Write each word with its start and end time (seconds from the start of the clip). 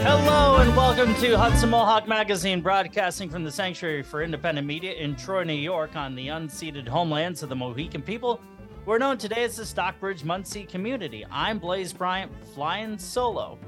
Hello 0.00 0.56
and 0.56 0.74
welcome 0.76 1.14
to 1.16 1.36
Hudson 1.36 1.70
Mohawk 1.70 2.08
Magazine, 2.08 2.60
broadcasting 2.60 3.28
from 3.28 3.44
the 3.44 3.52
Sanctuary 3.52 4.02
for 4.02 4.22
Independent 4.22 4.66
Media 4.66 4.92
in 4.94 5.16
Troy, 5.16 5.44
New 5.44 5.52
York, 5.52 5.96
on 5.96 6.14
the 6.14 6.28
unceded 6.28 6.88
homelands 6.88 7.42
of 7.42 7.48
the 7.48 7.56
Mohican 7.56 8.00
people. 8.00 8.40
We're 8.86 8.98
known 8.98 9.18
today 9.18 9.44
as 9.44 9.56
the 9.56 9.66
Stockbridge 9.66 10.22
Munsee 10.22 10.66
community. 10.66 11.26
I'm 11.30 11.58
Blaze 11.58 11.92
Bryant, 11.92 12.32
flying 12.54 12.96
solo. 12.96 13.58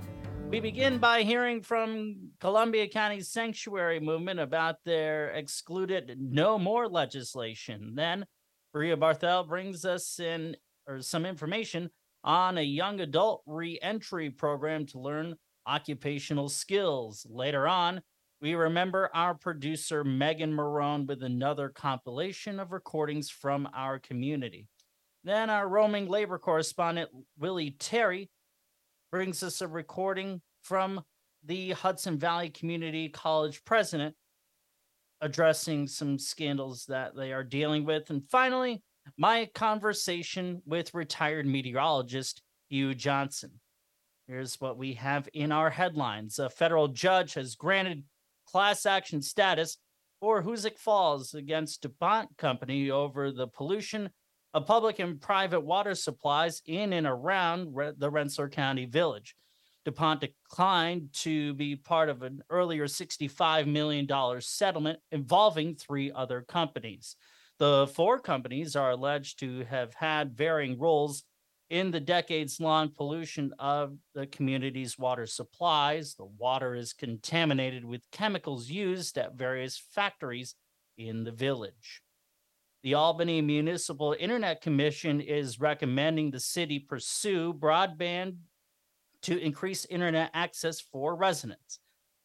We 0.51 0.59
begin 0.59 0.99
by 0.99 1.23
hearing 1.23 1.63
from 1.63 2.33
Columbia 2.41 2.89
County's 2.89 3.29
sanctuary 3.29 4.01
movement 4.01 4.41
about 4.41 4.83
their 4.85 5.31
excluded 5.31 6.17
no 6.19 6.59
more 6.59 6.89
legislation. 6.89 7.93
Then 7.95 8.27
Bria 8.73 8.97
Barthel 8.97 9.47
brings 9.47 9.85
us 9.85 10.19
in 10.19 10.57
or 10.89 11.03
some 11.03 11.25
information 11.25 11.89
on 12.25 12.59
a 12.59 12.63
young 12.63 12.99
adult 12.99 13.45
re-entry 13.47 14.29
program 14.29 14.87
to 14.87 14.99
learn 14.99 15.37
occupational 15.69 16.49
skills. 16.49 17.25
Later 17.31 17.69
on, 17.69 18.03
we 18.43 18.57
remember 18.57 19.09
our 19.15 19.35
producer 19.35 20.03
Megan 20.03 20.53
Marone 20.53 21.07
with 21.07 21.23
another 21.23 21.69
compilation 21.69 22.59
of 22.59 22.73
recordings 22.73 23.31
from 23.31 23.69
our 23.73 24.01
community. 24.01 24.67
Then 25.23 25.49
our 25.49 25.69
roaming 25.69 26.09
labor 26.09 26.39
correspondent 26.39 27.11
Willie 27.39 27.77
Terry 27.79 28.31
brings 29.11 29.43
us 29.43 29.61
a 29.61 29.69
recording 29.69 30.41
from 30.63 31.03
the 31.45 31.71
Hudson 31.73 32.19
Valley 32.19 32.51
Community 32.51 33.09
College 33.09 33.65
president 33.65 34.15
addressing 35.21 35.87
some 35.87 36.19
scandals 36.19 36.87
that 36.87 37.17
they 37.17 37.33
are 37.33 37.43
dealing 37.43 37.85
with. 37.85 38.09
And 38.11 38.23
finally, 38.31 38.83
my 39.19 39.49
conversation 39.55 40.63
with 40.65 40.95
retired 40.95 41.47
meteorologist 41.47 42.41
Hugh 42.69 42.95
Johnson. 42.95 43.51
Here's 44.29 44.61
what 44.61 44.79
we 44.79 44.95
have 44.95 45.29
in 45.35 45.51
our 45.51 45.71
headlines. 45.71 46.39
A 46.39 46.49
federal 46.49 46.89
judge 46.89 47.35
has 47.35 47.57
granted 47.57 48.05
class 48.47 48.87
action 48.87 49.21
status 49.21 49.77
for 50.21 50.43
Hoosick 50.43 50.79
Falls 50.79 51.35
against 51.35 51.83
DuPont 51.83 52.37
Company 52.37 52.91
over 52.91 53.33
the 53.33 53.49
pollution 53.49 54.11
of 54.53 54.67
public 54.67 54.99
and 54.99 55.21
private 55.21 55.61
water 55.61 55.95
supplies 55.95 56.63
in 56.67 56.93
and 56.93 57.07
around 57.07 57.75
the 57.99 58.11
Rensselaer 58.11 58.49
County 58.49 58.85
Village. 58.85 59.37
DuPont 59.85 60.21
declined 60.21 61.09
to 61.13 61.55
be 61.55 61.75
part 61.75 62.09
of 62.09 62.23
an 62.23 62.43
earlier 62.51 62.87
$65 62.87 63.67
million 63.67 64.09
settlement 64.41 64.99
involving 65.11 65.75
three 65.75 66.13
other 66.13 66.43
companies. 66.43 67.17
The 67.59 67.91
four 67.95 68.19
companies 68.19 68.77
are 68.77 68.91
alleged 68.91 69.39
to 69.41 69.65
have 69.65 69.95
had 69.95 70.37
varying 70.37 70.79
roles 70.79 71.25
in 71.71 71.91
the 71.93 72.01
decades 72.01 72.61
long 72.61 72.91
pollution 72.91 73.55
of 73.59 73.97
the 74.15 74.27
community's 74.27 74.99
water 74.99 75.25
supplies. 75.25 76.15
The 76.15 76.25
water 76.25 76.75
is 76.75 76.93
contaminated 76.93 77.85
with 77.85 78.11
chemicals 78.11 78.69
used 78.69 79.17
at 79.17 79.37
various 79.37 79.79
factories 79.79 80.57
in 80.99 81.25
the 81.25 81.33
village. 81.33 82.03
The 82.83 82.95
Albany 82.95 83.43
Municipal 83.43 84.17
Internet 84.19 84.63
Commission 84.63 85.21
is 85.21 85.61
recommending 85.61 86.31
the 86.31 86.41
city 86.41 86.79
pursue 86.79 87.53
broadband 87.53 88.37
to 89.23 89.39
increase 89.39 89.85
internet 89.85 90.31
access 90.33 90.81
for 90.81 91.15
residents. 91.15 91.81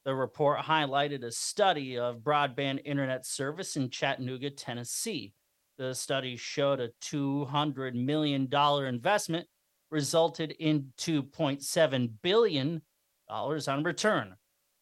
The 0.06 0.16
report 0.16 0.59
highlighted 0.59 1.26
a 1.26 1.31
study 1.31 1.98
of 1.98 2.20
broadband 2.20 2.80
internet 2.86 3.26
service 3.26 3.76
in 3.76 3.89
Chattanooga, 3.89 4.50
Tennessee. 4.50 5.33
The 5.78 5.94
study 5.94 6.38
showed 6.38 6.80
a 6.80 6.92
$200 7.03 7.94
million 7.94 8.48
investment 8.49 9.48
resulted 9.92 10.52
in 10.52 10.93
$2.7 10.98 12.11
billion 12.22 12.82
on 13.27 13.83
return. 13.83 14.36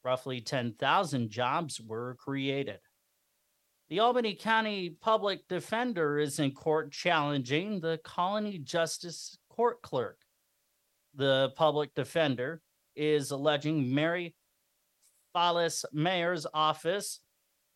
Roughly 0.04 0.40
10,000 0.42 1.30
jobs 1.32 1.82
were 1.82 2.16
created. 2.20 2.78
The 3.94 4.00
Albany 4.00 4.34
County 4.34 4.90
Public 4.90 5.48
Defender 5.48 6.18
is 6.18 6.40
in 6.40 6.50
court 6.54 6.92
challenging 6.92 7.80
the 7.80 8.00
Colonie 8.04 8.64
Justice 8.64 9.38
Court 9.50 9.84
Clerk. 9.84 10.18
The 11.14 11.52
public 11.56 11.94
defender 11.94 12.64
is 12.96 13.30
alleging 13.30 13.94
Mary 13.94 14.34
Fallis 15.36 15.86
Mayor's 15.94 16.48
office 16.56 17.20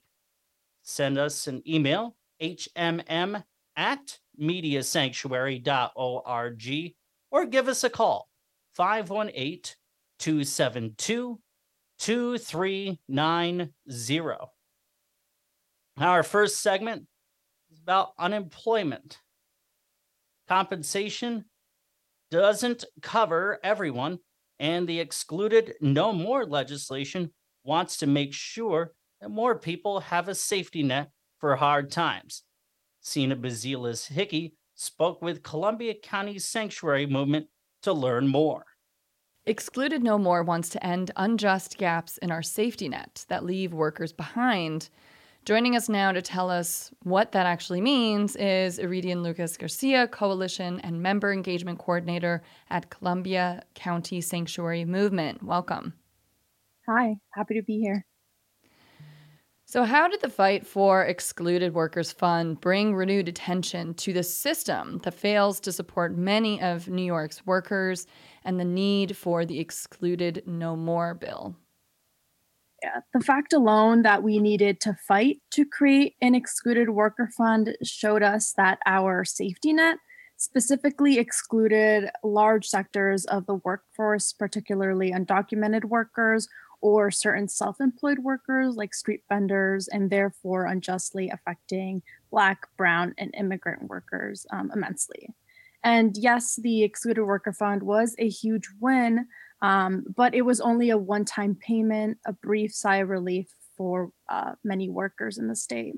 Send 0.82 1.18
us 1.18 1.46
an 1.46 1.62
email, 1.66 2.16
hmm 2.40 3.36
at 3.76 4.18
mediasanctuary.org 4.40 6.94
or 7.30 7.44
give 7.46 7.68
us 7.68 7.84
a 7.84 7.90
call 7.90 8.28
518 8.74 9.62
272 10.18 11.38
2390. 11.98 14.34
Our 15.98 16.22
first 16.22 16.60
segment 16.60 17.06
about 17.88 18.12
unemployment. 18.18 19.18
Compensation 20.46 21.46
doesn't 22.30 22.84
cover 23.00 23.58
everyone, 23.64 24.18
and 24.58 24.86
the 24.86 25.00
excluded 25.00 25.72
no 25.80 26.12
more 26.12 26.44
legislation 26.44 27.30
wants 27.64 27.96
to 27.96 28.06
make 28.06 28.34
sure 28.34 28.92
that 29.22 29.30
more 29.30 29.58
people 29.58 30.00
have 30.00 30.28
a 30.28 30.34
safety 30.34 30.82
net 30.82 31.10
for 31.38 31.56
hard 31.56 31.90
times. 31.90 32.42
Sina 33.00 33.34
Bazilis 33.34 34.06
Hickey 34.06 34.52
spoke 34.74 35.22
with 35.22 35.42
Columbia 35.42 35.94
County 35.94 36.38
Sanctuary 36.38 37.06
Movement 37.06 37.46
to 37.84 37.94
learn 37.94 38.28
more. 38.28 38.66
Excluded 39.46 40.02
No 40.02 40.18
More 40.18 40.42
wants 40.42 40.68
to 40.70 40.86
end 40.86 41.10
unjust 41.16 41.78
gaps 41.78 42.18
in 42.18 42.30
our 42.30 42.42
safety 42.42 42.90
net 42.90 43.24
that 43.28 43.46
leave 43.46 43.72
workers 43.72 44.12
behind. 44.12 44.90
Joining 45.48 45.76
us 45.76 45.88
now 45.88 46.12
to 46.12 46.20
tell 46.20 46.50
us 46.50 46.90
what 47.04 47.32
that 47.32 47.46
actually 47.46 47.80
means 47.80 48.36
is 48.36 48.78
Iridian 48.78 49.22
Lucas 49.22 49.56
Garcia, 49.56 50.06
Coalition 50.06 50.78
and 50.80 51.00
Member 51.00 51.32
Engagement 51.32 51.78
Coordinator 51.78 52.42
at 52.68 52.90
Columbia 52.90 53.62
County 53.74 54.20
Sanctuary 54.20 54.84
Movement. 54.84 55.42
Welcome. 55.42 55.94
Hi, 56.86 57.14
happy 57.30 57.54
to 57.54 57.62
be 57.62 57.78
here. 57.78 58.04
So, 59.64 59.84
how 59.84 60.06
did 60.06 60.20
the 60.20 60.28
fight 60.28 60.66
for 60.66 61.04
Excluded 61.04 61.72
Workers 61.72 62.12
Fund 62.12 62.60
bring 62.60 62.94
renewed 62.94 63.26
attention 63.26 63.94
to 63.94 64.12
the 64.12 64.24
system 64.24 65.00
that 65.04 65.14
fails 65.14 65.60
to 65.60 65.72
support 65.72 66.14
many 66.14 66.60
of 66.60 66.88
New 66.88 67.00
York's 67.00 67.46
workers 67.46 68.06
and 68.44 68.60
the 68.60 68.66
need 68.66 69.16
for 69.16 69.46
the 69.46 69.60
Excluded 69.60 70.42
No 70.44 70.76
More 70.76 71.14
bill? 71.14 71.56
The 73.12 73.20
fact 73.20 73.52
alone 73.52 74.02
that 74.02 74.22
we 74.22 74.38
needed 74.38 74.80
to 74.82 74.96
fight 75.06 75.38
to 75.52 75.64
create 75.64 76.14
an 76.22 76.34
excluded 76.34 76.90
worker 76.90 77.28
fund 77.36 77.76
showed 77.82 78.22
us 78.22 78.52
that 78.56 78.78
our 78.86 79.24
safety 79.24 79.72
net 79.72 79.98
specifically 80.36 81.18
excluded 81.18 82.08
large 82.22 82.66
sectors 82.66 83.24
of 83.26 83.46
the 83.46 83.56
workforce, 83.56 84.32
particularly 84.32 85.10
undocumented 85.10 85.84
workers 85.84 86.48
or 86.80 87.10
certain 87.10 87.48
self 87.48 87.80
employed 87.80 88.20
workers 88.20 88.76
like 88.76 88.94
street 88.94 89.22
vendors, 89.28 89.88
and 89.88 90.10
therefore 90.10 90.66
unjustly 90.66 91.28
affecting 91.28 92.02
Black, 92.30 92.68
Brown, 92.76 93.14
and 93.18 93.34
immigrant 93.36 93.88
workers 93.88 94.46
um, 94.52 94.70
immensely. 94.72 95.34
And 95.82 96.16
yes, 96.16 96.56
the 96.56 96.82
Excluded 96.82 97.24
Worker 97.24 97.52
Fund 97.52 97.82
was 97.82 98.14
a 98.18 98.28
huge 98.28 98.68
win, 98.80 99.26
um, 99.62 100.04
but 100.16 100.34
it 100.34 100.42
was 100.42 100.60
only 100.60 100.90
a 100.90 100.98
one 100.98 101.24
time 101.24 101.54
payment, 101.54 102.18
a 102.26 102.32
brief 102.32 102.72
sigh 102.72 102.96
of 102.96 103.08
relief 103.08 103.48
for 103.76 104.10
uh, 104.28 104.52
many 104.64 104.88
workers 104.88 105.38
in 105.38 105.48
the 105.48 105.56
state. 105.56 105.94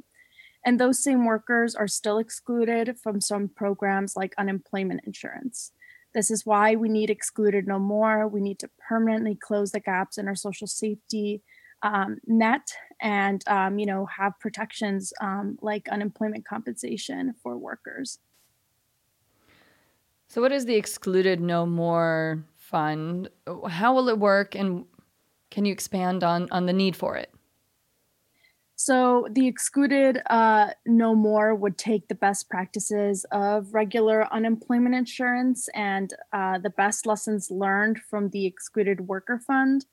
And 0.65 0.79
those 0.79 1.03
same 1.03 1.25
workers 1.25 1.75
are 1.75 1.89
still 1.89 2.19
excluded 2.19 2.99
from 3.03 3.21
some 3.21 3.49
programs 3.49 4.15
like 4.15 4.35
unemployment 4.37 5.01
insurance. 5.07 5.73
This 6.13 6.31
is 6.31 6.45
why 6.45 6.75
we 6.75 6.89
need 6.89 7.09
excluded 7.09 7.67
no 7.67 7.79
more. 7.79 8.29
We 8.29 8.41
need 8.41 8.59
to 8.59 8.71
permanently 8.89 9.37
close 9.37 9.73
the 9.73 9.81
gaps 9.81 10.19
in 10.19 10.29
our 10.29 10.35
social 10.35 10.67
safety 10.67 11.43
um, 11.83 12.19
net 12.27 12.73
and 13.01 13.43
um, 13.47 13.79
you 13.79 13.87
know 13.87 14.07
have 14.07 14.39
protections 14.39 15.13
um, 15.21 15.59
like 15.63 15.89
unemployment 15.89 16.45
compensation 16.45 17.35
for 17.43 17.57
workers. 17.57 18.19
So, 20.29 20.41
what 20.41 20.53
is 20.53 20.67
the 20.67 20.77
excluded 20.77 21.41
no 21.41 21.67
more 21.67 22.45
fund? 22.71 23.29
How 23.69 23.95
will 23.95 24.09
it 24.09 24.19
work, 24.19 24.55
and 24.55 24.85
can 25.51 25.65
you 25.65 25.73
expand 25.73 26.25
on 26.25 26.49
on 26.51 26.67
the 26.67 26.73
need 26.73 26.97
for 26.97 27.17
it? 27.17 27.35
So 28.83 29.29
the 29.31 29.47
excluded 29.47 30.23
uh, 30.31 30.71
no 30.87 31.15
more 31.15 31.55
would 31.55 31.77
take 31.77 32.09
the 32.09 32.15
best 32.15 32.49
practices 32.49 33.27
of 33.31 33.75
regular 33.75 34.27
unemployment 34.33 34.95
insurance 34.95 35.69
and 35.75 36.15
uh, 36.33 36.59
the 36.61 36.71
best 36.71 37.05
lessons 37.05 37.51
learned 37.51 37.99
from 37.99 38.31
the 38.31 38.47
excluded 38.47 39.03
worker 39.03 39.39
fund. 39.39 39.85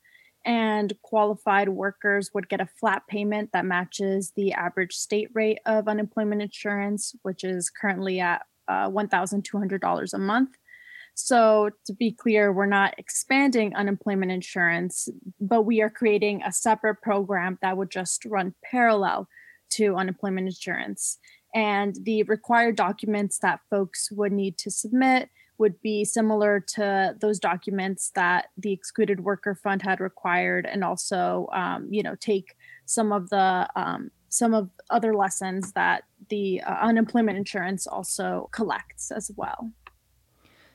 And 0.46 0.94
qualified 1.02 1.68
workers 1.68 2.30
would 2.32 2.48
get 2.48 2.62
a 2.62 2.68
flat 2.80 3.06
payment 3.08 3.52
that 3.52 3.66
matches 3.66 4.32
the 4.34 4.54
average 4.54 4.94
state 4.94 5.28
rate 5.34 5.58
of 5.66 5.86
unemployment 5.86 6.40
insurance, 6.40 7.14
which 7.20 7.44
is 7.44 7.68
currently 7.68 8.20
at 8.20 8.46
uh, 8.68 8.88
$1,200 8.88 10.14
a 10.14 10.18
month. 10.18 10.56
So, 11.20 11.70
to 11.84 11.92
be 11.92 12.12
clear, 12.12 12.52
we're 12.52 12.66
not 12.66 12.94
expanding 12.96 13.74
unemployment 13.74 14.30
insurance, 14.30 15.08
but 15.40 15.62
we 15.62 15.82
are 15.82 15.90
creating 15.90 16.42
a 16.44 16.52
separate 16.52 17.02
program 17.02 17.58
that 17.60 17.76
would 17.76 17.90
just 17.90 18.24
run 18.24 18.54
parallel 18.62 19.26
to 19.70 19.96
unemployment 19.96 20.46
insurance. 20.46 21.18
And 21.56 21.96
the 22.04 22.22
required 22.22 22.76
documents 22.76 23.38
that 23.38 23.58
folks 23.68 24.12
would 24.12 24.30
need 24.30 24.58
to 24.58 24.70
submit 24.70 25.28
would 25.58 25.82
be 25.82 26.04
similar 26.04 26.60
to 26.74 27.16
those 27.20 27.40
documents 27.40 28.12
that 28.14 28.50
the 28.56 28.72
excluded 28.72 29.24
worker 29.24 29.56
fund 29.56 29.82
had 29.82 29.98
required 29.98 30.66
and 30.66 30.84
also 30.84 31.48
um, 31.52 31.88
you 31.90 32.00
know 32.00 32.14
take 32.20 32.54
some 32.86 33.10
of 33.10 33.28
the 33.30 33.68
um, 33.74 34.12
some 34.28 34.54
of 34.54 34.70
other 34.90 35.16
lessons 35.16 35.72
that 35.72 36.04
the 36.28 36.60
uh, 36.60 36.74
unemployment 36.80 37.36
insurance 37.36 37.88
also 37.88 38.48
collects 38.52 39.10
as 39.10 39.32
well 39.36 39.72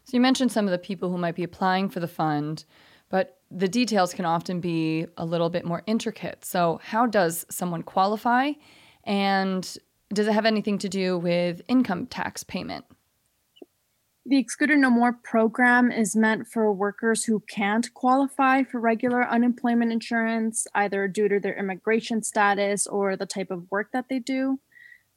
so 0.06 0.18
you 0.18 0.22
mentioned 0.22 0.52
some 0.52 0.66
of 0.66 0.72
the 0.72 0.78
people 0.78 1.10
who 1.10 1.18
might 1.18 1.36
be 1.36 1.44
applying 1.44 1.90
for 1.90 2.00
the 2.00 2.08
fund, 2.08 2.66
but 3.10 3.40
the 3.50 3.68
details 3.68 4.14
can 4.14 4.26
often 4.26 4.60
be 4.60 5.06
a 5.18 5.26
little 5.26 5.50
bit 5.50 5.66
more 5.66 5.84
intricate. 5.86 6.44
So, 6.44 6.80
how 6.84 7.06
does 7.06 7.46
someone 7.50 7.84
qualify? 7.84 8.54
And 9.04 9.78
does 10.14 10.28
it 10.28 10.34
have 10.34 10.46
anything 10.46 10.78
to 10.80 10.90
do 10.90 11.18
with 11.18 11.62
income 11.68 12.08
tax 12.08 12.44
payment? 12.44 12.86
The 14.26 14.38
Excluded 14.38 14.80
No 14.80 14.90
More 14.90 15.12
program 15.12 15.92
is 15.92 16.16
meant 16.16 16.48
for 16.48 16.72
workers 16.72 17.26
who 17.26 17.42
can't 17.50 17.94
qualify 17.94 18.64
for 18.64 18.80
regular 18.80 19.28
unemployment 19.28 19.92
insurance, 19.92 20.66
either 20.74 21.10
due 21.10 21.28
to 21.28 21.42
their 21.42 21.58
immigration 21.58 22.24
status 22.24 22.88
or 22.88 23.18
the 23.18 23.26
type 23.26 23.52
of 23.52 23.70
work 23.70 23.92
that 23.92 24.08
they 24.10 24.20
do. 24.20 24.60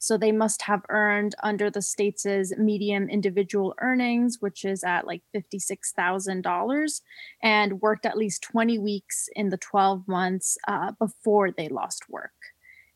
So 0.06 0.16
they 0.16 0.30
must 0.30 0.62
have 0.62 0.84
earned 0.88 1.34
under 1.42 1.68
the 1.68 1.82
state's 1.82 2.24
medium 2.56 3.08
individual 3.08 3.74
earnings, 3.80 4.36
which 4.38 4.64
is 4.64 4.84
at 4.84 5.04
like 5.04 5.22
$56,000, 5.34 7.00
and 7.42 7.80
worked 7.80 8.06
at 8.06 8.16
least 8.16 8.42
20 8.42 8.78
weeks 8.78 9.28
in 9.34 9.48
the 9.48 9.56
12 9.56 10.06
months 10.06 10.58
uh, 10.68 10.92
before 10.92 11.50
they 11.50 11.68
lost 11.68 12.08
work. 12.08 12.30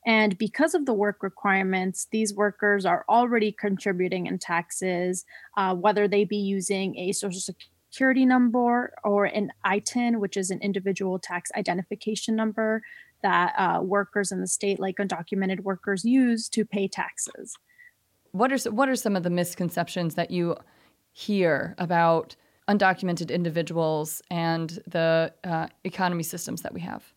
And 0.07 0.39
because 0.39 0.73
of 0.73 0.87
the 0.87 0.95
work 0.95 1.25
requirements, 1.25 2.07
these 2.13 2.33
workers 2.33 2.87
are 2.87 3.05
already 3.09 3.51
contributing 3.51 4.27
in 4.27 4.39
taxes, 4.39 5.25
uh, 5.57 5.75
whether 5.75 6.07
they 6.07 6.25
be 6.25 6.37
using 6.37 6.97
a 6.97 7.11
social 7.11 7.41
security 7.41 8.25
number 8.25 8.95
or 9.03 9.25
an 9.25 9.51
ITIN, 9.67 10.21
which 10.21 10.37
is 10.37 10.53
an 10.53 10.61
individual 10.61 11.19
tax 11.19 11.51
identification 11.57 12.37
number, 12.37 12.83
that 13.23 13.55
uh, 13.57 13.81
workers 13.83 14.33
in 14.33 14.41
the 14.41 14.47
state, 14.47 14.81
like 14.81 14.97
undocumented 14.97 15.61
workers, 15.61 16.05
use 16.05 16.49
to 16.51 16.65
pay 16.65 16.89
taxes. 16.89 17.55
What 18.33 18.53
are 18.53 18.71
what 18.71 18.89
are 18.89 18.97
some 18.97 19.17
of 19.17 19.23
the 19.23 19.31
misconceptions 19.31 20.15
that 20.15 20.31
you 20.31 20.57
hear 21.13 21.75
about 21.79 22.37
undocumented 22.69 23.31
individuals 23.31 24.23
and 24.31 24.79
the 24.87 25.33
uh, 25.43 25.67
economy 25.85 26.23
systems 26.23 26.63
that 26.63 26.73
we 26.73 26.81
have? 26.81 27.13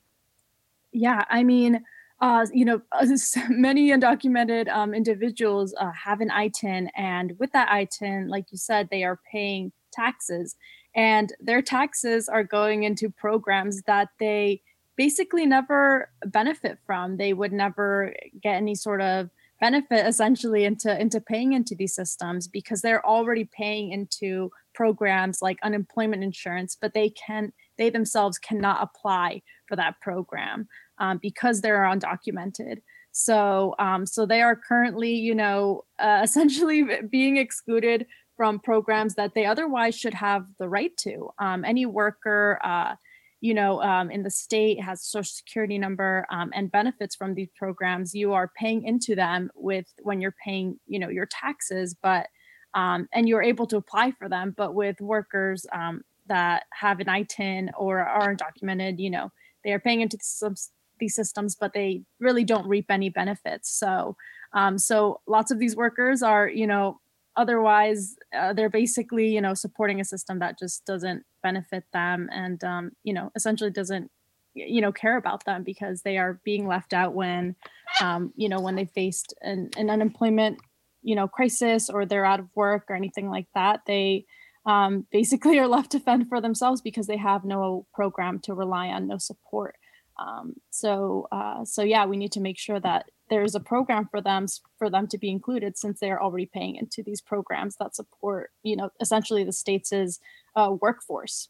Yeah, 0.92 1.24
I 1.30 1.44
mean, 1.44 1.84
uh, 2.20 2.46
you 2.52 2.66
know, 2.66 2.82
many 3.50 3.90
undocumented 3.90 4.68
um, 4.70 4.94
individuals 4.94 5.74
uh, 5.80 5.92
have 5.92 6.22
an 6.22 6.30
ITIN, 6.30 6.88
and 6.96 7.34
with 7.40 7.52
that 7.52 7.70
ITIN, 7.70 8.30
like 8.30 8.46
you 8.52 8.58
said, 8.58 8.90
they 8.90 9.04
are 9.04 9.20
paying 9.32 9.72
taxes, 9.92 10.56
and 10.96 11.34
their 11.40 11.62
taxes 11.62 12.28
are 12.28 12.44
going 12.44 12.84
into 12.84 13.10
programs 13.10 13.82
that 13.84 14.10
they 14.20 14.62
basically 14.98 15.46
never 15.46 16.10
benefit 16.26 16.78
from. 16.86 17.18
They 17.18 17.34
would 17.34 17.54
never 17.54 18.14
get 18.42 18.56
any 18.56 18.76
sort 18.76 19.02
of 19.02 19.30
benefit 19.60 20.06
essentially 20.12 20.66
into 20.66 21.00
into 21.00 21.22
paying 21.22 21.54
into 21.54 21.76
these 21.76 21.96
systems 21.96 22.48
because 22.48 22.82
they're 22.82 23.06
already 23.06 23.46
paying 23.46 23.92
into 23.92 24.52
programs 24.74 25.42
like 25.42 25.58
unemployment 25.64 26.24
insurance 26.24 26.76
but 26.80 26.94
they 26.94 27.10
can 27.10 27.54
they 27.78 27.90
themselves 27.90 28.38
cannot 28.40 28.82
apply 28.82 29.42
for 29.68 29.76
that 29.76 30.00
program 30.02 30.68
um, 30.98 31.20
because 31.22 31.62
they're 31.62 31.84
undocumented 31.84 32.82
so 33.12 33.76
um, 33.80 34.06
so 34.06 34.26
they 34.26 34.42
are 34.42 34.56
currently 34.56 35.14
you 35.14 35.36
know 35.36 35.84
uh, 36.00 36.22
essentially 36.24 36.86
being 37.10 37.38
excluded 37.38 38.06
from 38.36 38.60
programs 38.60 39.14
that 39.14 39.36
they 39.36 39.46
otherwise 39.46 39.96
should 39.96 40.14
have 40.14 40.46
the 40.58 40.68
right 40.68 40.98
to 40.98 41.30
um, 41.40 41.64
any 41.64 41.86
worker 41.86 42.60
uh, 42.64 42.96
you 43.44 43.54
know, 43.54 43.82
um, 43.82 44.10
in 44.10 44.24
the 44.24 44.30
state 44.30 44.80
has 44.82 45.04
social 45.04 45.30
security 45.30 45.78
number 45.78 46.26
um, 46.32 46.50
and 46.56 46.72
benefits 46.72 47.14
from 47.14 47.34
these 47.34 47.50
programs, 47.58 48.16
you 48.16 48.32
are 48.32 48.50
paying 48.58 48.86
into 48.86 49.16
them 49.16 49.52
with 49.54 49.86
when 50.02 50.22
you're 50.22 50.36
paying, 50.42 50.80
you 50.88 50.98
know, 50.98 51.10
your 51.10 51.26
taxes, 51.26 51.94
but 52.02 52.28
um, 52.74 53.10
and 53.12 53.28
you're 53.28 53.44
able 53.44 53.68
to 53.68 53.76
apply 53.76 54.12
for 54.12 54.30
them. 54.30 54.54
But 54.56 54.76
with 54.76 55.02
workers 55.02 55.66
um, 55.74 56.06
that 56.28 56.64
have 56.72 57.02
an 57.02 57.08
ITIN 57.08 57.72
or 57.78 58.00
are 58.00 58.34
undocumented, 58.34 58.98
you 58.98 59.10
know, 59.10 59.30
they 59.66 59.74
are 59.74 59.80
paying 59.80 60.00
into 60.00 60.18
these 61.02 61.14
systems, 61.14 61.58
but 61.60 61.74
they 61.74 62.04
really 62.22 62.46
don't 62.46 62.66
reap 62.66 62.86
any 62.90 63.10
benefits. 63.10 63.78
So, 63.78 64.16
um, 64.54 64.78
so 64.78 65.20
lots 65.28 65.52
of 65.52 65.60
these 65.60 65.76
workers 65.76 66.24
are, 66.24 66.48
you 66.48 66.66
know, 66.66 67.02
otherwise 67.36 68.16
uh, 68.36 68.54
they're 68.54 68.70
basically 68.70 69.28
you 69.28 69.42
know 69.42 69.54
supporting 69.54 70.00
a 70.00 70.06
system 70.06 70.40
that 70.40 70.58
just 70.60 70.86
doesn't 70.86 71.24
benefit 71.42 71.84
them 71.94 72.30
and 72.32 72.64
um, 72.64 72.92
you 73.04 73.14
know 73.14 73.32
essentially 73.36 73.72
doesn't 73.72 74.10
you 74.54 74.82
know 74.82 74.92
care 74.92 75.18
about 75.18 75.46
them 75.46 75.64
because 75.64 76.02
they 76.02 76.18
are 76.18 76.40
being 76.44 76.68
left 76.68 76.94
out 76.94 77.14
when 77.14 77.56
um, 78.02 78.32
you 78.36 78.50
know 78.50 78.60
when 78.60 78.76
they 78.76 78.86
faced 78.86 79.34
an, 79.42 79.70
an 79.78 79.90
unemployment 79.90 80.60
you 81.02 81.16
know 81.16 81.28
crisis 81.28 81.90
or 81.90 82.06
they're 82.06 82.26
out 82.26 82.40
of 82.40 82.48
work 82.56 82.86
or 82.90 82.96
anything 82.96 83.30
like 83.30 83.48
that 83.54 83.82
they 83.88 84.26
um, 84.66 85.06
basically 85.12 85.60
are 85.60 85.68
left 85.68 85.92
to 85.92 86.00
fend 86.00 86.28
for 86.30 86.40
themselves 86.40 86.82
because 86.82 87.08
they 87.08 87.18
have 87.18 87.44
no 87.44 87.86
program 87.94 88.40
to 88.40 88.54
rely 88.54 88.88
on 88.88 89.08
no 89.08 89.18
support. 89.18 89.76
Um, 90.20 90.54
so 90.70 91.28
uh, 91.32 91.66
so 91.66 91.82
yeah 91.82 92.06
we 92.06 92.18
need 92.18 92.32
to 92.34 92.40
make 92.40 92.60
sure 92.60 92.80
that 92.80 93.10
there's 93.34 93.56
a 93.56 93.60
program 93.60 94.08
for 94.12 94.22
them 94.22 94.46
for 94.78 94.90
them 94.92 95.08
to 95.08 95.18
be 95.18 95.32
included 95.32 95.76
since 95.76 96.00
they're 96.00 96.22
already 96.22 96.46
paying 96.46 96.76
into 96.76 97.02
these 97.02 97.20
programs 97.20 97.78
that 97.78 97.96
support 97.96 98.52
you 98.62 98.76
know 98.76 98.92
essentially 99.02 99.44
the 99.44 99.52
state's 99.52 99.92
uh, 100.56 100.76
workforce. 100.80 101.50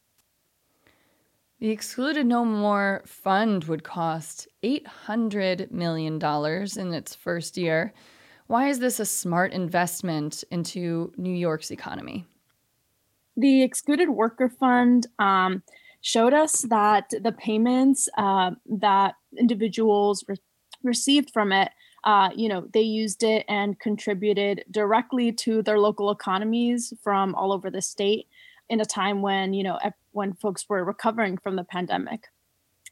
The 1.59 1.71
excluded 1.71 2.25
no 2.25 2.43
more 2.43 3.03
fund 3.05 3.65
would 3.65 3.83
cost 3.83 4.47
$800 4.63 5.71
million 5.71 6.21
in 6.21 6.93
its 6.93 7.15
first 7.15 7.57
year. 7.57 7.93
Why 8.47 8.67
is 8.67 8.79
this 8.79 8.99
a 8.99 9.05
smart 9.05 9.53
investment 9.53 10.43
into 10.51 11.13
new 11.15 11.33
york's 11.33 11.71
economy? 11.71 12.25
The 13.37 13.63
excluded 13.63 14.09
worker 14.09 14.49
fund 14.49 15.07
um, 15.19 15.63
showed 16.01 16.33
us 16.33 16.63
that 16.63 17.09
the 17.21 17.31
payments 17.31 18.09
uh, 18.17 18.51
that 18.79 19.15
individuals 19.37 20.25
re- 20.27 20.35
received 20.83 21.31
from 21.31 21.51
it 21.51 21.71
uh, 22.03 22.29
you 22.35 22.49
know 22.49 22.67
they 22.73 22.81
used 22.81 23.23
it 23.23 23.45
and 23.47 23.79
contributed 23.79 24.65
directly 24.71 25.31
to 25.31 25.61
their 25.61 25.79
local 25.79 26.11
economies 26.11 26.93
from 27.01 27.33
all 27.35 27.53
over 27.53 27.69
the 27.69 27.81
state 27.81 28.27
in 28.69 28.81
a 28.81 28.85
time 28.85 29.21
when 29.21 29.53
you 29.53 29.63
know 29.63 29.79
when 30.11 30.33
folks 30.33 30.67
were 30.69 30.83
recovering 30.83 31.37
from 31.37 31.55
the 31.55 31.63
pandemic. 31.63 32.27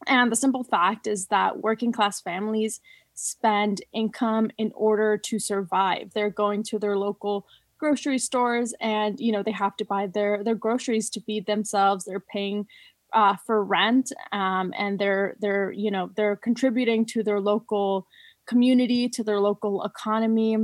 And 0.08 0.32
the 0.32 0.36
simple 0.36 0.64
fact 0.64 1.08
is 1.08 1.28
that 1.28 1.62
working 1.62 1.92
class 1.92 2.22
families 2.22 2.82
spend 3.14 3.82
income 3.94 4.50
in 4.58 4.72
order 4.76 5.18
to 5.18 5.38
survive. 5.38 6.12
They're 6.14 6.32
going 6.32 6.64
to 6.64 6.80
their 6.80 6.98
local 6.98 7.46
grocery 7.78 8.20
stores 8.20 8.76
and 8.80 9.20
you 9.20 9.32
know 9.32 9.42
they 9.42 9.52
have 9.52 9.76
to 9.76 9.84
buy 9.84 10.06
their 10.06 10.44
their 10.44 10.56
groceries 10.56 11.10
to 11.12 11.22
feed 11.22 11.46
themselves. 11.46 12.06
They're 12.06 12.20
paying 12.20 12.68
uh, 13.14 13.36
for 13.46 13.64
rent 13.64 14.12
um, 14.32 14.74
and 14.78 14.98
they're 15.00 15.36
they're 15.40 15.72
you 15.72 15.92
know 15.92 16.10
they're 16.16 16.36
contributing 16.36 17.06
to 17.06 17.24
their 17.24 17.40
local 17.40 18.08
community 18.48 19.08
to 19.10 19.24
their 19.24 19.40
local 19.40 19.84
economy. 19.84 20.58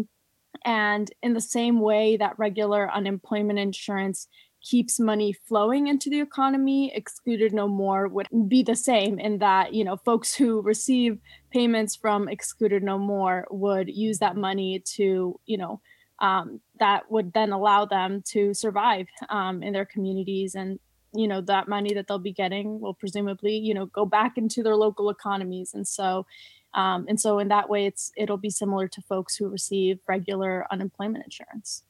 And 0.65 1.11
in 1.21 1.33
the 1.33 1.41
same 1.41 1.79
way 1.79 2.17
that 2.17 2.37
regular 2.39 2.91
unemployment 2.91 3.59
insurance 3.59 4.27
keeps 4.61 4.99
money 4.99 5.33
flowing 5.47 5.87
into 5.87 6.09
the 6.09 6.19
economy 6.19 6.91
excluded 6.93 7.53
no 7.53 7.67
more 7.67 8.07
would 8.07 8.27
be 8.49 8.63
the 8.63 8.75
same 8.75 9.19
in 9.19 9.37
that 9.37 9.73
you 9.73 9.83
know 9.83 9.95
folks 9.97 10.33
who 10.33 10.61
receive 10.61 11.19
payments 11.51 11.95
from 11.95 12.27
excluded 12.27 12.83
no 12.83 12.97
more 12.97 13.45
would 13.51 13.87
use 13.87 14.17
that 14.17 14.35
money 14.35 14.79
to 14.79 15.39
you 15.45 15.57
know 15.57 15.79
um, 16.19 16.59
that 16.79 17.09
would 17.11 17.31
then 17.33 17.51
allow 17.51 17.85
them 17.85 18.23
to 18.25 18.53
survive 18.53 19.05
um, 19.29 19.61
in 19.61 19.73
their 19.73 19.85
communities 19.85 20.55
and 20.55 20.79
you 21.13 21.27
know 21.27 21.41
that 21.41 21.67
money 21.67 21.93
that 21.93 22.07
they'll 22.07 22.19
be 22.19 22.33
getting 22.33 22.79
will 22.79 22.93
presumably 22.93 23.55
you 23.57 23.73
know 23.73 23.85
go 23.87 24.05
back 24.05 24.37
into 24.37 24.63
their 24.63 24.75
local 24.75 25.09
economies 25.09 25.73
and 25.73 25.87
so 25.87 26.25
um, 26.73 27.05
and 27.07 27.19
so 27.19 27.39
in 27.39 27.47
that 27.47 27.69
way 27.69 27.85
it's 27.85 28.11
it'll 28.17 28.37
be 28.37 28.49
similar 28.49 28.87
to 28.87 29.01
folks 29.01 29.35
who 29.35 29.47
receive 29.47 29.99
regular 30.07 30.67
unemployment 30.71 31.23
insurance 31.23 31.83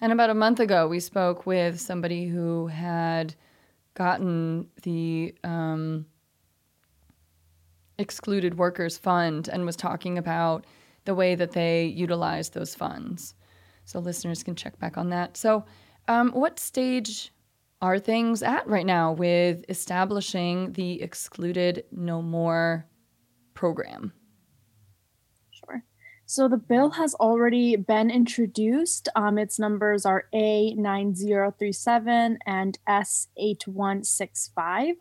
and 0.00 0.12
about 0.12 0.30
a 0.30 0.34
month 0.34 0.60
ago 0.60 0.86
we 0.86 1.00
spoke 1.00 1.46
with 1.46 1.80
somebody 1.80 2.26
who 2.26 2.66
had 2.66 3.34
gotten 3.94 4.68
the 4.82 5.34
um, 5.42 6.06
excluded 7.98 8.58
workers 8.58 8.98
fund 8.98 9.48
and 9.48 9.64
was 9.64 9.76
talking 9.76 10.18
about 10.18 10.66
the 11.04 11.14
way 11.14 11.34
that 11.34 11.52
they 11.52 11.86
utilize 11.86 12.50
those 12.50 12.74
funds. 12.74 13.34
So 13.84 13.98
listeners 13.98 14.42
can 14.42 14.54
check 14.54 14.78
back 14.78 14.98
on 14.98 15.10
that. 15.10 15.36
So, 15.36 15.64
um, 16.08 16.30
what 16.32 16.60
stage 16.60 17.32
are 17.80 17.98
things 17.98 18.42
at 18.42 18.66
right 18.66 18.84
now 18.86 19.12
with 19.12 19.64
establishing 19.68 20.72
the 20.72 21.02
excluded 21.02 21.84
no 21.92 22.22
more 22.22 22.86
program? 23.54 24.12
Sure. 25.50 25.84
So 26.24 26.48
the 26.48 26.56
bill 26.56 26.88
has 26.90 27.14
already 27.14 27.76
been 27.76 28.10
introduced. 28.10 29.08
Um, 29.14 29.38
its 29.38 29.58
numbers 29.58 30.06
are 30.06 30.24
A9037 30.34 32.38
and 32.46 32.78
S8165 32.88 34.94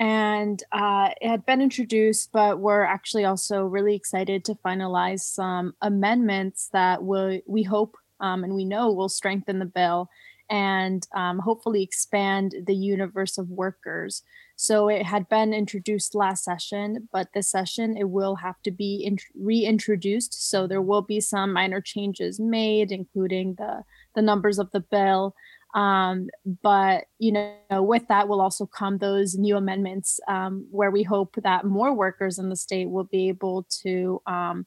and 0.00 0.60
uh, 0.72 1.10
it 1.20 1.28
had 1.28 1.46
been 1.46 1.62
introduced, 1.62 2.32
but 2.32 2.58
we're 2.58 2.82
actually 2.82 3.24
also 3.24 3.64
really 3.64 3.94
excited 3.94 4.44
to 4.44 4.56
finalize 4.56 5.20
some 5.20 5.74
amendments 5.82 6.68
that 6.72 7.04
will 7.04 7.38
we 7.46 7.62
hope 7.62 7.96
um, 8.20 8.44
and 8.44 8.54
we 8.54 8.64
know 8.64 8.92
will 8.92 9.08
strengthen 9.08 9.58
the 9.58 9.64
bill 9.64 10.08
and 10.50 11.06
um, 11.14 11.38
hopefully 11.38 11.82
expand 11.82 12.54
the 12.66 12.74
universe 12.74 13.38
of 13.38 13.48
workers. 13.50 14.22
So 14.56 14.88
it 14.88 15.04
had 15.04 15.28
been 15.28 15.52
introduced 15.52 16.14
last 16.14 16.44
session, 16.44 17.08
but 17.12 17.28
this 17.34 17.50
session 17.50 17.96
it 17.96 18.08
will 18.08 18.36
have 18.36 18.60
to 18.62 18.70
be 18.70 19.02
in- 19.04 19.18
reintroduced. 19.34 20.48
So 20.48 20.66
there 20.66 20.82
will 20.82 21.02
be 21.02 21.20
some 21.20 21.52
minor 21.52 21.80
changes 21.80 22.38
made, 22.38 22.92
including 22.92 23.54
the 23.54 23.84
the 24.14 24.22
numbers 24.22 24.58
of 24.58 24.70
the 24.70 24.80
bill. 24.80 25.34
Um, 25.74 26.28
but 26.62 27.06
you 27.18 27.32
know, 27.32 27.82
with 27.82 28.06
that 28.08 28.28
will 28.28 28.40
also 28.40 28.64
come 28.64 28.98
those 28.98 29.34
new 29.34 29.56
amendments 29.56 30.20
um, 30.28 30.66
where 30.70 30.92
we 30.92 31.02
hope 31.02 31.34
that 31.42 31.64
more 31.64 31.92
workers 31.92 32.38
in 32.38 32.48
the 32.48 32.56
state 32.56 32.88
will 32.88 33.04
be 33.04 33.28
able 33.28 33.66
to 33.82 34.22
um, 34.26 34.66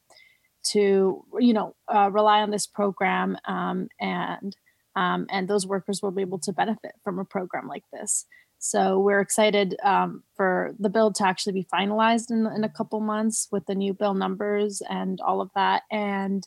to 0.64 1.24
you 1.38 1.52
know 1.54 1.74
uh, 1.92 2.10
rely 2.10 2.42
on 2.42 2.50
this 2.50 2.66
program 2.66 3.38
um, 3.46 3.88
and 4.00 4.54
um, 4.98 5.26
and 5.30 5.46
those 5.46 5.64
workers 5.64 6.02
will 6.02 6.10
be 6.10 6.22
able 6.22 6.40
to 6.40 6.52
benefit 6.52 6.92
from 7.04 7.20
a 7.20 7.24
program 7.24 7.68
like 7.68 7.84
this. 7.92 8.26
So 8.58 8.98
we're 8.98 9.20
excited 9.20 9.76
um, 9.84 10.24
for 10.36 10.74
the 10.80 10.88
bill 10.88 11.12
to 11.12 11.24
actually 11.24 11.52
be 11.52 11.68
finalized 11.72 12.32
in, 12.32 12.46
in 12.46 12.64
a 12.64 12.68
couple 12.68 12.98
months 13.00 13.46
with 13.52 13.64
the 13.66 13.76
new 13.76 13.94
bill 13.94 14.14
numbers 14.14 14.82
and 14.90 15.20
all 15.20 15.40
of 15.40 15.50
that. 15.54 15.82
And 15.92 16.46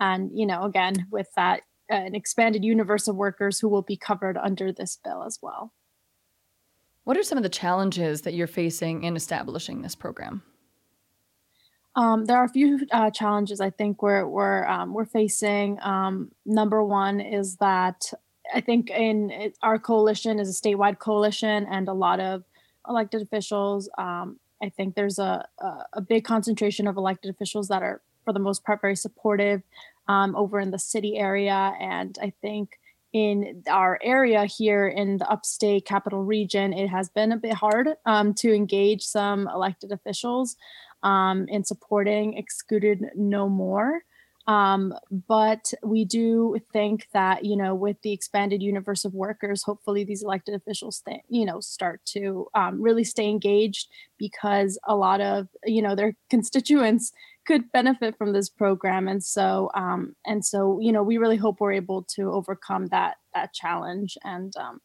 and 0.00 0.30
you 0.32 0.46
know 0.46 0.62
again 0.62 1.06
with 1.10 1.28
that 1.36 1.60
an 1.90 2.14
expanded 2.14 2.64
universe 2.64 3.06
of 3.06 3.16
workers 3.16 3.60
who 3.60 3.68
will 3.68 3.82
be 3.82 3.98
covered 3.98 4.38
under 4.38 4.72
this 4.72 4.98
bill 5.04 5.22
as 5.24 5.38
well. 5.42 5.74
What 7.04 7.18
are 7.18 7.22
some 7.22 7.36
of 7.36 7.42
the 7.42 7.50
challenges 7.50 8.22
that 8.22 8.32
you're 8.32 8.46
facing 8.46 9.02
in 9.02 9.16
establishing 9.16 9.82
this 9.82 9.94
program? 9.94 10.42
Um, 11.96 12.24
there 12.24 12.36
are 12.36 12.44
a 12.44 12.48
few 12.48 12.86
uh, 12.92 13.10
challenges 13.10 13.60
I 13.60 13.70
think 13.70 14.02
we're 14.02 14.26
we're 14.26 14.66
um, 14.66 14.94
we're 14.94 15.06
facing. 15.06 15.78
Um, 15.82 16.30
number 16.46 16.84
one 16.84 17.20
is 17.20 17.56
that 17.56 18.12
I 18.54 18.60
think 18.60 18.90
in 18.90 19.30
it, 19.30 19.58
our 19.62 19.78
coalition 19.78 20.38
is 20.38 20.48
a 20.48 20.62
statewide 20.62 20.98
coalition, 20.98 21.66
and 21.70 21.88
a 21.88 21.92
lot 21.92 22.20
of 22.20 22.44
elected 22.88 23.22
officials. 23.22 23.88
Um, 23.98 24.38
I 24.62 24.68
think 24.68 24.94
there's 24.94 25.18
a, 25.18 25.46
a, 25.58 25.84
a 25.94 26.00
big 26.00 26.24
concentration 26.24 26.86
of 26.86 26.96
elected 26.96 27.30
officials 27.30 27.68
that 27.68 27.82
are, 27.82 28.02
for 28.24 28.32
the 28.32 28.38
most 28.38 28.64
part, 28.64 28.80
very 28.80 28.96
supportive 28.96 29.62
um, 30.08 30.36
over 30.36 30.60
in 30.60 30.70
the 30.70 30.78
city 30.78 31.16
area. 31.16 31.72
And 31.80 32.18
I 32.20 32.32
think 32.42 32.78
in 33.12 33.62
our 33.68 33.98
area 34.02 34.44
here 34.44 34.86
in 34.86 35.16
the 35.16 35.28
upstate 35.28 35.84
capital 35.84 36.22
region, 36.22 36.72
it 36.72 36.88
has 36.88 37.08
been 37.08 37.32
a 37.32 37.36
bit 37.36 37.54
hard 37.54 37.96
um, 38.06 38.34
to 38.34 38.54
engage 38.54 39.02
some 39.02 39.48
elected 39.48 39.92
officials 39.92 40.56
um, 41.02 41.46
in 41.48 41.64
supporting 41.64 42.36
Excluded 42.36 43.10
No 43.14 43.48
More. 43.48 44.02
Um, 44.46 44.94
but 45.28 45.72
we 45.84 46.04
do 46.04 46.56
think 46.72 47.06
that 47.12 47.44
you 47.44 47.56
know 47.56 47.74
with 47.74 48.00
the 48.02 48.12
expanded 48.12 48.62
universe 48.62 49.04
of 49.04 49.14
workers 49.14 49.62
hopefully 49.62 50.02
these 50.02 50.22
elected 50.22 50.54
officials 50.54 51.02
th- 51.06 51.20
you 51.28 51.44
know 51.44 51.60
start 51.60 52.00
to 52.06 52.48
um, 52.54 52.82
really 52.82 53.04
stay 53.04 53.28
engaged 53.28 53.88
because 54.18 54.78
a 54.84 54.96
lot 54.96 55.20
of 55.20 55.46
you 55.64 55.82
know 55.82 55.94
their 55.94 56.16
constituents 56.30 57.12
could 57.46 57.70
benefit 57.70 58.16
from 58.16 58.32
this 58.32 58.48
program 58.48 59.08
and 59.08 59.22
so 59.22 59.70
um, 59.74 60.16
and 60.26 60.44
so 60.44 60.80
you 60.80 60.90
know 60.90 61.02
we 61.02 61.18
really 61.18 61.36
hope 61.36 61.60
we're 61.60 61.72
able 61.72 62.02
to 62.02 62.32
overcome 62.32 62.86
that 62.86 63.18
that 63.34 63.52
challenge 63.52 64.16
and 64.24 64.54
um, 64.56 64.80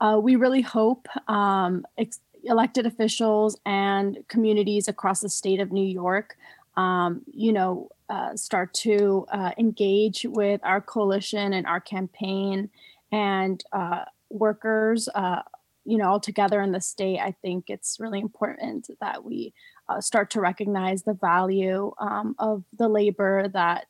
uh, 0.00 0.18
we 0.18 0.36
really 0.36 0.62
hope 0.62 1.06
um, 1.28 1.86
ex- 1.96 2.20
elected 2.44 2.86
officials 2.86 3.58
and 3.66 4.18
communities 4.28 4.88
across 4.88 5.20
the 5.20 5.28
state 5.28 5.60
of 5.60 5.72
new 5.72 5.84
york 5.84 6.36
um, 6.76 7.22
you 7.32 7.52
know 7.52 7.88
uh, 8.08 8.34
start 8.36 8.72
to 8.74 9.26
uh, 9.32 9.52
engage 9.58 10.26
with 10.28 10.60
our 10.64 10.80
coalition 10.80 11.52
and 11.52 11.66
our 11.66 11.80
campaign 11.80 12.70
and 13.10 13.64
uh, 13.72 14.04
workers 14.30 15.08
uh, 15.14 15.42
you 15.84 15.98
know 15.98 16.08
all 16.08 16.20
together 16.20 16.60
in 16.60 16.72
the 16.72 16.80
state 16.80 17.18
i 17.18 17.34
think 17.42 17.64
it's 17.68 17.98
really 18.00 18.20
important 18.20 18.88
that 19.00 19.24
we 19.24 19.52
uh, 19.88 20.00
start 20.00 20.30
to 20.30 20.40
recognize 20.40 21.02
the 21.02 21.14
value 21.14 21.92
um, 21.98 22.34
of 22.38 22.64
the 22.78 22.88
labor 22.88 23.48
that 23.48 23.86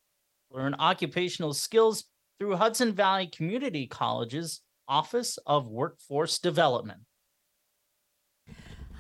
learn 0.49 0.75
occupational 0.79 1.53
skills 1.53 2.05
through 2.39 2.55
Hudson 2.55 2.93
Valley 2.93 3.27
Community 3.27 3.85
College's 3.85 4.61
Office 4.87 5.37
of 5.45 5.67
Workforce 5.67 6.39
Development. 6.39 7.01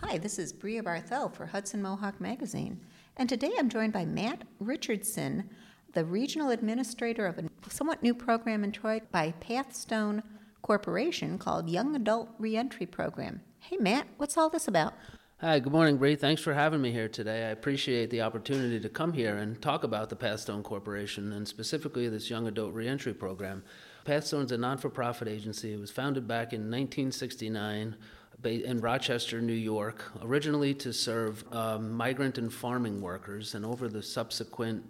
Hi, 0.03 0.17
this 0.17 0.37
is 0.37 0.51
Bria 0.51 0.83
Barthel 0.83 1.33
for 1.33 1.45
Hudson 1.45 1.81
Mohawk 1.81 2.19
Magazine, 2.19 2.81
and 3.15 3.29
today 3.29 3.51
I'm 3.57 3.69
joined 3.69 3.93
by 3.93 4.03
Matt 4.03 4.43
Richardson, 4.59 5.49
the 5.93 6.03
regional 6.03 6.49
administrator 6.49 7.25
of 7.25 7.37
a 7.39 7.49
somewhat 7.69 8.03
new 8.03 8.13
program 8.13 8.65
in 8.65 8.73
Troy 8.73 9.01
by 9.11 9.31
Pathstone 9.39 10.21
Corporation 10.69 11.39
called 11.39 11.67
Young 11.67 11.95
Adult 11.95 12.29
Reentry 12.37 12.85
Program. 12.85 13.41
Hey, 13.57 13.77
Matt, 13.77 14.05
what's 14.17 14.37
all 14.37 14.51
this 14.51 14.67
about? 14.67 14.93
Hi, 15.41 15.57
good 15.57 15.73
morning, 15.73 15.97
Bree. 15.97 16.15
Thanks 16.15 16.43
for 16.43 16.53
having 16.53 16.79
me 16.79 16.91
here 16.91 17.07
today. 17.07 17.47
I 17.47 17.49
appreciate 17.49 18.11
the 18.11 18.21
opportunity 18.21 18.79
to 18.79 18.87
come 18.87 19.13
here 19.13 19.35
and 19.37 19.59
talk 19.59 19.83
about 19.83 20.09
the 20.09 20.15
Pathstone 20.15 20.61
Corporation 20.61 21.33
and 21.33 21.47
specifically 21.47 22.07
this 22.07 22.29
Young 22.29 22.45
Adult 22.45 22.75
Reentry 22.75 23.15
Program. 23.15 23.63
Pathstone 24.05 24.45
is 24.45 24.51
a 24.51 24.59
non 24.59 24.77
for 24.77 24.91
profit 24.91 25.27
agency. 25.27 25.73
It 25.73 25.79
was 25.79 25.89
founded 25.89 26.27
back 26.27 26.53
in 26.53 26.69
1969 26.69 27.95
in 28.43 28.79
Rochester, 28.79 29.41
New 29.41 29.53
York, 29.53 30.03
originally 30.21 30.75
to 30.75 30.93
serve 30.93 31.43
um, 31.51 31.91
migrant 31.91 32.37
and 32.37 32.53
farming 32.53 33.01
workers. 33.01 33.55
And 33.55 33.65
over 33.65 33.87
the 33.87 34.03
subsequent 34.03 34.85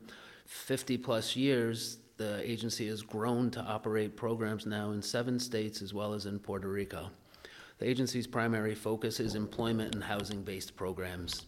50 0.46 0.98
plus 0.98 1.38
years, 1.38 1.99
the 2.20 2.48
agency 2.48 2.88
has 2.90 3.02
grown 3.02 3.50
to 3.50 3.62
operate 3.62 4.16
programs 4.16 4.66
now 4.66 4.92
in 4.92 5.02
seven 5.02 5.40
states 5.40 5.82
as 5.82 5.94
well 5.94 6.14
as 6.14 6.28
in 6.28 6.38
Puerto 6.38 6.68
Rico. 6.68 7.10
The 7.80 7.88
agency's 7.88 8.28
primary 8.28 8.76
focus 8.76 9.22
is 9.22 9.36
employment 9.36 9.96
and 9.96 10.04
housing 10.04 10.44
based 10.44 10.76
programs. 10.76 11.48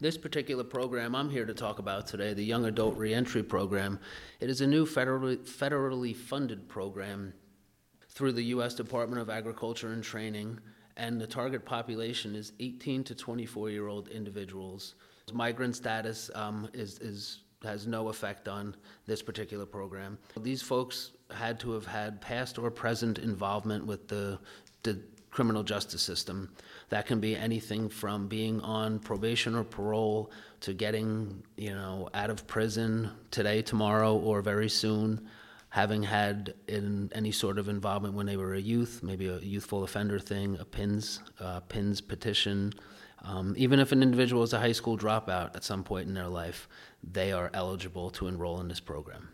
This 0.00 0.16
particular 0.16 0.62
program 0.62 1.14
I'm 1.16 1.28
here 1.28 1.44
to 1.44 1.52
talk 1.52 1.80
about 1.80 2.06
today, 2.06 2.32
the 2.32 2.44
Young 2.44 2.66
Adult 2.66 2.96
Reentry 2.96 3.42
Program, 3.42 3.98
it 4.38 4.48
is 4.48 4.60
a 4.60 4.66
new 4.66 4.86
federally, 4.86 5.36
federally 5.36 6.14
funded 6.14 6.68
program 6.68 7.34
through 8.08 8.32
the 8.32 8.44
U.S. 8.44 8.72
Department 8.72 9.20
of 9.20 9.28
Agriculture 9.28 9.92
and 9.92 10.02
Training 10.02 10.60
and 10.96 11.20
the 11.20 11.26
target 11.26 11.64
population 11.64 12.34
is 12.34 12.52
18 12.60 13.04
to 13.04 13.14
24 13.14 13.70
year 13.70 13.88
old 13.88 14.08
individuals. 14.08 14.94
Migrant 15.32 15.74
status 15.74 16.30
um, 16.34 16.68
is, 16.72 16.98
is, 17.00 17.40
has 17.62 17.86
no 17.86 18.08
effect 18.08 18.48
on 18.48 18.74
this 19.06 19.22
particular 19.22 19.66
program. 19.66 20.18
These 20.40 20.62
folks 20.62 21.12
had 21.30 21.58
to 21.60 21.72
have 21.72 21.86
had 21.86 22.20
past 22.20 22.58
or 22.58 22.70
present 22.70 23.18
involvement 23.18 23.86
with 23.86 24.08
the, 24.08 24.38
the 24.82 25.00
criminal 25.30 25.62
justice 25.62 26.02
system. 26.02 26.50
That 26.90 27.06
can 27.06 27.20
be 27.20 27.36
anything 27.36 27.88
from 27.88 28.28
being 28.28 28.60
on 28.60 28.98
probation 28.98 29.54
or 29.54 29.64
parole 29.64 30.30
to 30.60 30.72
getting, 30.72 31.42
you 31.56 31.74
know, 31.74 32.08
out 32.14 32.30
of 32.30 32.46
prison 32.46 33.10
today, 33.30 33.62
tomorrow, 33.62 34.16
or 34.16 34.40
very 34.42 34.68
soon 34.68 35.28
having 35.76 36.02
had 36.02 36.54
in 36.68 37.10
any 37.14 37.30
sort 37.30 37.58
of 37.58 37.68
involvement 37.68 38.14
when 38.14 38.24
they 38.24 38.38
were 38.38 38.54
a 38.54 38.60
youth, 38.60 39.02
maybe 39.02 39.26
a 39.26 39.38
youthful 39.40 39.84
offender 39.84 40.18
thing, 40.18 40.56
a 40.58 40.64
PINS, 40.64 41.20
uh, 41.38 41.60
PINS 41.60 42.00
petition. 42.00 42.72
Um, 43.22 43.54
even 43.58 43.78
if 43.78 43.92
an 43.92 44.02
individual 44.02 44.42
is 44.42 44.54
a 44.54 44.58
high 44.58 44.72
school 44.72 44.96
dropout 44.96 45.54
at 45.54 45.64
some 45.64 45.84
point 45.84 46.08
in 46.08 46.14
their 46.14 46.28
life, 46.28 46.66
they 47.12 47.32
are 47.32 47.50
eligible 47.54 48.10
to 48.10 48.28
enroll 48.28 48.60
in 48.60 48.68
this 48.68 48.80
program. 48.80 49.28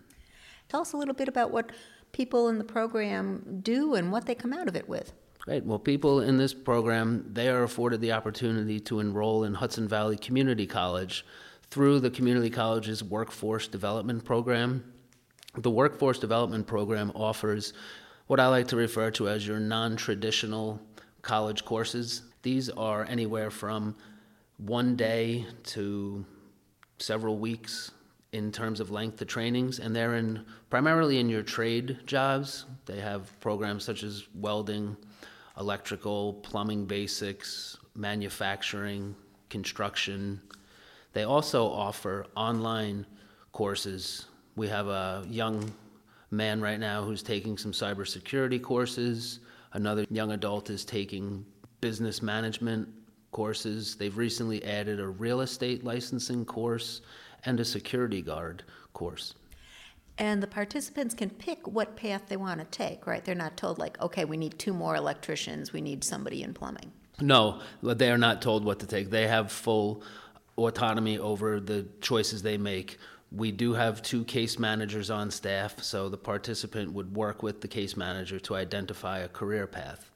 Tell 0.68 0.80
us 0.80 0.92
a 0.92 0.96
little 0.96 1.14
bit 1.14 1.28
about 1.28 1.50
what 1.50 1.70
people 2.12 2.48
in 2.48 2.58
the 2.58 2.64
program 2.64 3.60
do 3.62 3.94
and 3.94 4.12
what 4.12 4.26
they 4.26 4.34
come 4.34 4.52
out 4.52 4.68
of 4.68 4.76
it 4.76 4.88
with. 4.88 5.12
Great. 5.38 5.64
Well, 5.64 5.78
people 5.78 6.20
in 6.20 6.38
this 6.38 6.54
program, 6.54 7.28
they 7.32 7.48
are 7.48 7.64
afforded 7.64 8.00
the 8.00 8.12
opportunity 8.12 8.78
to 8.80 9.00
enroll 9.00 9.44
in 9.44 9.54
Hudson 9.54 9.88
Valley 9.88 10.16
Community 10.16 10.66
College 10.66 11.26
through 11.70 12.00
the 12.00 12.10
community 12.10 12.50
college's 12.50 13.02
workforce 13.02 13.66
development 13.66 14.24
program. 14.24 14.84
The 15.56 15.70
Workforce 15.70 16.18
Development 16.18 16.66
Program 16.66 17.12
offers 17.14 17.74
what 18.26 18.40
I 18.40 18.46
like 18.46 18.68
to 18.68 18.76
refer 18.76 19.10
to 19.12 19.28
as 19.28 19.46
your 19.46 19.58
non 19.58 19.96
traditional 19.96 20.80
college 21.20 21.64
courses. 21.64 22.22
These 22.42 22.70
are 22.70 23.04
anywhere 23.04 23.50
from 23.50 23.94
one 24.58 24.96
day 24.96 25.46
to 25.64 26.24
several 27.02 27.38
weeks 27.38 27.90
in 28.32 28.50
terms 28.50 28.80
of 28.80 28.90
length 28.90 29.20
of 29.20 29.28
trainings, 29.28 29.78
and 29.78 29.94
they're 29.94 30.16
in 30.16 30.44
primarily 30.70 31.18
in 31.18 31.28
your 31.28 31.42
trade 31.42 31.98
jobs. 32.06 32.64
They 32.86 33.00
have 33.00 33.38
programs 33.40 33.84
such 33.84 34.02
as 34.02 34.26
welding, 34.34 34.96
electrical, 35.58 36.34
plumbing 36.34 36.86
basics, 36.86 37.76
manufacturing, 37.94 39.14
construction. 39.50 40.40
They 41.12 41.24
also 41.24 41.66
offer 41.66 42.26
online 42.34 43.04
courses 43.52 44.26
we 44.54 44.68
have 44.68 44.88
a 44.88 45.24
young 45.28 45.72
man 46.30 46.60
right 46.60 46.78
now 46.78 47.02
who's 47.02 47.22
taking 47.22 47.56
some 47.56 47.72
cybersecurity 47.72 48.60
courses. 48.60 49.40
Another 49.72 50.04
young 50.10 50.32
adult 50.32 50.70
is 50.70 50.84
taking 50.84 51.44
business 51.80 52.22
management 52.22 52.88
courses. 53.32 53.96
They've 53.96 54.16
recently 54.16 54.62
added 54.64 55.00
a 55.00 55.08
real 55.08 55.40
estate 55.40 55.82
licensing 55.82 56.44
course 56.44 57.00
and 57.44 57.58
a 57.58 57.64
security 57.64 58.22
guard 58.22 58.62
course. 58.92 59.34
And 60.18 60.42
the 60.42 60.46
participants 60.46 61.14
can 61.14 61.30
pick 61.30 61.66
what 61.66 61.96
path 61.96 62.22
they 62.28 62.36
want 62.36 62.60
to 62.60 62.66
take, 62.66 63.06
right? 63.06 63.24
They're 63.24 63.34
not 63.34 63.56
told, 63.56 63.78
like, 63.78 64.00
okay, 64.00 64.24
we 64.24 64.36
need 64.36 64.58
two 64.58 64.74
more 64.74 64.94
electricians, 64.94 65.72
we 65.72 65.80
need 65.80 66.04
somebody 66.04 66.42
in 66.42 66.54
plumbing. 66.54 66.92
No, 67.20 67.60
they 67.82 68.10
are 68.10 68.18
not 68.18 68.42
told 68.42 68.64
what 68.64 68.78
to 68.80 68.86
take. 68.86 69.10
They 69.10 69.26
have 69.26 69.50
full 69.50 70.02
autonomy 70.56 71.18
over 71.18 71.60
the 71.60 71.86
choices 72.00 72.42
they 72.42 72.58
make. 72.58 72.98
We 73.30 73.50
do 73.52 73.72
have 73.72 74.02
two 74.02 74.24
case 74.24 74.58
managers 74.58 75.10
on 75.10 75.30
staff, 75.30 75.82
so 75.82 76.10
the 76.10 76.18
participant 76.18 76.92
would 76.92 77.16
work 77.16 77.42
with 77.42 77.62
the 77.62 77.68
case 77.68 77.96
manager 77.96 78.38
to 78.40 78.54
identify 78.54 79.20
a 79.20 79.28
career 79.28 79.66
path, 79.66 80.10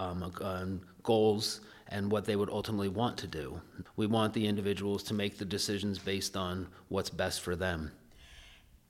um, 0.00 0.32
on 0.40 0.80
goals, 1.02 1.60
and 1.88 2.10
what 2.10 2.24
they 2.24 2.36
would 2.36 2.50
ultimately 2.50 2.88
want 2.88 3.16
to 3.18 3.26
do. 3.26 3.60
We 3.96 4.06
want 4.06 4.34
the 4.34 4.46
individuals 4.46 5.02
to 5.04 5.14
make 5.14 5.38
the 5.38 5.44
decisions 5.44 5.98
based 5.98 6.36
on 6.36 6.68
what's 6.88 7.10
best 7.10 7.40
for 7.40 7.56
them. 7.56 7.92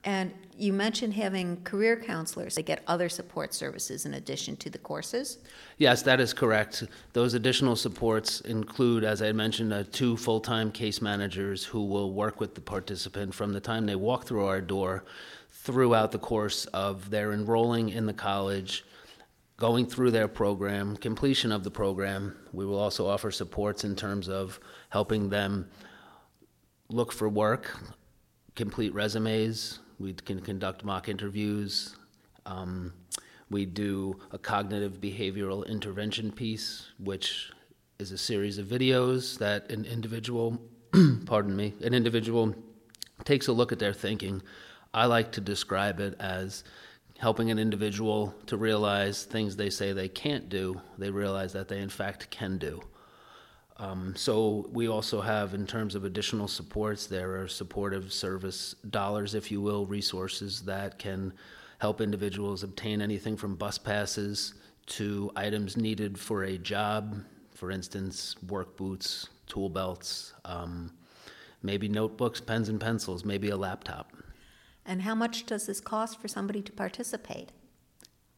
And 0.05 0.31
you 0.57 0.71
mentioned 0.71 1.13
having 1.13 1.61
career 1.63 1.97
counselors. 1.97 2.55
They 2.55 2.63
get 2.63 2.83
other 2.87 3.09
support 3.09 3.53
services 3.53 4.05
in 4.05 4.13
addition 4.13 4.55
to 4.57 4.69
the 4.69 4.77
courses? 4.77 5.39
Yes, 5.77 6.03
that 6.03 6.21
is 6.21 6.33
correct. 6.33 6.85
Those 7.11 7.33
additional 7.33 7.75
supports 7.75 8.39
include, 8.41 9.03
as 9.03 9.21
I 9.21 9.33
mentioned, 9.33 9.73
uh, 9.73 9.83
two 9.91 10.15
full 10.15 10.39
time 10.39 10.71
case 10.71 11.01
managers 11.01 11.65
who 11.65 11.83
will 11.83 12.13
work 12.13 12.39
with 12.39 12.55
the 12.55 12.61
participant 12.61 13.33
from 13.33 13.51
the 13.51 13.59
time 13.59 13.85
they 13.85 13.95
walk 13.95 14.25
through 14.25 14.45
our 14.45 14.61
door 14.61 15.03
throughout 15.51 16.13
the 16.13 16.19
course 16.19 16.65
of 16.67 17.09
their 17.09 17.33
enrolling 17.33 17.89
in 17.89 18.05
the 18.05 18.13
college, 18.13 18.85
going 19.59 19.85
through 19.85 20.11
their 20.11 20.27
program, 20.27 20.95
completion 20.97 21.51
of 21.51 21.63
the 21.63 21.71
program. 21.71 22.35
We 22.53 22.65
will 22.65 22.79
also 22.79 23.07
offer 23.07 23.29
supports 23.29 23.83
in 23.83 23.95
terms 23.95 24.29
of 24.29 24.59
helping 24.89 25.29
them 25.29 25.69
look 26.89 27.11
for 27.11 27.27
work, 27.29 27.77
complete 28.55 28.93
resumes, 28.93 29.79
we 29.99 30.13
can 30.13 30.39
conduct 30.39 30.85
mock 30.85 31.09
interviews. 31.09 31.95
Um, 32.45 32.93
we 33.49 33.65
do 33.65 34.19
a 34.31 34.37
cognitive 34.37 35.01
behavioral 35.01 35.67
intervention 35.67 36.31
piece, 36.31 36.87
which 36.97 37.51
is 37.99 38.13
a 38.13 38.17
series 38.17 38.57
of 38.57 38.67
videos 38.67 39.37
that 39.39 39.69
an 39.71 39.83
individual, 39.83 40.57
pardon 41.25 41.55
me, 41.55 41.73
an 41.83 41.93
individual 41.93 42.55
takes 43.25 43.47
a 43.47 43.51
look 43.51 43.73
at 43.73 43.79
their 43.79 43.93
thinking. 43.93 44.41
I 44.93 45.05
like 45.05 45.33
to 45.33 45.41
describe 45.41 45.99
it 45.99 46.15
as 46.19 46.63
helping 47.19 47.51
an 47.51 47.59
individual 47.59 48.33
to 48.45 48.55
realize 48.55 49.25
things 49.25 49.55
they 49.55 49.69
say 49.69 49.91
they 49.91 50.07
can't 50.07 50.47
do, 50.47 50.79
they 50.97 51.09
realize 51.09 51.51
that 51.51 51.67
they 51.67 51.79
in 51.79 51.89
fact 51.89 52.29
can 52.29 52.57
do. 52.57 52.81
Um, 53.75 54.13
so 54.15 54.69
we 54.71 54.87
also 54.87 55.19
have, 55.21 55.53
in 55.53 55.67
terms 55.67 55.95
of 55.95 56.05
additional 56.05 56.47
supports, 56.47 57.07
there 57.07 57.41
are 57.41 57.47
supportive 57.47 58.11
service 58.11 58.73
dollars, 58.89 59.35
if 59.35 59.51
you 59.51 59.61
will, 59.61 59.85
resources 59.85 60.61
that 60.61 60.97
can 60.97 61.33
help 61.79 62.01
individuals 62.01 62.63
obtain 62.63 63.01
anything 63.01 63.37
from 63.37 63.55
bus 63.55 63.77
passes 63.77 64.53
to 64.85 65.29
items 65.35 65.77
needed 65.77 66.17
for 66.17 66.43
a 66.43 66.57
job, 66.57 67.21
for 67.53 67.69
instance, 67.69 68.35
work 68.47 68.75
boots, 68.77 69.29
tool 69.47 69.69
belts, 69.69 70.33
um, 70.45 70.91
maybe 71.63 71.89
notebooks, 71.89 72.39
pens 72.39 72.69
and 72.69 72.79
pencils, 72.79 73.25
maybe 73.25 73.49
a 73.49 73.57
laptop. 73.57 74.11
And 74.89 75.03
how 75.03 75.13
much 75.13 75.45
does 75.45 75.67
this 75.67 75.79
cost 75.79 76.19
for 76.19 76.27
somebody 76.27 76.63
to 76.63 76.71
participate? 76.71 77.51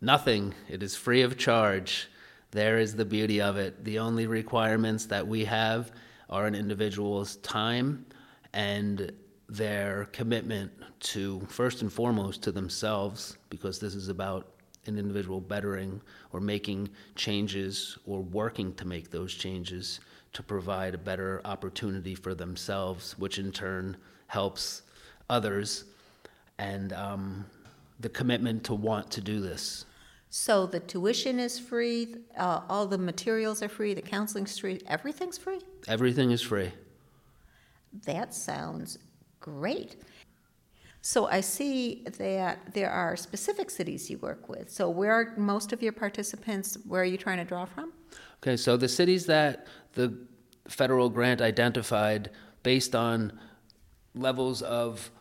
Nothing. 0.02 0.54
It 0.68 0.84
is 0.84 0.98
free 0.98 1.22
of 1.22 1.38
charge. 1.38 2.10
There 2.52 2.78
is 2.78 2.94
the 2.94 3.06
beauty 3.06 3.40
of 3.40 3.56
it. 3.56 3.86
The 3.86 4.00
only 4.00 4.28
requirements 4.28 5.06
that 5.06 5.26
we 5.26 5.46
have 5.46 5.94
are 6.30 6.48
an 6.48 6.54
individual's 6.54 7.38
time 7.38 8.06
and 8.52 9.14
their 9.48 10.10
commitment 10.12 10.74
to, 11.00 11.40
first 11.48 11.84
and 11.84 11.94
foremost, 11.94 12.44
to 12.44 12.52
themselves, 12.52 13.38
because 13.50 13.80
this 13.80 13.96
is 13.96 14.10
about 14.10 14.48
an 14.88 14.98
individual 14.98 15.40
bettering 15.40 16.02
or 16.34 16.42
making 16.42 16.90
changes 17.16 17.98
or 18.06 18.20
working 18.20 18.74
to 18.74 18.86
make 18.86 19.10
those 19.10 19.34
changes 19.34 20.02
to 20.34 20.44
provide 20.44 20.96
a 20.96 20.98
better 20.98 21.40
opportunity 21.46 22.14
for 22.14 22.36
themselves, 22.36 23.18
which 23.18 23.40
in 23.40 23.54
turn 23.54 23.96
helps 24.28 24.82
others 25.30 25.86
and 26.62 26.94
um, 26.94 27.46
the 28.00 28.10
commitment 28.10 28.64
to 28.66 28.76
want 28.76 29.10
to 29.12 29.20
do 29.20 29.42
this. 29.42 29.86
So 30.30 30.66
the 30.66 30.80
tuition 30.80 31.40
is 31.40 31.60
free, 31.60 32.16
uh, 32.38 32.62
all 32.70 32.86
the 32.86 32.98
materials 32.98 33.62
are 33.62 33.68
free, 33.68 33.94
the 33.94 34.02
counseling's 34.02 34.58
free, 34.58 34.80
everything's 34.88 35.38
free? 35.38 35.60
Everything 35.88 36.32
is 36.32 36.42
free. 36.42 36.72
That 38.06 38.34
sounds 38.34 39.00
great. 39.42 39.98
So 41.02 41.26
I 41.26 41.42
see 41.42 42.06
that 42.18 42.74
there 42.74 42.92
are 42.92 43.18
specific 43.18 43.70
cities 43.72 44.10
you 44.10 44.20
work 44.20 44.48
with. 44.48 44.70
So 44.70 44.90
where 44.90 45.12
are 45.12 45.34
most 45.36 45.74
of 45.74 45.82
your 45.82 45.92
participants, 45.92 46.78
where 46.88 47.02
are 47.02 47.06
you 47.06 47.18
trying 47.18 47.40
to 47.40 47.44
draw 47.44 47.66
from? 47.66 47.92
Okay, 48.42 48.56
so 48.56 48.78
the 48.78 48.88
cities 48.88 49.26
that 49.26 49.68
the 49.94 50.16
federal 50.68 51.10
grant 51.10 51.42
identified 51.42 52.30
based 52.62 52.96
on 52.96 53.38
levels 54.14 54.62
of 54.62 55.12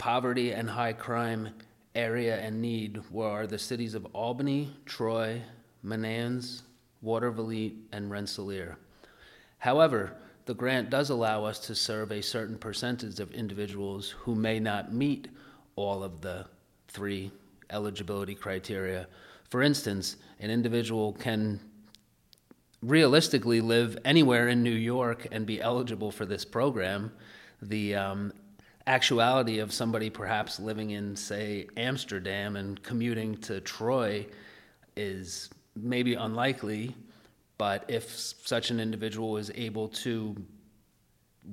poverty 0.00 0.52
and 0.52 0.70
high 0.70 0.94
crime 0.94 1.50
area 1.94 2.40
and 2.40 2.62
need 2.62 2.98
were 3.10 3.46
the 3.46 3.58
cities 3.58 3.94
of 3.94 4.06
Albany, 4.14 4.74
Troy, 4.86 5.42
Menands, 5.84 6.62
Watervliet, 7.04 7.74
and 7.92 8.10
Rensselaer. 8.10 8.78
However, 9.58 10.14
the 10.46 10.54
grant 10.54 10.88
does 10.88 11.10
allow 11.10 11.44
us 11.44 11.58
to 11.66 11.74
serve 11.74 12.10
a 12.10 12.22
certain 12.22 12.56
percentage 12.56 13.20
of 13.20 13.30
individuals 13.32 14.14
who 14.20 14.34
may 14.34 14.58
not 14.58 14.90
meet 14.90 15.28
all 15.76 16.02
of 16.02 16.22
the 16.22 16.46
three 16.88 17.30
eligibility 17.68 18.34
criteria. 18.34 19.06
For 19.50 19.62
instance, 19.62 20.16
an 20.38 20.50
individual 20.50 21.12
can 21.12 21.60
realistically 22.80 23.60
live 23.60 23.98
anywhere 24.06 24.48
in 24.48 24.62
New 24.62 24.70
York 24.70 25.26
and 25.30 25.44
be 25.44 25.60
eligible 25.60 26.10
for 26.10 26.24
this 26.24 26.46
program. 26.46 27.12
The 27.60 27.94
um, 27.96 28.32
actuality 28.90 29.60
of 29.60 29.72
somebody 29.72 30.10
perhaps 30.10 30.58
living 30.58 30.90
in, 30.90 31.14
say, 31.14 31.68
Amsterdam 31.76 32.56
and 32.56 32.82
commuting 32.82 33.36
to 33.36 33.60
Troy 33.60 34.26
is 34.96 35.48
maybe 35.76 36.14
unlikely, 36.14 36.96
but 37.56 37.84
if 37.86 38.10
such 38.10 38.72
an 38.72 38.80
individual 38.80 39.36
is 39.36 39.52
able 39.54 39.88
to 39.88 40.34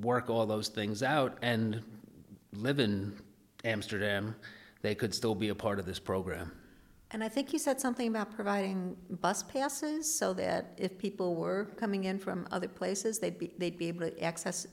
work 0.02 0.32
all 0.32 0.48
those 0.48 0.68
things 0.68 1.04
out 1.04 1.38
and 1.44 1.84
live 2.54 2.80
in 2.80 3.14
Amsterdam, 3.64 4.36
they 4.82 4.96
could 4.96 5.14
still 5.14 5.36
be 5.36 5.50
a 5.50 5.56
part 5.56 5.78
of 5.78 5.86
this 5.86 6.00
program. 6.00 6.52
And 7.12 7.24
I 7.24 7.30
think 7.30 7.54
you 7.54 7.60
said 7.60 7.80
something 7.80 8.08
about 8.08 8.34
providing 8.34 8.98
bus 9.22 9.44
passes 9.44 10.12
so 10.12 10.34
that 10.34 10.74
if 10.78 10.98
people 10.98 11.36
were 11.36 11.66
coming 11.78 12.06
in 12.06 12.18
from 12.18 12.48
other 12.52 12.68
places, 12.68 13.20
they'd 13.20 13.38
be, 13.38 13.52
they'd 13.60 13.78
be 13.78 13.90
able 13.90 14.10
to 14.10 14.24
access 14.24 14.66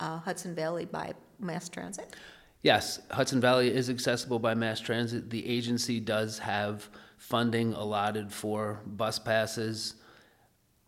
uh, 0.00 0.18
Hudson 0.18 0.54
Valley 0.54 0.86
by 0.86 1.12
mass 1.38 1.68
transit? 1.68 2.14
Yes, 2.62 3.00
Hudson 3.10 3.40
Valley 3.40 3.72
is 3.72 3.88
accessible 3.88 4.38
by 4.38 4.54
mass 4.54 4.80
transit. 4.80 5.30
The 5.30 5.46
agency 5.46 6.00
does 6.00 6.38
have 6.38 6.88
funding 7.16 7.72
allotted 7.74 8.32
for 8.32 8.80
bus 8.86 9.18
passes. 9.18 9.94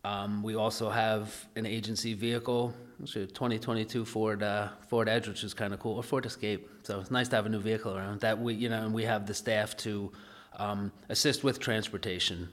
Um, 0.03 0.43
we 0.43 0.55
also 0.55 0.89
have 0.89 1.33
an 1.55 1.65
agency 1.65 2.13
vehicle, 2.13 2.75
it's 3.03 3.15
a 3.15 3.25
2022 3.25 4.05
Ford 4.05 4.43
uh, 4.43 4.69
Ford 4.87 5.09
Edge, 5.09 5.27
which 5.27 5.43
is 5.43 5.53
kind 5.53 5.73
of 5.73 5.79
cool, 5.79 5.95
or 5.97 6.03
Ford 6.03 6.25
Escape. 6.25 6.69
So 6.83 6.99
it's 6.99 7.11
nice 7.11 7.27
to 7.29 7.35
have 7.35 7.45
a 7.45 7.49
new 7.49 7.59
vehicle 7.59 7.95
around. 7.95 8.21
That 8.21 8.39
we, 8.39 8.53
you 8.53 8.69
know, 8.69 8.83
and 8.83 8.93
we 8.93 9.03
have 9.03 9.25
the 9.25 9.33
staff 9.33 9.75
to 9.77 10.11
um, 10.57 10.91
assist 11.09 11.43
with 11.43 11.59
transportation 11.59 12.49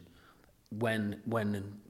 when 0.70 1.20
when 1.24 1.80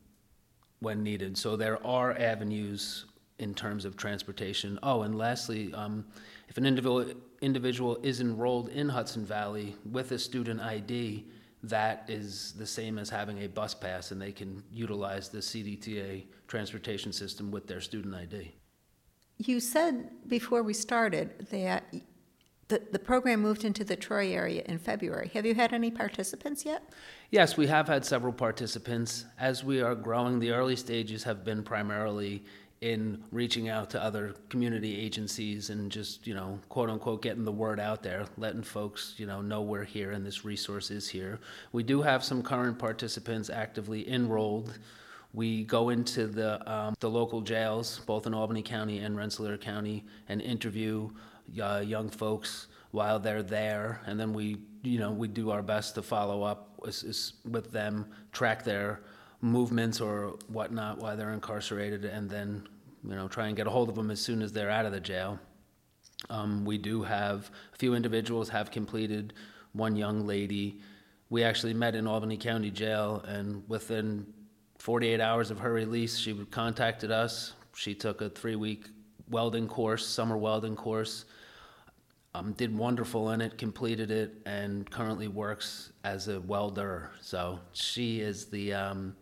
when 0.81 1.03
needed. 1.03 1.39
So 1.39 1.57
there 1.57 1.85
are 1.87 2.17
avenues 2.19 3.07
in 3.41 3.55
terms 3.55 3.85
of 3.85 3.97
transportation. 3.97 4.79
Oh, 4.83 5.03
and 5.03 5.17
lastly, 5.17 5.73
um, 5.75 6.05
if 6.49 6.59
an 6.59 6.67
individual, 6.67 7.13
individual 7.41 7.99
is 8.03 8.21
enrolled 8.21 8.69
in 8.69 8.89
Hudson 8.89 9.25
Valley 9.25 9.75
with 9.91 10.13
a 10.13 10.19
student 10.19 10.61
ID, 10.61 11.27
that 11.63 12.05
is 12.09 12.53
the 12.53 12.67
same 12.67 12.99
as 12.99 13.11
having 13.11 13.43
a 13.43 13.47
bus 13.47 13.75
pass, 13.75 14.13
and 14.13 14.21
they 14.21 14.33
can 14.33 14.63
utilize 14.71 15.29
the 15.29 15.39
CDTA 15.39 16.25
transportation 16.49 17.13
system 17.13 17.51
with 17.51 17.67
their 17.67 17.81
student 17.81 18.15
ID. 18.15 18.53
You 19.39 19.61
said 19.61 20.11
before 20.29 20.63
we 20.63 20.75
started 20.75 21.47
that 21.51 21.85
the, 22.71 22.81
the 22.93 22.99
program 22.99 23.41
moved 23.41 23.65
into 23.65 23.85
the 23.85 23.97
Troy 23.97 24.33
area 24.33 24.63
in 24.67 24.79
February. 24.79 25.31
Have 25.35 25.45
you 25.45 25.55
had 25.55 25.73
any 25.73 25.91
participants 25.91 26.65
yet? 26.65 26.83
Yes, 27.31 27.57
we 27.57 27.67
have 27.67 27.89
had 27.89 28.05
several 28.05 28.33
participants. 28.33 29.25
As 29.39 29.65
we 29.65 29.83
are 29.83 29.97
growing, 29.97 30.39
the 30.39 30.53
early 30.53 30.77
stages 30.77 31.25
have 31.25 31.45
been 31.45 31.63
primarily 31.65 32.45
in 32.81 33.23
reaching 33.31 33.69
out 33.69 33.91
to 33.91 34.03
other 34.03 34.35
community 34.49 34.99
agencies 34.99 35.69
and 35.69 35.93
just, 35.93 36.27
you 36.27 36.35
know, 36.35 36.59
quote 36.71 36.89
unquote, 36.89 37.21
getting 37.21 37.45
the 37.45 37.53
word 37.53 37.79
out 37.79 38.03
there, 38.03 38.25
letting 38.39 38.63
folks, 38.63 39.15
you 39.19 39.27
know, 39.27 39.43
know 39.43 39.61
we're 39.61 39.85
here 39.85 40.13
and 40.13 40.25
this 40.25 40.45
resource 40.47 40.91
is 40.91 41.07
here. 41.07 41.39
We 41.73 41.83
do 41.83 42.01
have 42.01 42.25
some 42.25 42.43
current 42.43 42.79
participants 42.79 43.51
actively 43.51 44.11
enrolled. 44.11 44.79
We 45.35 45.65
go 45.65 45.91
into 45.91 46.27
the, 46.27 46.71
um, 46.71 46.95
the 47.01 47.11
local 47.11 47.43
jails, 47.43 48.01
both 48.07 48.27
in 48.27 48.33
Albany 48.33 48.63
County 48.63 49.01
and 49.01 49.15
Rensselaer 49.15 49.59
County, 49.59 50.05
and 50.29 50.41
interview 50.41 51.11
uh, 51.63 51.83
young 51.85 52.09
folks 52.09 52.69
while 52.93 53.19
they're 53.19 53.43
there. 53.43 54.01
And 54.07 54.19
then 54.19 54.33
we, 54.33 54.57
you 54.83 54.99
know, 54.99 55.13
we 55.13 55.29
do 55.29 55.51
our 55.51 55.63
best 55.63 55.95
to 55.97 56.03
follow 56.03 56.43
up 56.43 56.81
with 56.83 57.71
them, 57.71 58.07
track 58.33 58.65
their 58.65 59.03
movements 59.41 60.01
or 60.01 60.37
whatnot 60.49 60.99
while 60.99 61.17
they're 61.17 61.33
incarcerated, 61.33 62.05
and 62.05 62.29
then 62.29 62.67
you 63.05 63.15
know 63.15 63.29
try 63.29 63.49
and 63.49 63.57
get 63.57 63.67
a 63.67 63.71
hold 63.71 63.89
of 63.89 63.95
them 63.95 64.11
as 64.11 64.21
soon 64.21 64.43
as 64.43 64.53
they're 64.53 64.71
out 64.71 64.87
of 64.87 64.93
the 64.93 65.01
jail. 65.01 65.39
Um, 66.29 66.65
we 66.65 66.77
do 66.77 67.03
have 67.03 67.51
a 67.73 67.77
few 67.79 67.95
individuals 67.95 68.49
have 68.51 68.71
completed. 68.71 69.33
One 69.73 69.97
young 69.97 70.27
lady, 70.27 70.81
we 71.31 71.45
actually 71.45 71.75
met 71.75 71.95
in 71.95 72.07
Albany 72.07 72.37
County 72.37 72.71
Jail, 72.71 73.25
and 73.27 73.63
within 73.69 74.27
48 74.79 75.21
hours 75.21 75.51
of 75.51 75.59
her 75.61 75.73
release, 75.73 76.19
she 76.19 76.35
contacted 76.51 77.11
us. 77.11 77.53
She 77.75 77.95
took 77.95 78.21
a 78.21 78.29
three-week 78.29 78.89
welding 79.31 79.69
course, 79.69 80.07
summer 80.07 80.37
welding 80.37 80.77
course. 80.77 81.25
Um, 82.35 82.53
did 82.53 82.77
wonderful 82.77 83.31
in 83.31 83.41
it, 83.41 83.59
completed 83.59 84.11
it, 84.11 84.35
and 84.47 84.89
currently 84.91 85.29
works 85.29 85.93
as 86.05 86.29
a 86.29 86.41
welder. 86.41 87.11
So 87.21 87.59
she 87.73 88.21
is 88.21 88.47
the 88.47 88.73
um, 88.73 89.17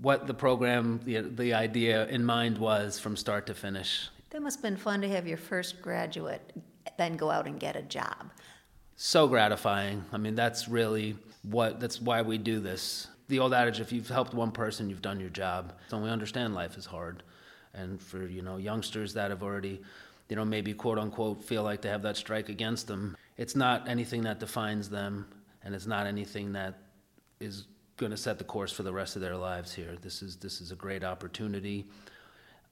what 0.00 0.26
the 0.26 0.34
program, 0.34 1.00
the, 1.04 1.20
the 1.20 1.54
idea 1.54 2.06
in 2.08 2.24
mind 2.24 2.58
was 2.58 2.98
from 2.98 3.16
start 3.16 3.46
to 3.46 3.54
finish. 3.54 4.08
That 4.30 4.42
must 4.42 4.58
have 4.58 4.62
been 4.62 4.76
fun 4.76 5.00
to 5.02 5.08
have 5.08 5.26
your 5.26 5.36
first 5.36 5.82
graduate 5.82 6.52
then 7.00 7.16
go 7.16 7.30
out 7.30 7.46
and 7.46 7.58
get 7.58 7.76
a 7.76 7.82
job. 7.82 8.30
So 8.96 9.26
gratifying. 9.26 10.04
I 10.12 10.18
mean, 10.18 10.34
that's 10.34 10.68
really 10.68 11.16
what, 11.42 11.80
that's 11.80 12.00
why 12.00 12.20
we 12.22 12.36
do 12.36 12.60
this. 12.60 13.08
The 13.28 13.38
old 13.38 13.54
adage, 13.54 13.80
if 13.80 13.90
you've 13.90 14.08
helped 14.08 14.34
one 14.34 14.52
person, 14.52 14.90
you've 14.90 15.00
done 15.00 15.18
your 15.18 15.30
job. 15.30 15.72
So 15.88 15.98
we 15.98 16.10
understand 16.10 16.54
life 16.54 16.76
is 16.76 16.84
hard. 16.84 17.22
And 17.72 18.00
for, 18.02 18.26
you 18.26 18.42
know, 18.42 18.58
youngsters 18.58 19.14
that 19.14 19.30
have 19.30 19.42
already, 19.42 19.80
you 20.28 20.36
know, 20.36 20.44
maybe 20.44 20.74
quote 20.74 20.98
unquote 20.98 21.42
feel 21.42 21.62
like 21.62 21.80
they 21.80 21.88
have 21.88 22.02
that 22.02 22.18
strike 22.18 22.50
against 22.50 22.86
them, 22.86 23.16
it's 23.38 23.56
not 23.56 23.88
anything 23.88 24.22
that 24.24 24.38
defines 24.38 24.90
them 24.90 25.26
and 25.62 25.74
it's 25.74 25.86
not 25.86 26.06
anything 26.06 26.52
that 26.52 26.74
is 27.40 27.64
going 28.00 28.10
to 28.10 28.16
set 28.16 28.38
the 28.38 28.44
course 28.44 28.72
for 28.72 28.82
the 28.82 28.92
rest 28.92 29.14
of 29.14 29.22
their 29.22 29.36
lives 29.36 29.74
here. 29.74 29.94
This 30.00 30.22
is 30.22 30.36
this 30.36 30.60
is 30.62 30.72
a 30.72 30.74
great 30.74 31.04
opportunity. 31.04 31.86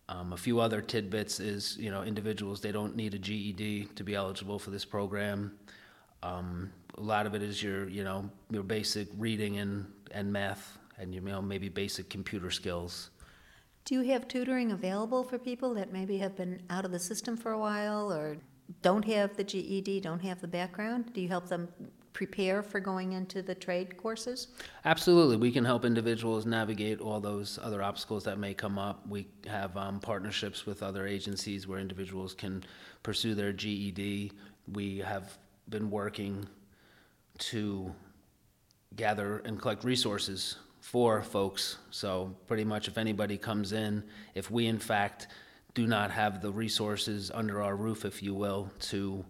Um, 0.08 0.32
a 0.32 0.38
few 0.38 0.58
other 0.58 0.80
tidbits 0.80 1.38
is, 1.38 1.76
you 1.76 1.90
know, 1.90 2.02
individuals, 2.02 2.62
they 2.62 2.72
don't 2.72 2.96
need 2.96 3.12
a 3.12 3.18
GED 3.18 3.90
to 3.94 4.02
be 4.02 4.14
eligible 4.14 4.58
for 4.58 4.70
this 4.70 4.86
program. 4.86 5.58
Um, 6.22 6.72
a 6.96 7.02
lot 7.02 7.26
of 7.26 7.34
it 7.34 7.42
is 7.42 7.62
your, 7.62 7.88
you 7.90 8.04
know, 8.04 8.30
your 8.50 8.62
basic 8.62 9.08
reading 9.18 9.58
and, 9.58 9.86
and 10.10 10.32
math 10.32 10.78
and, 10.98 11.14
you 11.14 11.20
know, 11.20 11.42
maybe 11.42 11.68
basic 11.68 12.08
computer 12.08 12.50
skills. 12.50 13.10
Do 13.84 13.96
you 13.96 14.12
have 14.12 14.26
tutoring 14.28 14.72
available 14.72 15.24
for 15.24 15.38
people 15.38 15.74
that 15.74 15.92
maybe 15.92 16.16
have 16.18 16.34
been 16.34 16.62
out 16.70 16.86
of 16.86 16.90
the 16.90 16.98
system 16.98 17.36
for 17.36 17.52
a 17.52 17.58
while 17.58 18.10
or 18.10 18.38
don't 18.80 19.04
have 19.04 19.36
the 19.36 19.44
GED, 19.44 20.00
don't 20.00 20.20
have 20.20 20.40
the 20.40 20.48
background? 20.48 21.12
Do 21.12 21.20
you 21.20 21.28
help 21.28 21.48
them 21.48 21.68
prepare 22.12 22.62
for 22.62 22.80
going 22.80 23.12
into 23.12 23.42
the 23.42 23.54
trade 23.54 23.96
courses? 23.96 24.48
Absolutely. 24.84 25.36
We 25.36 25.52
can 25.52 25.64
help 25.64 25.84
individuals 25.84 26.46
navigate 26.46 27.00
all 27.00 27.20
those 27.20 27.58
other 27.62 27.82
obstacles 27.82 28.24
that 28.24 28.38
may 28.38 28.54
come 28.54 28.78
up. 28.78 29.06
We 29.08 29.28
have 29.46 29.76
um, 29.76 30.00
partnerships 30.00 30.66
with 30.66 30.82
other 30.82 31.06
agencies 31.06 31.66
where 31.66 31.78
individuals 31.78 32.34
can 32.34 32.64
pursue 33.02 33.34
their 33.34 33.52
GED. 33.52 34.32
We 34.72 34.98
have 34.98 35.38
been 35.68 35.90
working 35.90 36.46
to 37.38 37.94
gather 38.96 39.38
and 39.44 39.60
collect 39.60 39.84
resources 39.84 40.56
for 40.80 41.22
folks. 41.22 41.78
So, 41.90 42.34
pretty 42.46 42.64
much, 42.64 42.88
if 42.88 42.98
anybody 42.98 43.36
comes 43.36 43.72
in, 43.72 44.02
if 44.34 44.50
we 44.50 44.66
in 44.66 44.78
fact 44.78 45.28
do 45.74 45.86
not 45.86 46.10
have 46.10 46.40
the 46.40 46.50
resources 46.50 47.30
under 47.32 47.62
our 47.62 47.76
roof, 47.76 48.04
if 48.04 48.22
you 48.22 48.34
will, 48.34 48.70
to 48.80 49.24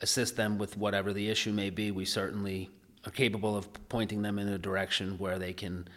assist 0.00 0.36
them 0.36 0.58
with 0.58 0.76
whatever 0.76 1.12
the 1.12 1.28
issue 1.28 1.52
may 1.52 1.70
be, 1.70 1.90
we 1.90 2.04
certainly 2.04 2.70
are 3.06 3.10
capable 3.10 3.56
of 3.56 3.68
pointing 3.88 4.22
them 4.22 4.38
in 4.38 4.48
a 4.48 4.58
direction 4.58 5.18
where 5.18 5.38
they 5.38 5.52
can 5.52 5.88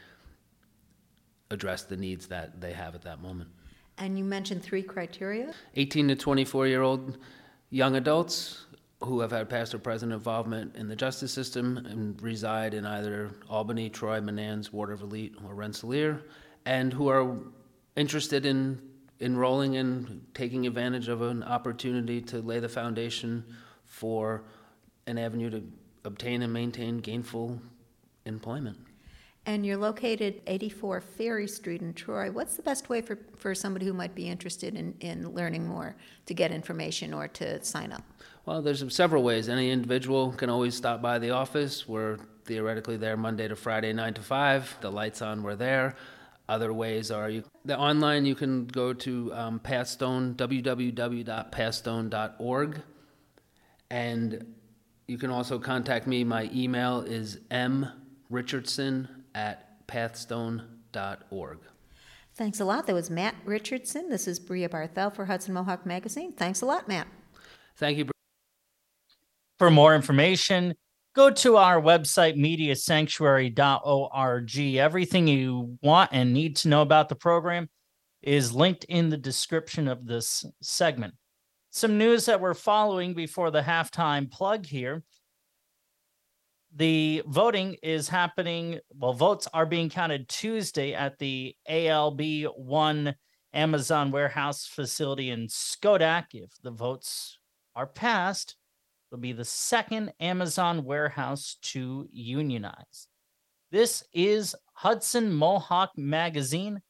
address 1.50 1.84
the 1.84 1.98
needs 1.98 2.28
that 2.28 2.62
they 2.62 2.74
have 2.74 2.96
at 2.96 3.04
that 3.04 3.22
moment. 3.22 3.50
And 3.98 4.18
you 4.18 4.24
mentioned 4.24 4.64
three 4.64 4.82
criteria? 4.82 5.54
18 5.76 6.08
to 6.10 6.16
24 6.16 6.68
year 6.68 6.82
old 6.82 7.18
young 7.70 7.96
adults 7.96 8.66
who 9.02 9.20
have 9.20 9.32
had 9.32 9.50
past 9.50 9.74
or 9.74 9.80
present 9.80 10.14
involvement 10.14 10.76
in 10.76 10.88
the 10.88 10.96
justice 10.96 11.34
system 11.34 11.78
and 11.78 12.22
reside 12.22 12.74
in 12.74 12.86
either 12.86 13.32
Albany, 13.50 13.90
Troy, 13.90 14.20
Menands, 14.20 14.70
Watervliet, 14.70 15.34
or 15.44 15.56
Rensselaer, 15.56 16.22
and 16.66 16.94
who 16.94 17.08
are 17.10 17.36
interested 17.96 18.46
in 18.46 18.80
enrolling 19.20 19.76
and 19.78 20.26
taking 20.34 20.68
advantage 20.68 21.08
of 21.08 21.22
an 21.22 21.44
opportunity 21.44 22.22
to 22.22 22.42
lay 22.42 22.60
the 22.60 22.70
foundation 22.70 23.44
for 23.92 24.44
an 25.06 25.18
avenue 25.18 25.50
to 25.50 25.62
obtain 26.06 26.42
and 26.42 26.52
maintain 26.52 26.98
gainful 26.98 27.62
employment. 28.26 28.78
And 29.46 29.66
you're 29.66 29.78
located 29.78 30.42
84 30.48 31.02
Ferry 31.02 31.48
Street 31.48 31.82
in 31.82 31.94
Troy. 31.94 32.32
What's 32.32 32.56
the 32.56 32.62
best 32.62 32.90
way 32.90 33.02
for, 33.02 33.18
for 33.36 33.54
somebody 33.54 33.86
who 33.86 33.94
might 33.94 34.16
be 34.16 34.30
interested 34.30 34.76
in, 34.76 34.96
in 35.02 35.34
learning 35.34 35.68
more 35.68 35.96
to 36.28 36.34
get 36.34 36.52
information 36.52 37.14
or 37.14 37.28
to 37.30 37.64
sign 37.64 37.92
up? 37.92 38.04
Well, 38.46 38.62
there's 38.62 38.84
several 38.96 39.24
ways. 39.24 39.50
Any 39.50 39.72
individual 39.72 40.32
can 40.32 40.50
always 40.50 40.76
stop 40.76 41.02
by 41.02 41.20
the 41.20 41.32
office. 41.32 41.88
We're 41.88 42.18
theoretically 42.46 42.98
there 42.98 43.18
Monday 43.18 43.48
to 43.48 43.56
Friday, 43.56 43.94
9 43.94 44.14
to 44.14 44.22
5. 44.22 44.78
The 44.82 44.92
lights 44.92 45.22
on, 45.22 45.44
we're 45.44 45.56
there. 45.56 45.96
Other 46.48 46.74
ways 46.74 47.12
are 47.12 47.30
you, 47.30 47.44
the 47.66 47.78
online, 47.78 48.26
you 48.26 48.36
can 48.36 48.68
go 48.68 48.94
to 48.94 49.34
um, 49.34 49.60
Pathstone, 49.60 50.36
www.pathstone.org. 50.36 52.82
And 53.92 54.56
you 55.08 55.18
can 55.18 55.30
also 55.30 55.60
contact 55.60 56.08
me. 56.08 56.24
My 56.24 56.50
email 56.54 57.02
is 57.02 57.40
mrichardson 57.52 59.10
at 59.36 59.86
pathstone.org. 59.88 61.60
Thanks 62.34 62.62
a 62.62 62.66
lot. 62.66 62.88
That 62.88 62.94
was 62.94 63.10
Matt 63.10 63.36
Richardson. 63.44 64.08
This 64.10 64.30
is 64.30 64.40
Bria 64.40 64.70
Barthel 64.70 65.14
for 65.14 65.26
Hudson 65.26 65.54
Mohawk 65.54 65.86
Magazine. 65.86 66.32
Thanks 66.32 66.62
a 66.62 66.66
lot, 66.66 66.88
Matt. 66.88 67.08
Thank 67.76 67.98
you. 67.98 68.08
For 69.60 69.70
more 69.70 69.94
information, 69.94 70.74
go 71.14 71.30
to 71.30 71.58
our 71.58 71.82
website, 71.82 72.38
mediasanctuary.org. 72.38 74.78
Everything 74.78 75.28
you 75.28 75.78
want 75.82 76.12
and 76.14 76.32
need 76.32 76.56
to 76.56 76.70
know 76.70 76.82
about 76.82 77.10
the 77.10 77.16
program 77.16 77.68
is 78.22 78.54
linked 78.54 78.86
in 78.86 79.10
the 79.10 79.18
description 79.18 79.90
of 79.90 80.08
this 80.08 80.46
segment. 80.62 81.14
Some 81.74 81.98
news 81.98 82.26
that 82.26 82.42
we're 82.42 82.54
following 82.54 83.14
before 83.14 83.50
the 83.50 83.62
halftime 83.62 84.30
plug 84.30 84.66
here. 84.66 85.04
The 86.76 87.24
voting 87.26 87.78
is 87.82 88.10
happening, 88.10 88.80
well, 88.94 89.14
votes 89.14 89.48
are 89.54 89.66
being 89.66 89.90
counted 89.90 90.28
Tuesday 90.28 90.94
at 90.94 91.18
the 91.18 91.56
ALB 91.70 92.48
1 92.58 93.16
Amazon 93.54 94.12
warehouse 94.12 94.66
facility 94.66 95.30
in 95.30 95.48
Schodack. 95.48 96.26
If 96.34 96.52
the 96.62 96.72
votes 96.72 97.40
are 97.74 97.88
passed, 97.88 98.58
it'll 99.10 99.22
be 99.22 99.32
the 99.32 99.46
second 99.46 100.12
Amazon 100.20 100.84
warehouse 100.84 101.56
to 101.62 102.06
unionize. 102.12 103.08
This 103.72 104.04
is 104.12 104.56
Hudson 104.74 105.32
Mohawk 105.32 105.92
Magazine. 105.98 106.82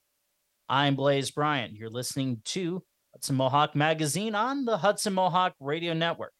I'm 0.67 0.95
Blaze 0.95 1.29
Bryant. 1.29 1.73
You're 1.73 1.91
listening 1.91 2.41
to 2.45 2.81
Hudson 3.13 3.35
Mohawk 3.35 3.75
Magazine 3.75 4.35
on 4.35 4.65
the 4.65 4.77
Hudson 4.77 5.13
Mohawk 5.13 5.53
Radio 5.59 5.93
Network, 5.93 6.33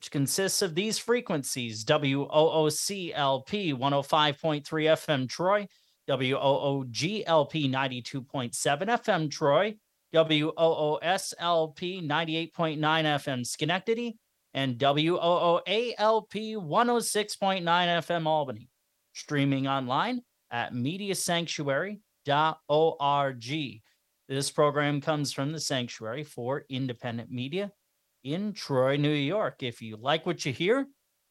which 0.00 0.10
consists 0.10 0.62
of 0.62 0.74
these 0.74 0.98
frequencies 0.98 1.84
WOOCLP 1.84 3.74
105.3 3.74 4.64
FM 4.64 5.28
Troy, 5.28 5.68
WOOGLP 6.08 7.70
92.7 7.70 8.54
FM 8.54 9.30
Troy, 9.30 9.76
WOOSLP 10.14 12.02
98.9 12.02 12.78
FM 12.78 13.46
Schenectady, 13.46 14.16
and 14.54 14.78
WOOALP 14.78 16.32
106.9 16.32 17.62
FM 17.62 18.26
Albany. 18.26 18.70
Streaming 19.12 19.66
online 19.66 20.22
at 20.50 20.72
mediasanctuary.org. 20.72 23.72
This 24.28 24.50
program 24.50 25.00
comes 25.00 25.32
from 25.32 25.52
the 25.52 25.60
Sanctuary 25.60 26.24
for 26.24 26.64
Independent 26.68 27.30
Media 27.30 27.70
in 28.24 28.52
Troy, 28.52 28.96
New 28.96 29.12
York. 29.12 29.62
If 29.62 29.80
you 29.80 29.96
like 29.96 30.26
what 30.26 30.44
you 30.44 30.52
hear, 30.52 30.88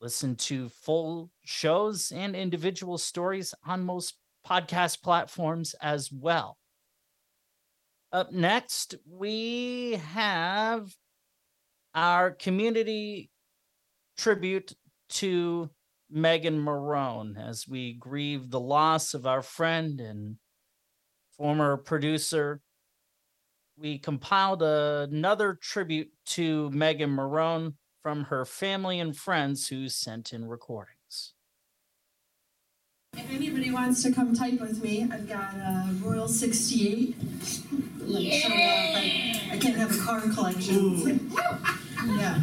Listen 0.00 0.36
to 0.36 0.68
full 0.68 1.30
shows 1.44 2.10
and 2.10 2.34
individual 2.34 2.96
stories 2.96 3.54
on 3.66 3.84
most 3.84 4.16
podcast 4.46 5.02
platforms 5.02 5.74
as 5.82 6.10
well. 6.10 6.56
Up 8.12 8.32
next, 8.32 8.94
we 9.06 10.00
have 10.12 10.94
our 11.94 12.30
community 12.30 13.30
tribute 14.16 14.74
to 15.08 15.70
Megan 16.10 16.58
Marone 16.58 17.36
as 17.36 17.66
we 17.68 17.92
grieve 17.94 18.50
the 18.50 18.60
loss 18.60 19.14
of 19.14 19.26
our 19.26 19.42
friend 19.42 20.00
and 20.00 20.36
former 21.36 21.76
producer. 21.76 22.60
We 23.76 23.98
compiled 23.98 24.62
another 24.62 25.58
tribute 25.60 26.12
to 26.26 26.70
Megan 26.70 27.10
Marone 27.10 27.74
from 28.02 28.24
her 28.24 28.44
family 28.44 29.00
and 29.00 29.16
friends 29.16 29.68
who 29.68 29.88
sent 29.88 30.32
in 30.32 30.46
recordings. 30.46 31.32
If 33.16 33.30
anybody 33.30 33.70
wants 33.70 34.02
to 34.02 34.12
come 34.12 34.34
type 34.34 34.60
with 34.60 34.82
me, 34.82 35.08
I've 35.10 35.28
got 35.28 35.54
a 35.54 35.88
Royal 36.02 36.28
68. 36.28 37.16
Like, 38.00 38.32
show 38.32 38.48
off. 38.48 38.54
I, 38.54 39.48
I 39.52 39.58
can't 39.58 39.76
have 39.76 39.96
a 39.96 40.04
car 40.04 40.20
collection. 40.20 41.30
Yeah. 42.06 42.40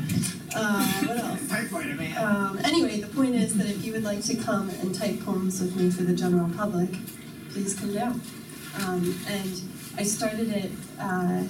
Uh, 0.54 0.86
what 1.06 1.18
else? 1.18 1.48
Typewriter 1.50 1.94
man. 1.94 2.18
Um, 2.18 2.60
anyway, 2.64 3.00
the 3.00 3.08
point 3.08 3.36
is 3.36 3.58
that 3.58 3.68
if 3.68 3.84
you 3.86 3.94
would 3.94 4.04
like 4.04 4.22
to 4.26 4.36
come 4.36 4.70
and 4.70 4.94
type 4.94 5.20
poems 5.22 5.62
with 5.62 5.76
me 5.76 5.90
for 5.90 6.04
the 6.04 6.14
general 6.14 6.50
public, 6.50 6.90
please 7.52 7.74
come 7.80 7.94
down. 7.94 8.22
Um, 8.84 9.18
and 9.28 9.62
I 9.98 10.04
started 10.04 10.50
it 10.50 10.72
uh, 11.00 11.44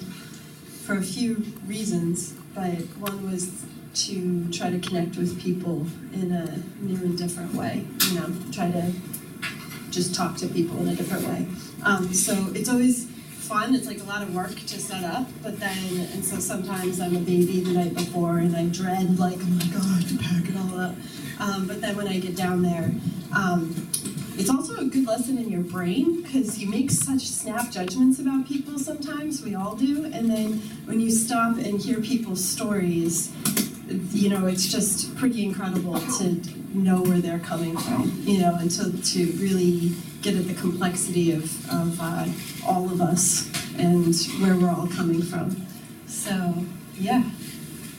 for 0.84 0.98
a 0.98 1.04
few 1.04 1.44
reasons, 1.66 2.34
but 2.54 2.80
one 3.00 3.32
was 3.32 3.66
to 3.94 4.50
try 4.52 4.70
to 4.70 4.80
connect 4.80 5.18
with 5.18 5.40
people 5.42 5.86
in 6.14 6.32
a 6.32 6.64
new 6.82 6.96
and 6.98 7.18
different 7.18 7.54
way. 7.54 7.86
You 8.08 8.20
know, 8.20 8.36
try 8.52 8.72
to 8.72 8.92
just 9.90 10.16
talk 10.16 10.38
to 10.38 10.48
people 10.48 10.80
in 10.80 10.88
a 10.88 10.96
different 10.96 11.28
way. 11.28 11.48
Um, 11.84 12.14
so 12.14 12.34
it's 12.54 12.70
always 12.70 13.11
fun. 13.52 13.76
It's 13.76 13.86
like 13.86 14.00
a 14.00 14.06
lot 14.06 14.22
of 14.22 14.34
work 14.34 14.56
to 14.56 14.80
set 14.80 15.04
up, 15.04 15.28
but 15.44 15.60
then, 15.60 16.08
and 16.14 16.24
so 16.24 16.40
sometimes 16.40 17.02
I'm 17.02 17.18
a 17.18 17.20
baby 17.20 17.60
the 17.60 17.74
night 17.74 17.94
before 17.94 18.38
and 18.38 18.56
I 18.56 18.68
dread, 18.68 19.20
like, 19.20 19.40
oh 19.42 19.46
my 19.46 19.66
God, 19.66 20.08
to 20.08 20.18
pack 20.18 20.48
it 20.48 20.56
all 20.56 20.80
up. 20.80 20.96
Um, 21.38 21.68
but 21.68 21.82
then 21.82 21.98
when 21.98 22.08
I 22.08 22.18
get 22.18 22.38
down 22.38 22.62
there, 22.62 22.94
um, 23.36 23.90
it's 24.38 24.50
also 24.50 24.78
a 24.78 24.86
good 24.86 25.06
lesson 25.06 25.38
in 25.38 25.50
your 25.50 25.64
brain 25.64 26.22
because 26.22 26.60
you 26.60 26.70
make 26.70 26.92
such 26.92 27.28
snap 27.28 27.70
judgments 27.72 28.20
about 28.20 28.48
people 28.48 28.80
sometimes, 28.80 29.44
we 29.44 29.54
all 29.54 29.76
do. 29.76 30.06
And 30.06 30.32
then 30.32 30.54
when 30.86 31.02
you 31.02 31.12
stop 31.12 31.58
and 31.58 31.78
hear 31.78 32.00
people's 32.00 32.42
stories, 32.42 33.34
you 34.12 34.30
know, 34.30 34.48
it's 34.48 34.68
just 34.68 35.16
pretty 35.18 35.44
incredible 35.44 36.00
to 36.00 36.42
know 36.74 37.02
where 37.02 37.20
they're 37.20 37.40
coming 37.40 37.78
from, 37.78 38.12
you 38.24 38.40
know, 38.40 38.56
and 38.56 38.72
to, 38.72 39.02
to 39.02 39.26
really 39.34 39.94
get 40.22 40.36
at 40.36 40.48
the 40.48 40.54
complexity 40.54 41.32
of, 41.32 41.44
of 41.70 42.00
uh, 42.00 42.28
all 42.66 42.86
of 42.86 43.02
us 43.02 43.50
and 43.78 44.16
where 44.42 44.56
we're 44.56 44.70
all 44.70 44.88
coming 44.88 45.22
from. 45.22 45.56
So, 46.08 46.66
yeah, 46.96 47.24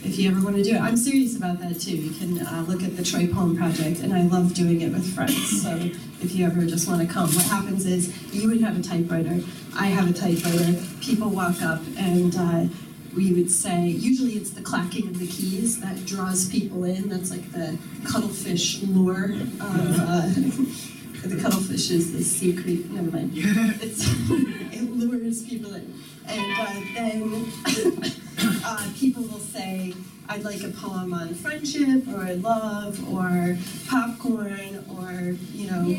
if 0.04 0.18
you 0.18 0.30
ever 0.30 0.42
want 0.42 0.56
to 0.56 0.62
do 0.62 0.74
it, 0.74 0.80
I'm 0.80 0.96
serious 0.96 1.36
about 1.36 1.60
that 1.60 1.80
too. 1.80 1.96
You 1.96 2.10
can 2.10 2.46
uh, 2.46 2.64
look 2.68 2.82
at 2.82 2.96
the 2.96 3.02
Troy 3.04 3.26
Poem 3.26 3.56
Project, 3.56 4.00
and 4.00 4.12
I 4.12 4.22
love 4.22 4.54
doing 4.54 4.80
it 4.80 4.92
with 4.92 5.14
friends. 5.14 5.62
So, 5.62 5.76
if 6.22 6.34
you 6.34 6.46
ever 6.46 6.64
just 6.66 6.88
want 6.88 7.06
to 7.06 7.12
come, 7.12 7.28
what 7.34 7.44
happens 7.46 7.84
is 7.86 8.32
you 8.32 8.48
would 8.48 8.60
have 8.60 8.78
a 8.78 8.82
typewriter, 8.82 9.40
I 9.76 9.86
have 9.86 10.08
a 10.08 10.12
typewriter, 10.12 10.80
people 11.00 11.30
walk 11.30 11.60
up, 11.62 11.80
and 11.96 12.34
uh, 12.36 12.64
we 13.14 13.32
would 13.32 13.50
say, 13.50 13.86
usually 13.88 14.32
it's 14.32 14.50
the 14.50 14.62
clacking 14.62 15.08
of 15.08 15.18
the 15.18 15.26
keys 15.26 15.80
that 15.80 16.04
draws 16.06 16.48
people 16.48 16.84
in. 16.84 17.08
That's 17.08 17.30
like 17.30 17.50
the 17.52 17.78
cuttlefish 18.04 18.82
lure 18.82 19.32
of. 19.34 19.60
Uh, 19.60 20.28
the 21.24 21.40
cuttlefish 21.40 21.90
is 21.90 22.12
the 22.12 22.22
sea 22.24 22.52
creature. 22.52 22.88
Never 22.90 23.10
mind. 23.10 23.32
It's, 23.82 24.04
it 24.74 24.90
lures 24.90 25.42
people 25.44 25.74
in, 25.74 25.94
and 26.26 26.52
uh, 26.58 26.80
then 26.94 27.52
uh, 28.64 28.88
people 28.96 29.22
will 29.24 29.38
say, 29.40 29.94
"I'd 30.28 30.44
like 30.44 30.62
a 30.62 30.68
poem 30.68 31.12
on 31.12 31.34
friendship, 31.34 32.06
or 32.08 32.34
love, 32.34 33.06
or 33.12 33.56
popcorn, 33.88 34.84
or 34.96 35.36
you 35.52 35.70
know, 35.70 35.96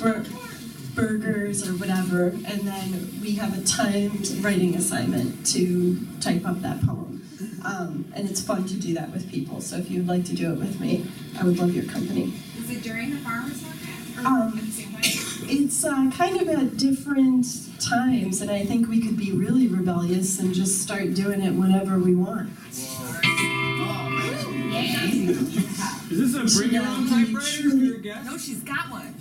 bur- 0.00 0.24
burgers, 0.98 1.66
or 1.66 1.72
whatever." 1.72 2.28
And 2.50 2.60
then 2.72 2.88
we 3.22 3.32
have 3.36 3.56
a 3.56 3.62
timed 3.64 4.28
writing 4.44 4.74
assignment 4.74 5.46
to 5.54 5.98
type 6.20 6.44
up 6.46 6.60
that 6.62 6.78
poem, 6.84 7.22
um, 7.64 8.04
and 8.14 8.28
it's 8.28 8.40
fun 8.40 8.66
to 8.66 8.74
do 8.74 8.94
that 8.94 9.12
with 9.12 9.30
people. 9.30 9.60
So 9.60 9.76
if 9.76 9.90
you'd 9.90 10.08
like 10.08 10.24
to 10.26 10.34
do 10.34 10.52
it 10.52 10.58
with 10.58 10.80
me, 10.80 11.06
I 11.38 11.44
would 11.44 11.58
love 11.58 11.74
your 11.74 11.84
company. 11.84 12.34
Is 12.58 12.70
it 12.70 12.82
during 12.82 13.10
the 13.10 13.18
farmer's 13.18 13.62
market 13.62 14.26
Um, 14.26 14.58
at 14.58 14.64
the 14.66 14.72
same 14.72 14.92
time? 14.92 15.02
It's 15.50 15.84
uh, 15.84 16.10
kind 16.10 16.40
of 16.40 16.48
at 16.48 16.76
different 16.76 17.46
times, 17.80 18.42
and 18.42 18.50
I 18.50 18.64
think 18.66 18.88
we 18.88 19.00
could 19.00 19.16
be 19.16 19.30
really 19.32 19.66
rebellious 19.68 20.38
and 20.40 20.52
just 20.52 20.82
start 20.82 21.14
doing 21.14 21.40
it 21.40 21.54
whenever 21.54 21.98
we 21.98 22.14
want. 22.14 22.50
Is 26.10 26.32
this 26.32 26.34
a 26.34 26.58
bring 26.58 26.72
your 26.72 26.84
own 26.84 27.08
typewriter 27.08 27.70
for 27.70 27.76
your 27.76 27.98
guest? 27.98 28.24
No, 28.26 28.36
she's 28.36 28.62
got 28.62 28.90
one. 28.90 29.14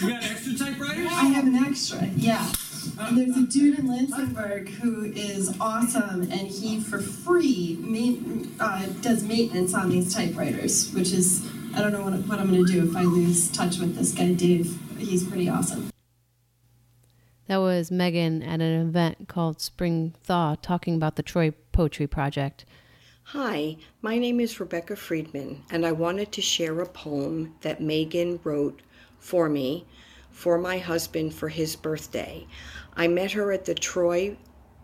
You 0.00 0.10
got 0.10 0.24
extra 0.24 0.56
typewriters? 0.56 1.08
I 1.10 1.26
have 1.26 1.46
an 1.46 1.56
extra, 1.56 2.06
yeah. 2.16 2.50
And 3.00 3.18
there's 3.18 3.36
a 3.36 3.46
dude 3.46 3.78
in 3.78 3.86
Lansingburgh 3.86 4.68
who 4.68 5.04
is 5.04 5.54
awesome, 5.60 6.22
and 6.22 6.48
he, 6.48 6.80
for 6.80 7.00
free, 7.00 7.76
ma- 7.80 8.64
uh, 8.64 8.86
does 9.00 9.22
maintenance 9.24 9.74
on 9.74 9.90
these 9.90 10.14
typewriters, 10.14 10.92
which 10.94 11.12
is, 11.12 11.46
I 11.74 11.82
don't 11.82 11.92
know 11.92 12.02
what, 12.02 12.14
what 12.26 12.38
I'm 12.38 12.50
going 12.50 12.66
to 12.66 12.72
do 12.72 12.88
if 12.88 12.96
I 12.96 13.02
lose 13.02 13.50
touch 13.50 13.78
with 13.78 13.96
this 13.96 14.12
guy, 14.12 14.32
Dave. 14.32 14.78
He's 14.96 15.24
pretty 15.26 15.48
awesome. 15.48 15.90
That 17.46 17.58
was 17.58 17.90
Megan 17.90 18.42
at 18.42 18.60
an 18.60 18.88
event 18.88 19.28
called 19.28 19.60
Spring 19.60 20.14
Thaw 20.22 20.56
talking 20.60 20.94
about 20.94 21.16
the 21.16 21.22
Troy 21.22 21.52
Poetry 21.72 22.06
Project. 22.06 22.64
Hi, 23.24 23.76
my 24.00 24.18
name 24.18 24.40
is 24.40 24.58
Rebecca 24.58 24.96
Friedman, 24.96 25.62
and 25.70 25.84
I 25.84 25.92
wanted 25.92 26.32
to 26.32 26.42
share 26.42 26.80
a 26.80 26.86
poem 26.86 27.54
that 27.60 27.80
Megan 27.80 28.40
wrote 28.42 28.80
for 29.18 29.48
me 29.48 29.86
for 30.38 30.56
my 30.56 30.78
husband 30.78 31.34
for 31.34 31.48
his 31.48 31.74
birthday. 31.74 32.46
I 32.96 33.08
met 33.08 33.32
her 33.32 33.50
at 33.50 33.64
the 33.64 33.74
Troy 33.74 34.36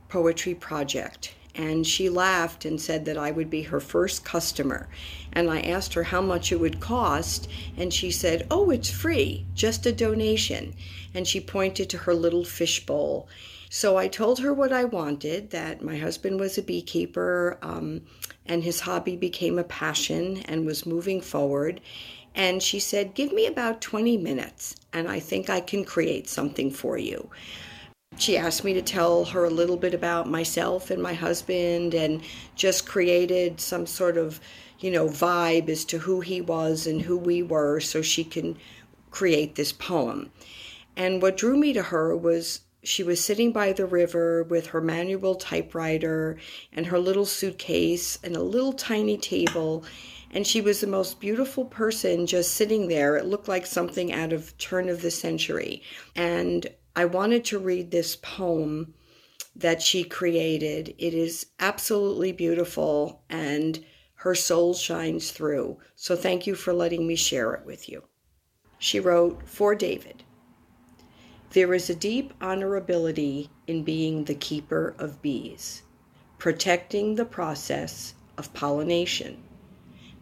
Poetry 0.09 0.55
Project, 0.55 1.35
and 1.55 1.87
she 1.87 2.09
laughed 2.09 2.65
and 2.65 2.81
said 2.81 3.05
that 3.05 3.17
I 3.17 3.31
would 3.31 3.51
be 3.51 3.63
her 3.63 3.79
first 3.79 4.25
customer. 4.25 4.89
And 5.33 5.49
I 5.49 5.61
asked 5.61 5.95
her 5.95 6.03
how 6.03 6.21
much 6.21 6.51
it 6.51 6.59
would 6.59 6.81
cost, 6.81 7.49
and 7.77 7.95
she 7.95 8.11
said, 8.11 8.49
Oh, 8.51 8.71
it's 8.71 8.91
free, 8.91 9.47
just 9.55 9.87
a 9.87 9.93
donation. 9.93 10.75
And 11.15 11.27
she 11.27 11.41
pointed 11.41 11.89
to 11.91 11.99
her 11.99 12.15
little 12.15 12.45
fishbowl. 12.45 13.29
So 13.71 13.97
I 13.97 14.09
told 14.09 14.39
her 14.41 14.53
what 14.53 14.73
I 14.73 14.85
wanted 14.85 15.51
that 15.51 15.83
my 15.83 15.97
husband 15.97 16.39
was 16.39 16.59
a 16.59 16.63
beekeeper 16.63 17.59
um, 17.63 18.03
and 18.47 18.63
his 18.63 18.81
hobby 18.81 19.17
became 19.17 19.59
a 19.59 19.65
passion 19.65 20.39
and 20.47 20.65
was 20.65 20.87
moving 20.87 21.21
forward. 21.21 21.81
And 22.35 22.63
she 22.63 22.81
said, 22.81 23.15
Give 23.15 23.33
me 23.33 23.47
about 23.47 23.81
20 23.81 24.17
minutes 24.17 24.75
and 24.93 25.09
I 25.09 25.21
think 25.21 25.51
I 25.51 25.61
can 25.61 25.85
create 25.85 26.29
something 26.29 26.71
for 26.71 26.97
you. 26.99 27.31
She 28.17 28.37
asked 28.37 28.65
me 28.65 28.75
to 28.75 28.83
tell 28.83 29.25
her 29.27 29.45
a 29.45 29.51
little 29.51 29.77
bit 29.77 29.93
about 29.93 30.29
myself 30.29 30.91
and 30.91 31.03
my 31.03 31.15
husband 31.15 31.95
and 31.95 32.23
just 32.55 32.87
created 32.87 33.61
some 33.61 33.87
sort 33.87 34.17
of, 34.17 34.41
you 34.79 34.91
know, 34.91 35.09
vibe 35.09 35.69
as 35.69 35.85
to 35.87 35.99
who 35.99 36.21
he 36.21 36.41
was 36.41 36.87
and 36.87 37.03
who 37.03 37.17
we 37.17 37.43
were 37.43 37.81
so 37.81 38.03
she 38.03 38.23
can 38.23 38.57
create 39.11 39.57
this 39.57 39.73
poem. 39.73 40.31
And 40.97 41.21
what 41.21 41.37
drew 41.37 41.57
me 41.57 41.73
to 41.73 41.83
her 41.83 42.17
was 42.17 42.61
she 42.85 43.03
was 43.03 43.25
sitting 43.25 43.51
by 43.51 43.73
the 43.73 43.87
river 43.87 44.45
with 44.45 44.69
her 44.69 44.81
manual 44.81 45.35
typewriter 45.35 46.37
and 46.73 46.87
her 46.87 46.99
little 46.99 47.25
suitcase 47.25 48.19
and 48.23 48.37
a 48.37 48.43
little 48.43 48.73
tiny 48.73 49.17
table. 49.17 49.85
And 50.35 50.45
she 50.45 50.61
was 50.61 50.81
the 50.81 50.89
most 50.89 51.21
beautiful 51.21 51.65
person 51.65 52.27
just 52.27 52.55
sitting 52.55 52.89
there. 52.89 53.17
It 53.17 53.25
looked 53.25 53.49
like 53.49 53.65
something 53.65 54.13
out 54.13 54.33
of 54.33 54.59
turn 54.59 54.89
of 54.89 55.01
the 55.01 55.11
century. 55.11 55.83
And 56.17 56.67
I 56.97 57.05
wanted 57.05 57.45
to 57.47 57.59
read 57.59 57.91
this 57.91 58.17
poem 58.17 58.95
that 59.55 59.81
she 59.81 60.03
created. 60.03 60.95
It 60.99 61.15
is 61.15 61.47
absolutely 61.61 62.33
beautiful 62.33 63.23
and 63.31 63.83
her 64.15 64.35
soul 64.35 64.75
shines 64.75 65.31
through. 65.31 65.79
So 65.95 66.17
thank 66.17 66.49
you 66.49 66.57
for 66.57 66.73
letting 66.73 67.07
me 67.07 67.15
share 67.15 67.55
it 67.55 67.65
with 67.65 67.89
you. 67.89 68.03
She 68.79 68.99
wrote, 68.99 69.49
For 69.49 69.77
David. 69.77 70.25
There 71.51 71.73
is 71.73 71.89
a 71.89 71.95
deep 71.95 72.37
honorability 72.41 73.51
in 73.69 73.85
being 73.85 74.25
the 74.25 74.35
keeper 74.35 74.97
of 74.99 75.23
bees, 75.23 75.83
protecting 76.39 77.15
the 77.15 77.25
process 77.25 78.15
of 78.37 78.53
pollination, 78.53 79.41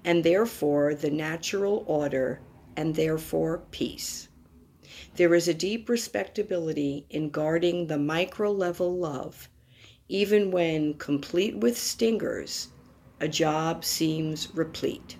and 0.04 0.24
therefore 0.24 0.94
the 0.94 1.10
natural 1.10 1.84
order, 1.86 2.40
and 2.76 2.94
therefore 2.94 3.62
peace. 3.70 4.28
There 5.16 5.34
is 5.34 5.46
a 5.46 5.54
deep 5.54 5.88
respectability 5.88 7.06
in 7.10 7.30
guarding 7.30 7.86
the 7.86 7.98
micro 7.98 8.50
level 8.50 8.96
love, 8.96 9.48
even 10.08 10.50
when, 10.50 10.94
complete 10.94 11.56
with 11.56 11.78
stingers, 11.78 12.68
a 13.20 13.28
job 13.28 13.84
seems 13.84 14.48
replete. 14.54 15.16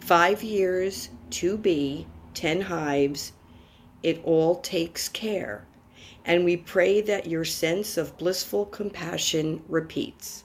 Five 0.00 0.42
years, 0.42 1.10
two 1.30 1.56
bee, 1.56 2.06
ten 2.34 2.60
hives, 2.62 3.32
it 4.02 4.20
all 4.24 4.60
takes 4.60 5.08
care, 5.08 5.66
and 6.24 6.44
we 6.44 6.56
pray 6.56 7.00
that 7.00 7.26
your 7.26 7.44
sense 7.44 7.96
of 7.96 8.16
blissful 8.16 8.66
compassion 8.66 9.62
repeats. 9.68 10.44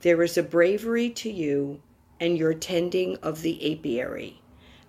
There 0.00 0.22
is 0.22 0.36
a 0.36 0.42
bravery 0.42 1.10
to 1.10 1.30
you 1.30 1.80
and 2.20 2.36
your 2.36 2.54
tending 2.54 3.16
of 3.18 3.42
the 3.42 3.72
apiary, 3.72 4.40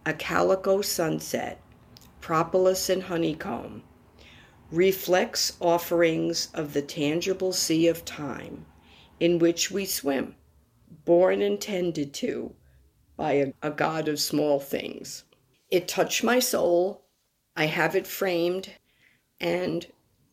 a 0.06 0.14
calico 0.14 0.82
sunset, 0.82 1.62
propolis 2.22 2.90
and 2.90 3.04
honeycomb, 3.04 3.84
reflex 4.72 5.58
offerings 5.60 6.50
of 6.54 6.74
the 6.74 6.82
tangible 6.82 7.52
sea 7.52 7.88
of 7.88 8.06
time 8.06 8.66
in 9.20 9.40
which 9.40 9.72
we 9.72 9.86
swim, 9.86 10.36
born 11.06 11.42
and 11.42 11.60
tended 11.60 12.14
to 12.14 12.54
by 13.18 13.34
a, 13.34 13.54
a 13.62 13.70
God 13.70 14.08
of 14.08 14.20
small 14.20 14.60
things. 14.60 15.24
It 15.70 15.88
touched 15.88 16.24
my 16.24 16.40
soul. 16.40 17.04
I 17.56 17.66
have 17.66 17.96
it 17.96 18.08
framed, 18.08 18.72
and 19.40 19.86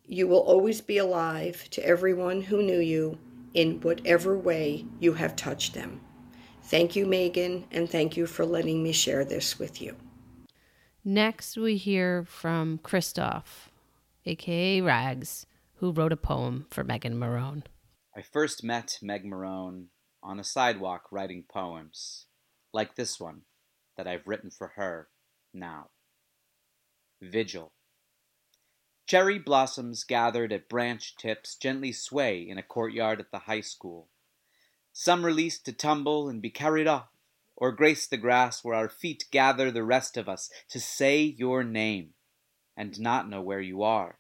you 0.05 0.29
will 0.29 0.39
always 0.39 0.81
be 0.81 0.99
alive 0.99 1.69
to 1.71 1.85
everyone 1.85 2.43
who 2.43 2.63
knew 2.63 2.79
you 2.79 3.19
in 3.55 3.81
whatever 3.81 4.39
way 4.39 4.87
you 5.01 5.15
have 5.15 5.35
touched 5.35 5.75
them. 5.75 6.01
Thank 6.67 6.97
you, 6.97 7.07
Megan, 7.07 7.65
and 7.71 7.89
thank 7.89 8.17
you 8.17 8.27
for 8.27 8.45
letting 8.45 8.83
me 8.83 8.91
share 8.91 9.25
this 9.25 9.57
with 9.57 9.81
you. 9.81 9.95
Next, 11.05 11.57
we 11.57 11.77
hear 11.77 12.25
from 12.25 12.79
Christoph, 12.79 13.71
aka 14.25 14.81
Rags, 14.81 15.47
who 15.77 15.93
wrote 15.93 16.13
a 16.13 16.17
poem 16.17 16.67
for 16.69 16.83
Megan 16.83 17.15
Marone. 17.15 17.63
I 18.17 18.23
first 18.23 18.65
met 18.65 18.99
Meg 19.01 19.25
Marone 19.25 19.87
on 20.25 20.41
a 20.41 20.45
sidewalk 20.45 21.13
writing 21.13 21.45
poems, 21.49 22.27
like 22.73 22.97
this 22.97 23.21
one 23.21 23.43
that 23.97 24.09
I've 24.09 24.27
written 24.27 24.51
for 24.51 24.73
her 24.75 25.07
now. 25.55 25.91
Vigil. 27.23 27.71
Cherry 29.07 29.39
blossoms 29.39 30.03
gathered 30.03 30.53
at 30.53 30.69
branch 30.69 31.15
tips 31.17 31.55
gently 31.55 31.93
sway 31.93 32.41
in 32.41 32.59
a 32.59 32.63
courtyard 32.65 33.21
at 33.21 33.31
the 33.31 33.39
high 33.39 33.61
school. 33.61 34.09
Some 34.99 35.27
released 35.27 35.67
to 35.67 35.75
tumble 35.75 36.27
and 36.27 36.41
be 36.41 36.49
carried 36.49 36.87
off, 36.87 37.11
or 37.55 37.71
grace 37.71 38.07
the 38.07 38.17
grass 38.17 38.65
where 38.65 38.75
our 38.75 38.89
feet 38.89 39.27
gather 39.31 39.71
the 39.71 39.85
rest 39.85 40.17
of 40.17 40.27
us 40.27 40.49
to 40.71 40.81
say 40.81 41.21
your 41.23 41.63
name 41.63 42.15
and 42.79 42.99
not 42.99 43.29
know 43.29 43.43
where 43.43 43.61
you 43.61 43.83
are. 43.83 44.19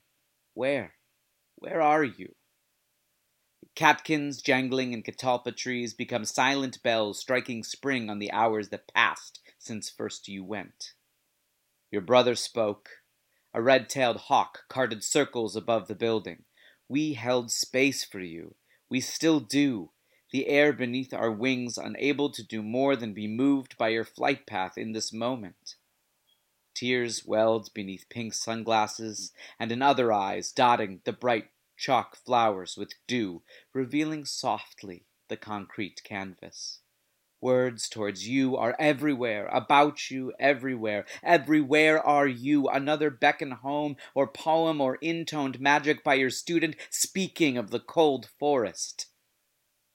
Where? 0.52 0.96
Where 1.54 1.80
are 1.80 2.04
you? 2.04 2.34
Catkins 3.74 4.42
jangling 4.42 4.92
in 4.92 5.02
catalpa 5.02 5.56
trees 5.56 5.94
become 5.94 6.26
silent 6.26 6.82
bells 6.82 7.18
striking 7.18 7.64
spring 7.64 8.10
on 8.10 8.18
the 8.18 8.30
hours 8.30 8.68
that 8.68 8.92
passed 8.92 9.40
since 9.58 9.88
first 9.88 10.28
you 10.28 10.44
went. 10.44 10.92
Your 11.90 12.02
brother 12.02 12.34
spoke. 12.34 12.90
A 13.54 13.62
red 13.62 13.88
tailed 13.88 14.18
hawk 14.28 14.64
carted 14.68 15.02
circles 15.02 15.56
above 15.56 15.88
the 15.88 15.94
building. 15.94 16.44
We 16.86 17.14
held 17.14 17.50
space 17.50 18.04
for 18.04 18.20
you. 18.20 18.56
We 18.90 19.00
still 19.00 19.40
do. 19.40 19.92
The 20.36 20.48
air 20.48 20.74
beneath 20.74 21.14
our 21.14 21.32
wings, 21.32 21.78
unable 21.78 22.28
to 22.28 22.42
do 22.42 22.62
more 22.62 22.94
than 22.94 23.14
be 23.14 23.26
moved 23.26 23.78
by 23.78 23.88
your 23.88 24.04
flight 24.04 24.46
path 24.46 24.76
in 24.76 24.92
this 24.92 25.10
moment. 25.10 25.76
Tears 26.74 27.24
welled 27.24 27.72
beneath 27.72 28.10
pink 28.10 28.34
sunglasses, 28.34 29.32
and 29.58 29.72
in 29.72 29.80
other 29.80 30.12
eyes, 30.12 30.52
dotting 30.52 31.00
the 31.04 31.14
bright 31.14 31.46
chalk 31.78 32.16
flowers 32.16 32.76
with 32.76 32.92
dew, 33.06 33.44
revealing 33.72 34.26
softly 34.26 35.06
the 35.28 35.38
concrete 35.38 36.02
canvas. 36.04 36.80
Words 37.40 37.88
towards 37.88 38.28
you 38.28 38.58
are 38.58 38.76
everywhere, 38.78 39.46
about 39.46 40.10
you 40.10 40.34
everywhere. 40.38 41.06
Everywhere 41.22 42.06
are 42.06 42.28
you, 42.28 42.68
another 42.68 43.08
beckon 43.08 43.52
home, 43.52 43.96
or 44.14 44.26
poem 44.26 44.82
or 44.82 44.96
intoned 44.96 45.60
magic 45.60 46.04
by 46.04 46.12
your 46.12 46.28
student 46.28 46.76
speaking 46.90 47.56
of 47.56 47.70
the 47.70 47.80
cold 47.80 48.28
forest. 48.38 49.06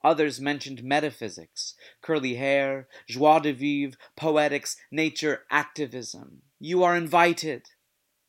Others 0.04 0.42
mentioned 0.42 0.84
metaphysics, 0.84 1.76
curly 2.02 2.36
hair, 2.36 2.88
joie 3.08 3.40
de 3.40 3.54
vivre, 3.54 3.98
poetics, 4.16 4.76
nature 4.90 5.44
activism. 5.52 6.42
You 6.60 6.84
are 6.84 6.96
invited, 6.96 7.68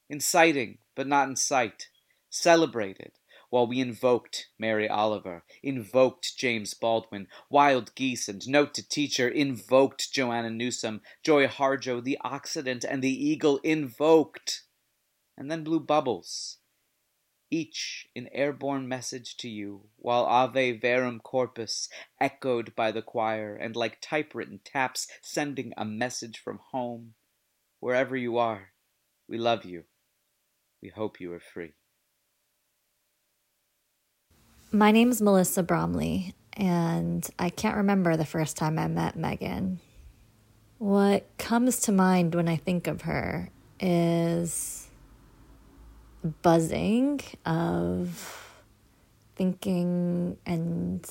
inciting, 0.09 0.79
but 0.95 1.07
not 1.07 1.29
in 1.29 1.37
sight, 1.37 1.89
celebrated, 2.29 3.12
while 3.49 3.66
we 3.66 3.81
invoked 3.81 4.49
Mary 4.59 4.89
Oliver, 4.89 5.45
invoked 5.62 6.37
James 6.37 6.75
Baldwin, 6.75 7.29
Wild 7.51 7.95
Geese 7.95 8.29
and 8.29 8.47
Note 8.49 8.75
to 8.75 8.87
Teacher, 8.87 9.29
invoked 9.29 10.12
Joanna 10.12 10.51
Newsom, 10.51 11.03
Joy 11.23 11.47
Harjo, 11.47 12.03
The 12.03 12.18
Occident, 12.23 12.85
and 12.85 13.03
the 13.03 13.12
Eagle 13.12 13.59
invoked, 13.59 14.62
and 15.37 15.51
then 15.51 15.64
blew 15.64 15.81
bubbles, 15.81 16.59
each 17.53 18.09
an 18.16 18.28
airborne 18.32 18.88
message 18.88 19.36
to 19.36 19.48
you, 19.48 19.82
while 19.96 20.24
Ave 20.24 20.78
Verum 20.78 21.20
Corpus 21.20 21.88
echoed 22.18 22.74
by 22.74 22.90
the 22.90 23.03
choir, 23.03 23.55
and 23.55 23.76
like 23.76 23.98
typewritten 24.00 24.59
taps 24.64 25.07
sending 25.20 25.72
a 25.76 25.84
message 25.84 26.38
from 26.38 26.59
home. 26.70 27.14
Wherever 27.78 28.16
you 28.16 28.38
are, 28.38 28.72
we 29.28 29.38
love 29.38 29.64
you. 29.64 29.84
We 30.82 30.88
hope 30.88 31.20
you 31.20 31.32
are 31.32 31.40
free. 31.40 31.74
My 34.72 34.90
name 34.90 35.11
is 35.11 35.20
Melissa 35.20 35.62
Bromley, 35.62 36.34
and 36.55 37.28
I 37.38 37.50
can't 37.50 37.76
remember 37.76 38.16
the 38.16 38.24
first 38.24 38.57
time 38.57 38.78
I 38.78 38.88
met 38.88 39.16
Megan. 39.16 39.80
What 40.78 41.26
comes 41.36 41.80
to 41.82 41.92
mind 41.92 42.34
when 42.34 42.48
I 42.48 42.57
think 42.57 42.86
of 42.86 43.03
her 43.03 43.50
is 43.78 44.82
buzzing 46.43 47.20
of 47.45 48.43
thinking 49.37 50.37
and 50.47 51.09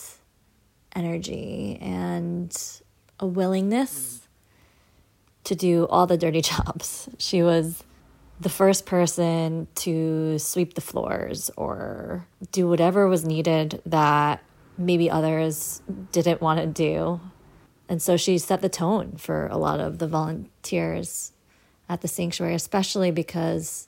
energy 0.96 1.78
and 1.82 2.82
a 3.20 3.26
willingness 3.26 4.28
to 5.44 5.56
do 5.56 5.88
all 5.88 6.08
the 6.08 6.18
dirty 6.18 6.42
jobs. 6.54 7.10
She 7.18 7.44
was 7.44 7.84
the 8.40 8.50
first 8.50 8.86
person 8.86 9.68
to 9.76 10.40
sweep 10.40 10.74
the 10.74 10.82
floors 10.82 11.52
or 11.56 12.26
do 12.52 12.68
whatever 12.68 13.08
was 13.08 13.24
needed 13.24 13.82
that 13.86 14.44
maybe 14.78 15.10
others 15.10 15.82
didn't 16.12 16.42
want 16.42 16.60
to 16.60 16.66
do. 16.66 17.20
And 17.88 18.02
so 18.02 18.18
she 18.18 18.38
set 18.38 18.62
the 18.62 18.70
tone 18.70 19.18
for 19.18 19.48
a 19.48 19.58
lot 19.58 19.80
of 19.80 20.00
the 20.00 20.08
volunteers 20.08 21.34
at 21.88 22.02
the 22.02 22.08
sanctuary, 22.08 22.56
especially 22.56 23.12
because 23.12 23.88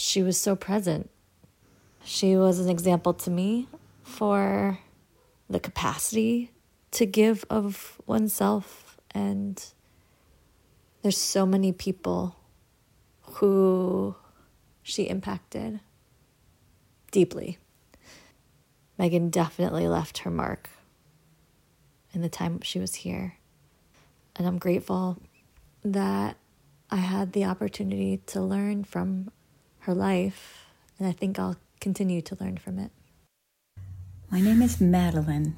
she 0.00 0.22
was 0.22 0.40
so 0.40 0.56
present. 0.56 1.10
She 2.02 2.34
was 2.34 2.58
an 2.58 2.70
example 2.70 3.12
to 3.12 3.30
me 3.30 3.68
for 4.02 4.78
the 5.50 5.60
capacity 5.60 6.52
to 6.92 7.04
give 7.04 7.44
of 7.50 8.00
oneself. 8.06 8.98
And 9.10 9.62
there's 11.02 11.18
so 11.18 11.44
many 11.44 11.72
people 11.72 12.34
who 13.20 14.14
she 14.82 15.02
impacted 15.02 15.80
deeply. 17.12 17.58
Megan 18.96 19.28
definitely 19.28 19.86
left 19.86 20.18
her 20.18 20.30
mark 20.30 20.70
in 22.14 22.22
the 22.22 22.30
time 22.30 22.62
she 22.62 22.78
was 22.78 22.94
here. 22.94 23.34
And 24.34 24.46
I'm 24.46 24.58
grateful 24.58 25.18
that 25.84 26.38
I 26.90 26.96
had 26.96 27.32
the 27.32 27.44
opportunity 27.44 28.22
to 28.28 28.40
learn 28.40 28.84
from 28.84 29.30
her 29.80 29.94
life, 29.94 30.66
and 30.98 31.08
I 31.08 31.12
think 31.12 31.38
I'll 31.38 31.56
continue 31.80 32.20
to 32.22 32.36
learn 32.40 32.58
from 32.58 32.78
it. 32.78 32.90
My 34.30 34.40
name 34.40 34.62
is 34.62 34.80
Madeline. 34.80 35.56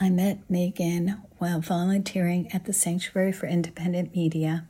I 0.00 0.10
met 0.10 0.48
Megan 0.48 1.22
while 1.38 1.60
volunteering 1.60 2.50
at 2.52 2.64
the 2.64 2.72
Sanctuary 2.72 3.32
for 3.32 3.46
Independent 3.46 4.14
Media 4.14 4.68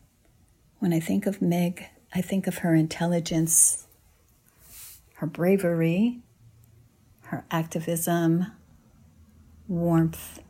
when 0.78 0.92
I 0.92 1.00
think 1.00 1.26
of 1.26 1.42
Meg, 1.42 1.86
I 2.14 2.20
think 2.20 2.46
of 2.46 2.58
her 2.58 2.74
intelligence, 2.74 3.86
her 5.14 5.26
bravery, 5.26 6.20
her 7.22 7.44
activism, 7.50 8.46
warmth, 9.66 10.40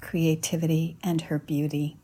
creativity, 0.00 0.96
and 1.02 1.22
her 1.22 1.38
beauty. 1.38 1.96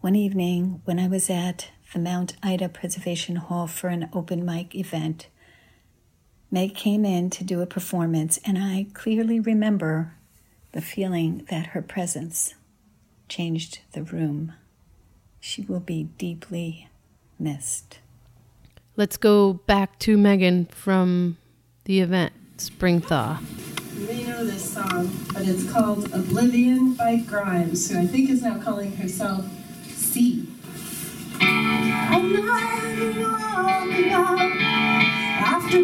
One 0.00 0.16
evening, 0.16 0.82
when 0.84 0.98
I 0.98 1.08
was 1.08 1.30
at 1.30 1.70
the 1.92 1.98
Mount 1.98 2.36
Ida 2.42 2.68
Preservation 2.68 3.36
Hall 3.36 3.66
for 3.66 3.88
an 3.88 4.08
open 4.12 4.44
mic 4.44 4.74
event, 4.74 5.28
Meg 6.50 6.74
came 6.74 7.04
in 7.04 7.30
to 7.30 7.44
do 7.44 7.60
a 7.60 7.66
performance, 7.66 8.38
and 8.44 8.58
I 8.58 8.86
clearly 8.94 9.40
remember 9.40 10.14
the 10.72 10.80
feeling 10.80 11.46
that 11.50 11.68
her 11.68 11.82
presence 11.82 12.54
changed 13.28 13.80
the 13.92 14.02
room. 14.02 14.52
She 15.40 15.62
will 15.62 15.80
be 15.80 16.04
deeply 16.04 16.88
missed. 17.38 17.98
Let's 18.96 19.16
go 19.16 19.54
back 19.54 19.98
to 20.00 20.16
Megan 20.16 20.66
from 20.66 21.38
the 21.84 22.00
event, 22.00 22.32
Spring 22.58 23.00
Thaw. 23.00 23.40
You 23.96 24.06
may 24.06 24.24
know 24.24 24.44
this 24.44 24.72
song, 24.72 25.10
but 25.32 25.46
it's 25.46 25.70
called 25.70 26.12
Oblivion 26.12 26.94
by 26.94 27.16
Grimes, 27.16 27.90
who 27.90 27.98
I 27.98 28.06
think 28.06 28.30
is 28.30 28.42
now 28.42 28.60
calling 28.60 28.96
herself 28.96 29.44
C. 29.86 30.46
After 31.40 32.42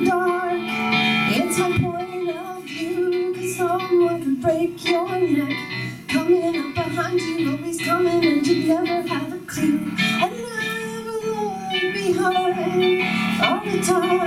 dark, 0.04 0.60
it's 1.30 1.58
my 1.58 1.78
point 1.78 2.30
of 2.30 2.62
view, 2.64 3.52
someone 3.54 4.22
could 4.24 4.40
break 4.42 4.84
your 4.88 5.08
neck. 5.20 5.56
Coming 6.08 6.56
up 6.56 6.74
behind 6.74 7.20
you, 7.20 7.50
always 7.52 7.80
coming, 7.80 8.24
and 8.24 8.46
you 8.46 8.66
never 8.68 9.02
have 9.08 9.32
a 9.32 9.38
clue. 9.46 9.92
Look 11.72 11.94
behind 11.94 13.42
all 13.42 13.64
the 13.64 13.82
time. 13.82 14.25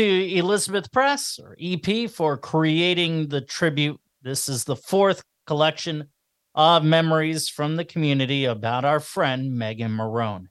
To 0.00 0.34
Elizabeth 0.34 0.90
Press 0.92 1.38
or 1.38 1.54
EP 1.60 2.08
for 2.08 2.38
creating 2.38 3.28
the 3.28 3.42
tribute. 3.42 4.00
This 4.22 4.48
is 4.48 4.64
the 4.64 4.76
fourth 4.76 5.22
collection 5.46 6.08
of 6.54 6.82
memories 6.82 7.50
from 7.50 7.76
the 7.76 7.84
community 7.84 8.46
about 8.46 8.86
our 8.86 8.98
friend 8.98 9.52
Megan 9.52 9.90
Marone. 9.90 10.44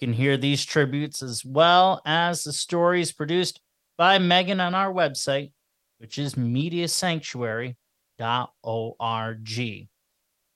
You 0.00 0.08
can 0.08 0.12
hear 0.12 0.36
these 0.36 0.64
tributes 0.64 1.22
as 1.22 1.44
well 1.44 2.02
as 2.06 2.42
the 2.42 2.52
stories 2.52 3.12
produced 3.12 3.60
by 3.96 4.18
Megan 4.18 4.58
on 4.58 4.74
our 4.74 4.92
website, 4.92 5.52
which 5.98 6.18
is 6.18 6.34
mediasanctuary.org. 6.34 7.76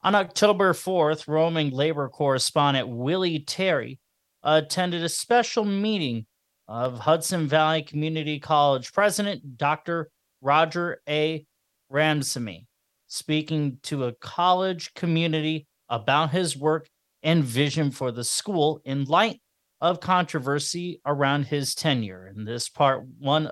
On 0.02 0.14
October 0.16 0.72
4th, 0.72 1.28
roaming 1.28 1.70
labor 1.70 2.08
correspondent 2.08 2.88
Willie 2.88 3.38
Terry 3.38 4.00
attended 4.42 5.04
a 5.04 5.08
special 5.08 5.64
meeting 5.64 6.26
of 6.68 6.98
Hudson 6.98 7.46
Valley 7.46 7.82
Community 7.82 8.38
College 8.38 8.92
President 8.92 9.58
Dr. 9.58 10.10
Roger 10.40 11.00
A. 11.08 11.46
Ramsammy, 11.92 12.66
speaking 13.06 13.78
to 13.84 14.04
a 14.04 14.12
college 14.12 14.94
community 14.94 15.66
about 15.88 16.30
his 16.30 16.56
work 16.56 16.88
and 17.22 17.44
vision 17.44 17.90
for 17.90 18.10
the 18.10 18.24
school 18.24 18.80
in 18.84 19.04
light 19.04 19.40
of 19.80 20.00
controversy 20.00 21.00
around 21.04 21.44
his 21.44 21.74
tenure. 21.74 22.32
In 22.34 22.44
this 22.44 22.68
part 22.68 23.04
one, 23.18 23.50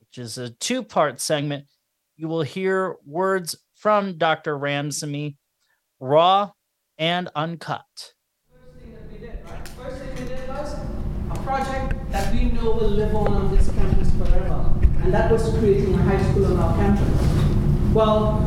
which 0.00 0.18
is 0.18 0.38
a 0.38 0.50
two 0.50 0.82
part 0.82 1.20
segment, 1.20 1.66
you 2.16 2.28
will 2.28 2.42
hear 2.42 2.96
words 3.06 3.56
from 3.74 4.18
Dr. 4.18 4.58
Ramsammy, 4.58 5.36
raw 6.00 6.50
and 6.98 7.30
uncut. 7.34 7.84
First 8.50 8.80
thing 8.80 8.92
that 8.92 9.12
we 9.12 9.18
did, 9.18 9.38
right? 9.44 9.68
First 9.68 10.02
thing 10.02 10.14
we 10.16 10.28
did 10.28 10.48
was 10.48 10.74
a 11.30 11.42
project 11.44 11.97
that 12.10 12.32
we 12.32 12.46
know 12.46 12.70
will 12.72 12.88
live 12.88 13.14
on 13.14 13.34
on 13.34 13.56
this 13.56 13.68
campus 13.70 14.10
forever, 14.12 14.72
and 15.02 15.12
that 15.12 15.30
was 15.30 15.48
creating 15.58 15.94
a 15.94 16.02
high 16.02 16.22
school 16.30 16.46
on 16.46 16.58
our 16.58 16.74
campus. 16.76 17.94
Well, 17.94 18.40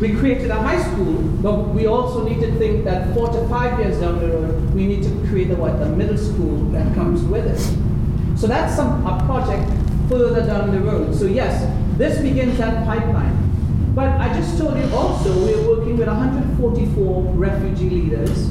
we 0.00 0.14
created 0.14 0.50
a 0.50 0.60
high 0.60 0.80
school, 0.82 1.14
but 1.42 1.68
we 1.68 1.86
also 1.86 2.26
need 2.28 2.40
to 2.40 2.52
think 2.58 2.84
that 2.84 3.12
four 3.14 3.28
to 3.28 3.48
five 3.48 3.78
years 3.80 4.00
down 4.00 4.20
the 4.20 4.28
road, 4.28 4.74
we 4.74 4.86
need 4.86 5.02
to 5.02 5.10
create 5.28 5.50
a, 5.50 5.56
what, 5.56 5.74
a 5.82 5.86
middle 5.86 6.16
school 6.16 6.56
that 6.70 6.94
comes 6.94 7.22
with 7.22 7.46
it. 7.46 8.38
So 8.38 8.46
that's 8.46 8.76
some, 8.76 9.04
a 9.04 9.24
project 9.24 9.68
further 10.08 10.46
down 10.46 10.70
the 10.70 10.80
road. 10.80 11.14
So 11.14 11.24
yes, 11.24 11.66
this 11.98 12.20
begins 12.20 12.58
that 12.58 12.84
pipeline. 12.86 13.36
But 13.94 14.20
I 14.20 14.32
just 14.38 14.56
told 14.58 14.78
you 14.78 14.84
also 14.94 15.34
we're 15.44 15.76
working 15.76 15.96
with 15.96 16.06
144 16.06 17.22
refugee 17.34 17.90
leaders 17.90 18.48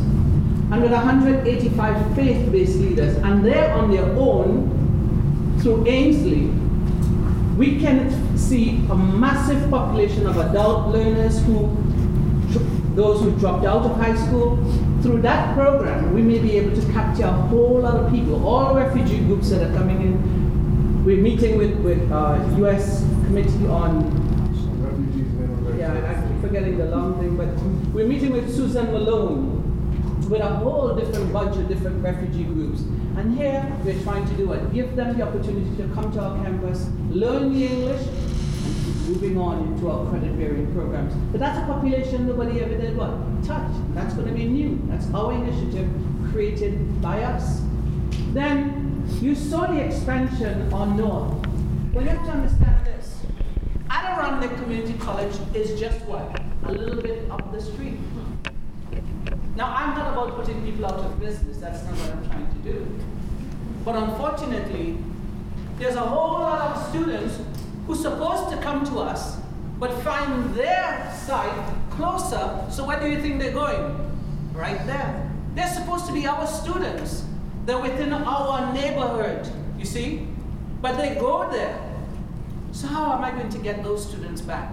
and 0.69 0.81
with 0.81 0.91
185 0.91 2.15
faith-based 2.15 2.75
leaders, 2.75 3.15
and 3.17 3.45
they're 3.45 3.73
on 3.73 3.89
their 3.89 4.05
own 4.17 5.57
through 5.61 5.87
Ainsley. 5.87 6.47
We 7.57 7.79
can 7.79 8.37
see 8.37 8.85
a 8.89 8.95
massive 8.95 9.69
population 9.69 10.27
of 10.27 10.37
adult 10.37 10.89
learners 10.93 11.41
who, 11.45 11.75
those 12.95 13.21
who 13.21 13.31
dropped 13.39 13.65
out 13.65 13.83
of 13.83 13.95
high 13.95 14.15
school. 14.15 14.57
Through 15.01 15.21
that 15.21 15.55
program, 15.55 16.13
we 16.13 16.21
may 16.21 16.39
be 16.39 16.57
able 16.57 16.75
to 16.75 16.91
capture 16.91 17.25
a 17.25 17.31
whole 17.31 17.79
lot 17.79 17.95
of 17.95 18.11
people, 18.11 18.45
all 18.45 18.75
refugee 18.75 19.19
groups 19.19 19.49
that 19.51 19.61
are 19.61 19.73
coming 19.73 20.01
in. 20.01 21.05
We're 21.05 21.21
meeting 21.21 21.57
with, 21.57 21.79
with 21.79 22.11
uh, 22.11 22.43
U.S. 22.57 23.03
Committee 23.25 23.67
on 23.67 24.27
yeah, 25.77 25.93
I'm 25.93 26.41
forgetting 26.41 26.77
the 26.77 26.85
long 26.85 27.19
thing, 27.19 27.37
but 27.37 27.47
we're 27.93 28.07
meeting 28.07 28.31
with 28.31 28.53
Susan 28.53 28.91
Malone 28.91 29.56
with 30.27 30.41
a 30.41 30.55
whole 30.57 30.93
different 30.95 31.31
bunch 31.31 31.55
of 31.55 31.67
different 31.67 32.03
refugee 32.03 32.43
groups. 32.43 32.81
And 33.17 33.37
here 33.37 33.65
we're 33.83 34.01
trying 34.03 34.27
to 34.27 34.33
do 34.35 34.51
it, 34.53 34.73
give 34.73 34.95
them 34.95 35.17
the 35.17 35.23
opportunity 35.23 35.75
to 35.77 35.87
come 35.93 36.11
to 36.13 36.19
our 36.19 36.43
campus, 36.43 36.87
learn 37.09 37.53
the 37.53 37.65
English, 37.65 38.01
and 38.07 38.85
keep 38.85 38.95
moving 39.07 39.37
on 39.37 39.67
into 39.67 39.89
our 39.89 40.07
credit 40.09 40.37
bearing 40.37 40.71
programs. 40.73 41.13
But 41.31 41.39
that's 41.39 41.57
a 41.57 41.65
population 41.65 42.27
nobody 42.27 42.61
ever 42.61 42.77
did 42.77 42.97
what? 42.97 43.11
Touch. 43.45 43.71
That's 43.93 44.13
going 44.13 44.27
to 44.27 44.33
be 44.33 44.45
new. 44.45 44.81
That's 44.85 45.11
our 45.13 45.33
initiative 45.33 45.89
created 46.31 47.01
by 47.01 47.23
us. 47.23 47.61
Then 48.33 49.07
you 49.21 49.33
saw 49.33 49.67
the 49.67 49.79
expansion 49.79 50.71
on 50.73 50.97
North. 50.97 51.47
Well, 51.93 52.03
you 52.03 52.09
have 52.09 52.25
to 52.25 52.31
understand 52.31 52.85
this. 52.85 53.21
Adirondack 53.89 54.55
Community 54.57 54.93
College 54.99 55.33
is 55.55 55.79
just 55.79 56.05
what? 56.05 56.39
A 56.65 56.71
little 56.71 57.01
bit 57.01 57.31
up 57.31 57.51
the 57.51 57.61
street. 57.61 57.97
Now, 59.57 59.73
I'm 59.75 59.97
not 59.97 60.13
about 60.13 60.35
putting 60.35 60.63
people 60.63 60.85
out 60.85 60.99
of 60.99 61.19
business, 61.19 61.57
that's 61.57 61.83
not 61.83 61.95
what 61.95 62.11
I'm 62.11 62.29
trying 62.29 62.47
to 62.47 62.71
do. 62.71 62.99
But 63.83 63.95
unfortunately, 63.95 64.99
there's 65.79 65.95
a 65.95 66.01
whole 66.01 66.41
lot 66.41 66.77
of 66.77 66.89
students 66.89 67.39
who's 67.87 67.99
supposed 67.99 68.51
to 68.51 68.57
come 68.57 68.85
to 68.85 68.99
us, 68.99 69.37
but 69.79 69.91
find 70.03 70.53
their 70.53 71.11
site 71.25 71.73
closer, 71.89 72.67
so 72.69 72.85
where 72.85 72.99
do 72.99 73.09
you 73.09 73.19
think 73.19 73.41
they're 73.41 73.51
going? 73.51 73.97
Right 74.53 74.85
there. 74.85 75.27
They're 75.55 75.73
supposed 75.73 76.05
to 76.05 76.13
be 76.13 76.27
our 76.27 76.45
students. 76.45 77.25
They're 77.65 77.81
within 77.81 78.13
our 78.13 78.71
neighborhood, 78.75 79.51
you 79.79 79.85
see? 79.85 80.27
But 80.83 80.97
they 80.97 81.15
go 81.15 81.49
there. 81.49 81.79
So 82.73 82.85
how 82.85 83.11
am 83.11 83.23
I 83.23 83.31
going 83.31 83.49
to 83.49 83.57
get 83.57 83.81
those 83.83 84.07
students 84.07 84.39
back? 84.39 84.71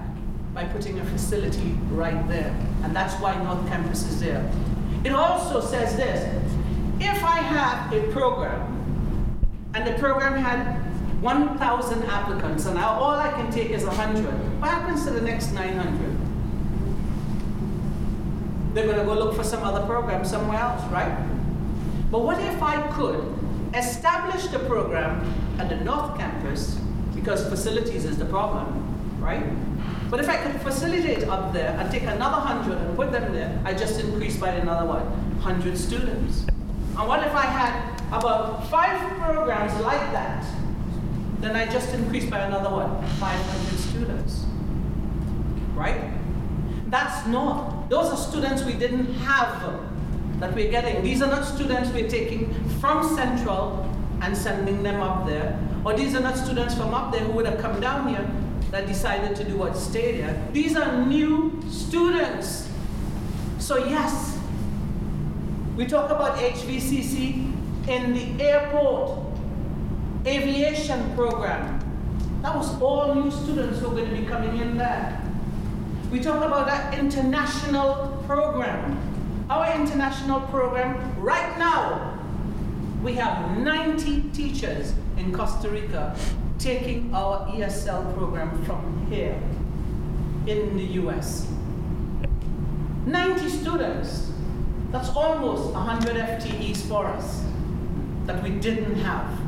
By 0.53 0.65
putting 0.67 1.01
a 1.01 1.05
facility 1.07 1.75
right 1.91 2.29
there. 2.29 2.55
And 2.83 2.95
that's 2.95 3.15
why 3.15 3.35
North 3.43 3.67
Campus 3.67 4.05
is 4.05 4.21
there. 4.21 4.49
It 5.05 5.13
also 5.13 5.61
says 5.61 5.97
this, 5.97 6.25
if 7.01 7.23
I 7.23 7.39
have 7.39 7.93
a 7.93 8.11
program, 8.13 8.71
and 9.75 9.87
the 9.87 9.93
program 9.99 10.37
had 10.37 10.81
1,000 11.21 12.03
applicants, 12.05 12.67
and 12.67 12.79
all 12.79 13.15
I 13.15 13.31
can 13.33 13.51
take 13.51 13.71
is 13.71 13.85
100, 13.85 14.25
what 14.61 14.71
happens 14.71 15.05
to 15.05 15.11
the 15.11 15.21
next 15.21 15.53
900? 15.53 16.17
They're 18.75 18.87
going 18.87 18.99
to 18.99 19.05
go 19.05 19.15
look 19.15 19.37
for 19.37 19.45
some 19.45 19.63
other 19.63 19.85
program 19.87 20.25
somewhere 20.25 20.59
else, 20.59 20.83
right? 20.91 21.15
But 22.11 22.21
what 22.21 22.41
if 22.41 22.63
I 22.63 22.81
could 22.93 23.23
establish 23.75 24.47
the 24.47 24.59
program 24.61 25.25
at 25.59 25.69
the 25.69 25.77
North 25.77 26.17
Campus, 26.17 26.79
because 27.15 27.47
facilities 27.49 28.05
is 28.05 28.17
the 28.19 28.25
problem, 28.25 29.21
right? 29.21 29.45
But 30.15 30.23
if 30.23 30.31
I 30.31 30.37
could 30.37 30.61
facilitate 30.61 31.25
up 31.25 31.53
there 31.53 31.77
and 31.77 31.91
take 31.91 32.05
another 32.05 32.39
100 32.39 32.79
and 32.79 32.97
put 32.97 33.11
them 33.11 33.33
there, 33.33 33.61
I 33.65 33.75
just 33.75 33.99
increased 33.99 34.39
by 34.39 34.51
another 34.51 34.87
what? 34.87 35.05
100 35.05 35.77
students. 35.77 36.47
And 36.97 37.09
what 37.09 37.27
if 37.27 37.35
I 37.35 37.43
had 37.43 38.01
about 38.13 38.71
five 38.71 38.97
programs 39.19 39.75
like 39.81 40.13
that? 40.13 40.47
Then 41.41 41.57
I 41.57 41.67
just 41.67 41.93
increased 41.95 42.31
by 42.31 42.39
another 42.47 42.71
what? 42.71 43.05
500 43.19 43.77
students. 43.81 44.45
Right? 45.75 46.13
That's 46.91 47.27
not. 47.27 47.91
Those 47.91 48.13
are 48.13 48.17
students 48.17 48.63
we 48.63 48.75
didn't 48.75 49.13
have 49.15 49.81
that 50.39 50.55
we're 50.55 50.71
getting. 50.71 51.03
These 51.03 51.23
are 51.23 51.29
not 51.29 51.45
students 51.45 51.91
we're 51.91 52.09
taking 52.09 52.55
from 52.79 53.03
Central 53.17 53.93
and 54.23 54.37
sending 54.37 54.85
them 54.85 55.01
up 55.01 55.27
there. 55.27 55.59
Or 55.85 55.93
these 55.93 56.15
are 56.15 56.21
not 56.21 56.39
students 56.39 56.73
from 56.77 56.95
up 56.95 57.11
there 57.11 57.23
who 57.23 57.33
would 57.33 57.47
have 57.47 57.59
come 57.59 57.81
down 57.81 58.11
here 58.11 58.31
that 58.75 58.89
decided 58.89 59.37
to 59.37 59.45
do 59.45 59.57
what 59.57 59.77
stay 59.77 60.19
there. 60.19 60.49
These 60.53 60.75
are 60.75 61.07
new 61.07 61.63
students. 61.71 62.69
So 63.59 63.87
yes, 63.87 64.37
we 65.77 65.87
talk 65.87 66.11
about 66.11 66.39
HVCC 66.39 67.53
in 67.87 68.13
the 68.15 68.45
airport 68.45 69.21
aviation 70.27 71.15
program. 71.15 71.79
That 72.43 72.57
was 72.57 72.75
all 72.83 73.15
new 73.15 73.31
students 73.31 73.79
who 73.79 73.87
are 73.87 73.91
going 73.91 74.11
to 74.11 74.17
be 74.17 74.27
coming 74.27 74.59
in 74.59 74.77
there. 74.77 75.23
We 76.11 76.19
talk 76.19 76.45
about 76.45 76.67
that 76.67 76.99
international 76.99 78.25
program. 78.27 78.99
Our 79.51 79.73
international 79.81 80.41
program 80.49 81.23
right 81.23 81.57
now, 81.61 82.19
we 83.05 83.15
have 83.15 83.57
90 83.57 84.31
teachers 84.31 84.95
in 85.17 85.33
Costa 85.33 85.69
Rica 85.69 86.17
taking 86.59 87.15
our 87.15 87.47
ESL 87.49 88.15
program 88.15 88.65
from 88.65 89.07
here 89.11 89.39
in 90.47 90.77
the 90.77 90.85
US. 91.03 91.47
90 93.07 93.49
students. 93.49 94.31
That's 94.91 95.09
almost 95.11 95.73
100 95.73 96.17
FTEs 96.17 96.89
for 96.89 97.07
us 97.07 97.43
that 98.27 98.43
we 98.43 98.51
didn't 98.51 98.97
have. 98.97 99.39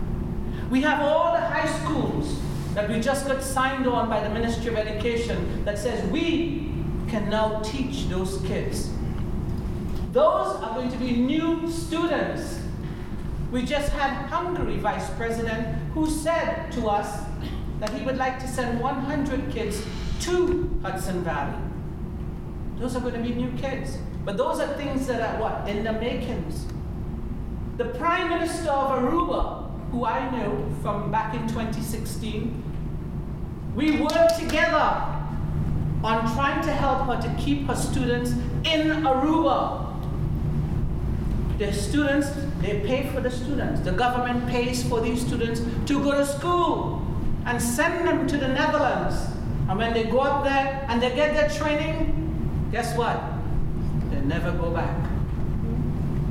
We 0.70 0.82
have 0.82 1.00
all 1.00 1.32
the 1.32 1.40
high 1.40 1.68
schools 1.80 2.40
that 2.74 2.88
we 2.88 3.00
just 3.00 3.26
got 3.26 3.42
signed 3.42 3.86
on 3.86 4.08
by 4.08 4.20
the 4.26 4.30
Ministry 4.30 4.68
of 4.68 4.76
Education 4.76 5.64
that 5.64 5.78
says 5.78 6.04
we 6.10 6.72
can 7.08 7.30
now 7.30 7.60
teach 7.60 8.08
those 8.08 8.42
kids. 8.42 8.90
Those 10.12 10.56
are 10.56 10.74
going 10.74 10.90
to 10.90 10.98
be 10.98 11.16
new 11.16 11.70
students. 11.70 12.60
We 13.50 13.62
just 13.62 13.92
had 13.92 14.26
Hungary 14.26 14.78
vice 14.78 15.08
president 15.10 15.76
who 15.92 16.10
said 16.10 16.70
to 16.72 16.88
us 16.88 17.24
that 17.80 17.90
he 17.90 18.04
would 18.04 18.16
like 18.16 18.38
to 18.40 18.48
send 18.48 18.80
100 18.80 19.52
kids 19.52 19.82
to 20.22 20.68
Hudson 20.82 21.22
Valley. 21.22 21.56
Those 22.78 22.96
are 22.96 23.00
going 23.00 23.14
to 23.14 23.20
be 23.20 23.34
new 23.34 23.50
kids. 23.58 23.98
But 24.24 24.36
those 24.36 24.58
are 24.58 24.66
things 24.74 25.06
that 25.06 25.20
are 25.20 25.40
what? 25.40 25.68
In 25.68 25.84
the 25.84 25.92
makings. 25.92 26.66
The 27.76 27.84
Prime 27.84 28.28
Minister 28.28 28.70
of 28.70 29.02
Aruba, 29.02 29.70
who 29.92 30.04
I 30.04 30.28
know 30.30 30.66
from 30.82 31.12
back 31.12 31.34
in 31.34 31.42
2016, 31.46 32.62
we 33.76 34.00
worked 34.00 34.38
together 34.38 35.12
on 36.02 36.34
trying 36.34 36.62
to 36.64 36.72
help 36.72 37.06
her 37.06 37.22
to 37.22 37.42
keep 37.42 37.66
her 37.68 37.76
students 37.76 38.32
in 38.64 39.04
Aruba. 39.04 39.84
The 41.58 41.72
students, 41.72 42.28
they 42.60 42.80
pay 42.80 43.08
for 43.10 43.20
the 43.20 43.30
students. 43.30 43.80
The 43.80 43.92
government 43.92 44.48
pays 44.48 44.86
for 44.88 45.00
these 45.00 45.24
students 45.24 45.60
to 45.86 46.02
go 46.02 46.12
to 46.12 46.26
school 46.26 47.06
and 47.44 47.60
send 47.60 48.06
them 48.06 48.26
to 48.26 48.36
the 48.36 48.48
Netherlands. 48.48 49.16
And 49.68 49.78
when 49.78 49.92
they 49.92 50.04
go 50.04 50.20
up 50.20 50.44
there 50.44 50.84
and 50.88 51.02
they 51.02 51.14
get 51.14 51.34
their 51.34 51.48
training, 51.48 52.68
guess 52.72 52.96
what? 52.96 53.22
They 54.10 54.20
never 54.20 54.52
go 54.52 54.70
back. 54.70 54.94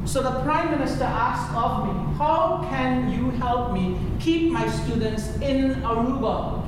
So 0.05 0.21
the 0.21 0.41
Prime 0.43 0.71
Minister 0.71 1.03
asked 1.03 1.51
of 1.55 1.87
me, 1.87 2.15
how 2.17 2.65
can 2.69 3.11
you 3.11 3.31
help 3.31 3.73
me 3.73 3.97
keep 4.19 4.51
my 4.51 4.67
students 4.69 5.27
in 5.37 5.75
Aruba? 5.81 6.63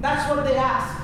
That's 0.00 0.30
what 0.30 0.44
they 0.44 0.56
asked. 0.56 1.02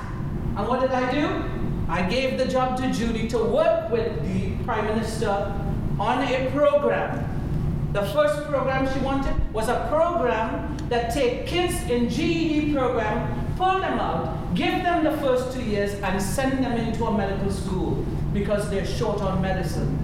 And 0.56 0.68
what 0.68 0.80
did 0.80 0.92
I 0.92 1.10
do? 1.10 1.44
I 1.88 2.02
gave 2.08 2.38
the 2.38 2.46
job 2.46 2.78
to 2.78 2.92
Judy 2.92 3.28
to 3.28 3.38
work 3.38 3.90
with 3.90 4.22
the 4.22 4.64
Prime 4.64 4.86
Minister 4.86 5.52
on 5.98 6.22
a 6.22 6.50
program. 6.52 7.33
The 7.94 8.02
first 8.06 8.48
program 8.48 8.92
she 8.92 8.98
wanted 9.04 9.36
was 9.54 9.68
a 9.68 9.86
program 9.88 10.76
that 10.88 11.14
take 11.14 11.46
kids 11.46 11.80
in 11.88 12.08
GED 12.08 12.74
program, 12.74 13.54
pull 13.56 13.78
them 13.78 14.00
out, 14.00 14.52
give 14.56 14.82
them 14.82 15.04
the 15.04 15.16
first 15.18 15.56
two 15.56 15.62
years, 15.62 15.94
and 16.02 16.20
send 16.20 16.64
them 16.64 16.72
into 16.72 17.04
a 17.04 17.16
medical 17.16 17.52
school 17.52 18.04
because 18.32 18.68
they're 18.68 18.84
short 18.84 19.20
on 19.20 19.40
medicine. 19.40 19.96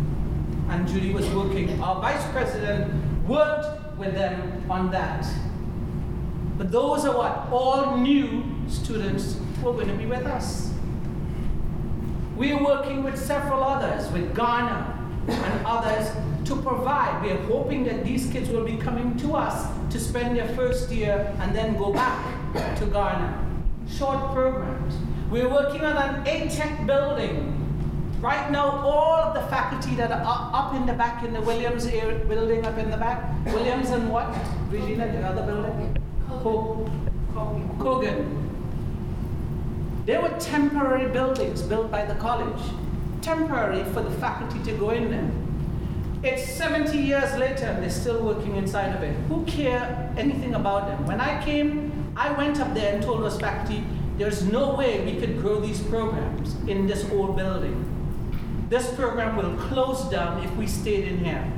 And 0.69 0.87
Judy 0.87 1.13
was 1.13 1.29
working. 1.31 1.83
Our 1.83 2.01
vice 2.01 2.25
president 2.31 2.95
worked 3.27 3.99
with 3.99 4.15
them 4.15 4.71
on 4.71 4.93
that. 4.93 5.27
But 6.59 6.71
those 6.71 7.05
are 7.05 7.17
what 7.17 7.49
all 7.51 7.97
new 7.97 8.45
students 8.69 9.37
who 9.61 9.69
are 9.69 9.73
going 9.73 9.89
to 9.89 9.95
be 9.95 10.07
with 10.07 10.27
us. 10.27 10.73
We 12.37 12.53
are 12.53 12.63
working 12.63 13.03
with 13.03 13.19
several 13.19 13.65
others, 13.65 14.09
with 14.13 14.37
Ghana 14.37 14.97
and 15.27 15.67
others, 15.67 16.09
to 16.51 16.57
provide. 16.57 17.23
We 17.23 17.31
are 17.31 17.43
hoping 17.45 17.85
that 17.85 18.05
these 18.05 18.29
kids 18.31 18.49
will 18.51 18.65
be 18.65 18.77
coming 18.77 19.17
to 19.19 19.35
us 19.37 19.69
to 19.93 20.01
spend 20.01 20.37
their 20.37 20.49
first 20.57 20.91
year 20.91 21.33
and 21.41 21.55
then 21.55 21.77
go 21.77 21.93
back 21.93 22.19
to 22.79 22.87
Ghana. 22.87 23.47
Short 23.89 24.33
programs. 24.33 24.97
We're 25.31 25.49
working 25.49 25.83
on 25.83 25.97
an 25.97 26.25
ATEC 26.25 26.87
building. 26.87 27.57
Right 28.21 28.51
now, 28.51 28.67
all 28.85 29.15
of 29.15 29.35
the 29.35 29.43
faculty 29.49 29.95
that 29.95 30.11
are 30.11 30.51
up 30.53 30.75
in 30.75 30.87
the 30.87 30.93
back 30.93 31.25
in 31.25 31.33
the 31.33 31.41
Williams 31.41 31.87
area, 31.87 32.19
building 32.27 32.67
up 32.67 32.77
in 32.79 32.91
the 32.91 32.97
back, 32.97 33.33
Williams 33.47 33.91
and 33.91 34.11
what? 34.11 34.27
Regina, 34.71 35.07
the 35.07 35.21
other 35.21 35.47
building? 35.47 35.97
Cogan. 37.79 38.37
They 40.05 40.19
were 40.19 40.35
temporary 40.41 41.11
buildings 41.13 41.63
built 41.63 41.93
by 41.93 42.05
the 42.05 42.15
college, 42.17 42.61
temporary 43.23 43.85
for 43.93 44.03
the 44.03 44.11
faculty 44.19 44.61
to 44.65 44.77
go 44.77 44.91
in 44.91 45.11
there. 45.13 45.31
It's 46.23 46.53
70 46.53 46.99
years 46.99 47.35
later 47.39 47.65
and 47.65 47.83
they're 47.83 47.89
still 47.89 48.23
working 48.23 48.57
inside 48.57 48.95
of 48.95 49.03
it. 49.03 49.15
Who 49.29 49.43
care 49.47 50.13
anything 50.19 50.55
about 50.55 50.87
them? 50.87 51.07
When 51.07 51.19
I 51.19 51.43
came, 51.43 52.13
I 52.15 52.31
went 52.33 52.61
up 52.61 52.75
there 52.75 52.95
and 52.95 53.03
told 53.03 53.25
us 53.25 53.41
faculty, 53.41 53.83
there's 54.19 54.45
no 54.45 54.75
way 54.75 55.03
we 55.03 55.19
could 55.19 55.41
grow 55.41 55.61
these 55.61 55.83
programs 55.85 56.57
in 56.69 56.87
this 56.87 57.11
old 57.11 57.37
building. 57.37 57.87
This 58.69 58.93
program 58.95 59.37
will 59.37 59.57
close 59.69 60.05
down 60.11 60.45
if 60.45 60.55
we 60.57 60.67
stayed 60.67 61.09
in 61.09 61.25
here. 61.25 61.51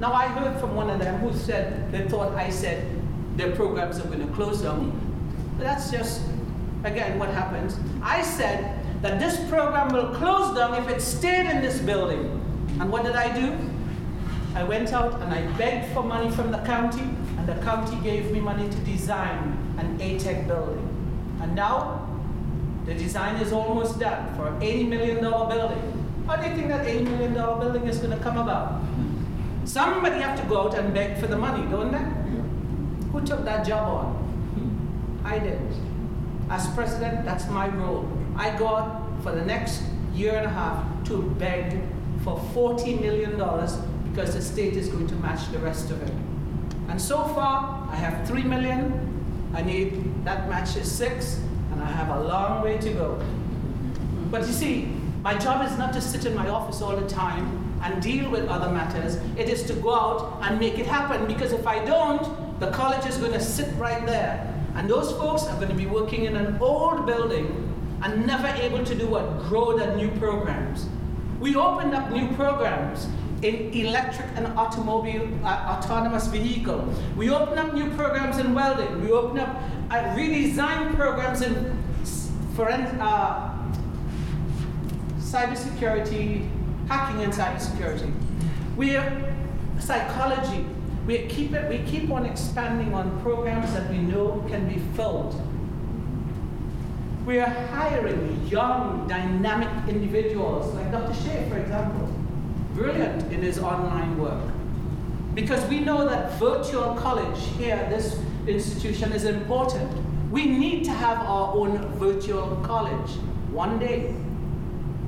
Now 0.00 0.14
I 0.14 0.28
heard 0.28 0.58
from 0.58 0.74
one 0.74 0.88
of 0.88 0.98
them 0.98 1.20
who 1.20 1.36
said 1.36 1.92
they 1.92 2.08
thought 2.08 2.32
I 2.32 2.48
said 2.48 2.86
their 3.36 3.54
programs 3.54 3.98
are 3.98 4.06
going 4.06 4.26
to 4.26 4.34
close 4.34 4.62
down. 4.62 4.90
But 5.58 5.64
that's 5.64 5.90
just, 5.90 6.22
again, 6.82 7.18
what 7.18 7.28
happens. 7.28 7.78
I 8.02 8.22
said 8.22 8.82
that 9.02 9.20
this 9.20 9.36
program 9.50 9.92
will 9.92 10.14
close 10.14 10.56
down 10.56 10.82
if 10.82 10.88
it 10.88 11.02
stayed 11.02 11.44
in 11.44 11.60
this 11.60 11.78
building. 11.78 12.41
And 12.80 12.90
what 12.90 13.04
did 13.04 13.16
I 13.16 13.34
do? 13.38 13.56
I 14.54 14.64
went 14.64 14.92
out 14.92 15.20
and 15.22 15.32
I 15.32 15.46
begged 15.56 15.92
for 15.94 16.02
money 16.02 16.30
from 16.30 16.50
the 16.50 16.58
county, 16.58 17.02
and 17.38 17.46
the 17.46 17.54
county 17.62 17.96
gave 18.02 18.30
me 18.30 18.40
money 18.40 18.68
to 18.68 18.76
design 18.78 19.56
an 19.78 19.98
ATEC 19.98 20.46
building. 20.46 20.88
And 21.40 21.54
now, 21.54 22.08
the 22.84 22.94
design 22.94 23.36
is 23.36 23.52
almost 23.52 23.98
done 23.98 24.34
for 24.34 24.48
an 24.48 24.60
$80 24.60 24.88
million 24.88 25.20
building. 25.20 26.24
How 26.26 26.36
do 26.36 26.48
you 26.48 26.54
think 26.54 26.68
that 26.68 26.86
$80 26.86 27.04
million 27.04 27.34
building 27.34 27.86
is 27.86 27.98
going 27.98 28.16
to 28.16 28.22
come 28.22 28.38
about? 28.38 28.82
Somebody 29.64 30.20
have 30.20 30.38
to 30.40 30.46
go 30.46 30.62
out 30.62 30.74
and 30.74 30.92
beg 30.92 31.18
for 31.18 31.28
the 31.28 31.38
money, 31.38 31.68
don't 31.70 31.92
they? 31.92 33.08
Who 33.12 33.24
took 33.24 33.44
that 33.44 33.66
job 33.66 33.88
on? 33.88 35.20
I 35.24 35.38
did. 35.38 35.60
As 36.50 36.66
president, 36.74 37.24
that's 37.24 37.48
my 37.48 37.68
role. 37.68 38.08
I 38.36 38.56
go 38.58 38.66
out 38.68 39.22
for 39.22 39.32
the 39.32 39.44
next 39.44 39.82
year 40.14 40.36
and 40.36 40.46
a 40.46 40.50
half 40.50 40.84
to 41.04 41.22
beg 41.38 41.80
for 42.22 42.38
$40 42.54 43.00
million 43.00 43.32
because 44.10 44.34
the 44.34 44.42
state 44.42 44.74
is 44.74 44.88
going 44.88 45.06
to 45.08 45.14
match 45.16 45.50
the 45.50 45.58
rest 45.58 45.90
of 45.90 46.02
it. 46.02 46.12
And 46.88 47.00
so 47.00 47.24
far, 47.28 47.88
I 47.90 47.96
have 47.96 48.26
3 48.28 48.42
million. 48.42 49.50
I 49.54 49.62
need, 49.62 50.24
that 50.24 50.48
matches 50.48 50.90
six, 50.90 51.40
and 51.72 51.82
I 51.82 51.86
have 51.86 52.08
a 52.16 52.22
long 52.24 52.62
way 52.62 52.78
to 52.78 52.90
go. 52.90 53.22
But 54.30 54.46
you 54.46 54.52
see, 54.52 54.88
my 55.22 55.36
job 55.36 55.66
is 55.70 55.76
not 55.78 55.92
to 55.92 56.00
sit 56.00 56.24
in 56.24 56.34
my 56.34 56.48
office 56.48 56.80
all 56.80 56.96
the 56.96 57.08
time 57.08 57.80
and 57.82 58.02
deal 58.02 58.30
with 58.30 58.48
other 58.48 58.72
matters. 58.72 59.16
It 59.36 59.48
is 59.48 59.62
to 59.64 59.74
go 59.74 59.94
out 59.94 60.38
and 60.42 60.58
make 60.58 60.78
it 60.78 60.86
happen 60.86 61.26
because 61.26 61.52
if 61.52 61.66
I 61.66 61.84
don't, 61.84 62.60
the 62.60 62.70
college 62.70 63.06
is 63.06 63.18
going 63.18 63.32
to 63.32 63.40
sit 63.40 63.74
right 63.76 64.04
there. 64.06 64.48
And 64.74 64.88
those 64.88 65.12
folks 65.12 65.44
are 65.44 65.56
going 65.56 65.68
to 65.68 65.74
be 65.74 65.86
working 65.86 66.24
in 66.24 66.36
an 66.36 66.58
old 66.60 67.06
building 67.06 67.68
and 68.02 68.26
never 68.26 68.48
able 68.48 68.84
to 68.84 68.94
do 68.94 69.06
what? 69.06 69.42
Grow 69.48 69.78
the 69.78 69.94
new 69.96 70.10
programs. 70.12 70.86
We 71.42 71.56
opened 71.56 71.92
up 71.92 72.12
new 72.12 72.28
programs 72.36 73.08
in 73.42 73.72
electric 73.72 74.28
and 74.36 74.46
automobile 74.56 75.28
uh, 75.42 75.76
autonomous 75.76 76.28
vehicle. 76.28 76.94
We 77.16 77.30
opened 77.30 77.58
up 77.58 77.74
new 77.74 77.90
programs 77.96 78.38
in 78.38 78.54
welding. 78.54 79.02
We 79.02 79.10
opened 79.10 79.40
up 79.40 79.60
uh, 79.90 80.14
redesigned 80.14 80.94
programs 80.94 81.42
in 81.42 81.76
forensic, 82.54 82.96
uh, 83.00 83.54
cybersecurity, 85.18 86.48
hacking 86.86 87.24
and 87.24 87.32
cybersecurity. 87.32 88.14
We're 88.76 89.34
psychology. 89.80 90.64
We 91.08 91.26
keep 91.26 91.54
it. 91.54 91.68
We 91.68 91.78
keep 91.90 92.08
on 92.12 92.24
expanding 92.24 92.94
on 92.94 93.20
programs 93.20 93.72
that 93.72 93.90
we 93.90 93.98
know 93.98 94.44
can 94.48 94.68
be 94.68 94.78
filled. 94.94 95.34
We 97.24 97.38
are 97.38 97.48
hiring 97.48 98.44
young, 98.48 99.06
dynamic 99.06 99.68
individuals, 99.88 100.74
like 100.74 100.90
Dr. 100.90 101.14
Shea, 101.22 101.48
for 101.48 101.56
example, 101.56 102.08
brilliant 102.74 103.32
in 103.32 103.42
his 103.42 103.60
online 103.60 104.18
work. 104.18 104.42
Because 105.32 105.64
we 105.68 105.78
know 105.78 106.08
that 106.08 106.32
virtual 106.40 106.94
college 106.96 107.38
here, 107.56 107.86
this 107.88 108.18
institution, 108.48 109.12
is 109.12 109.24
important. 109.24 109.88
We 110.32 110.46
need 110.46 110.84
to 110.86 110.90
have 110.90 111.18
our 111.18 111.54
own 111.54 111.78
virtual 111.96 112.56
college 112.64 113.10
one 113.52 113.78
day. 113.78 114.12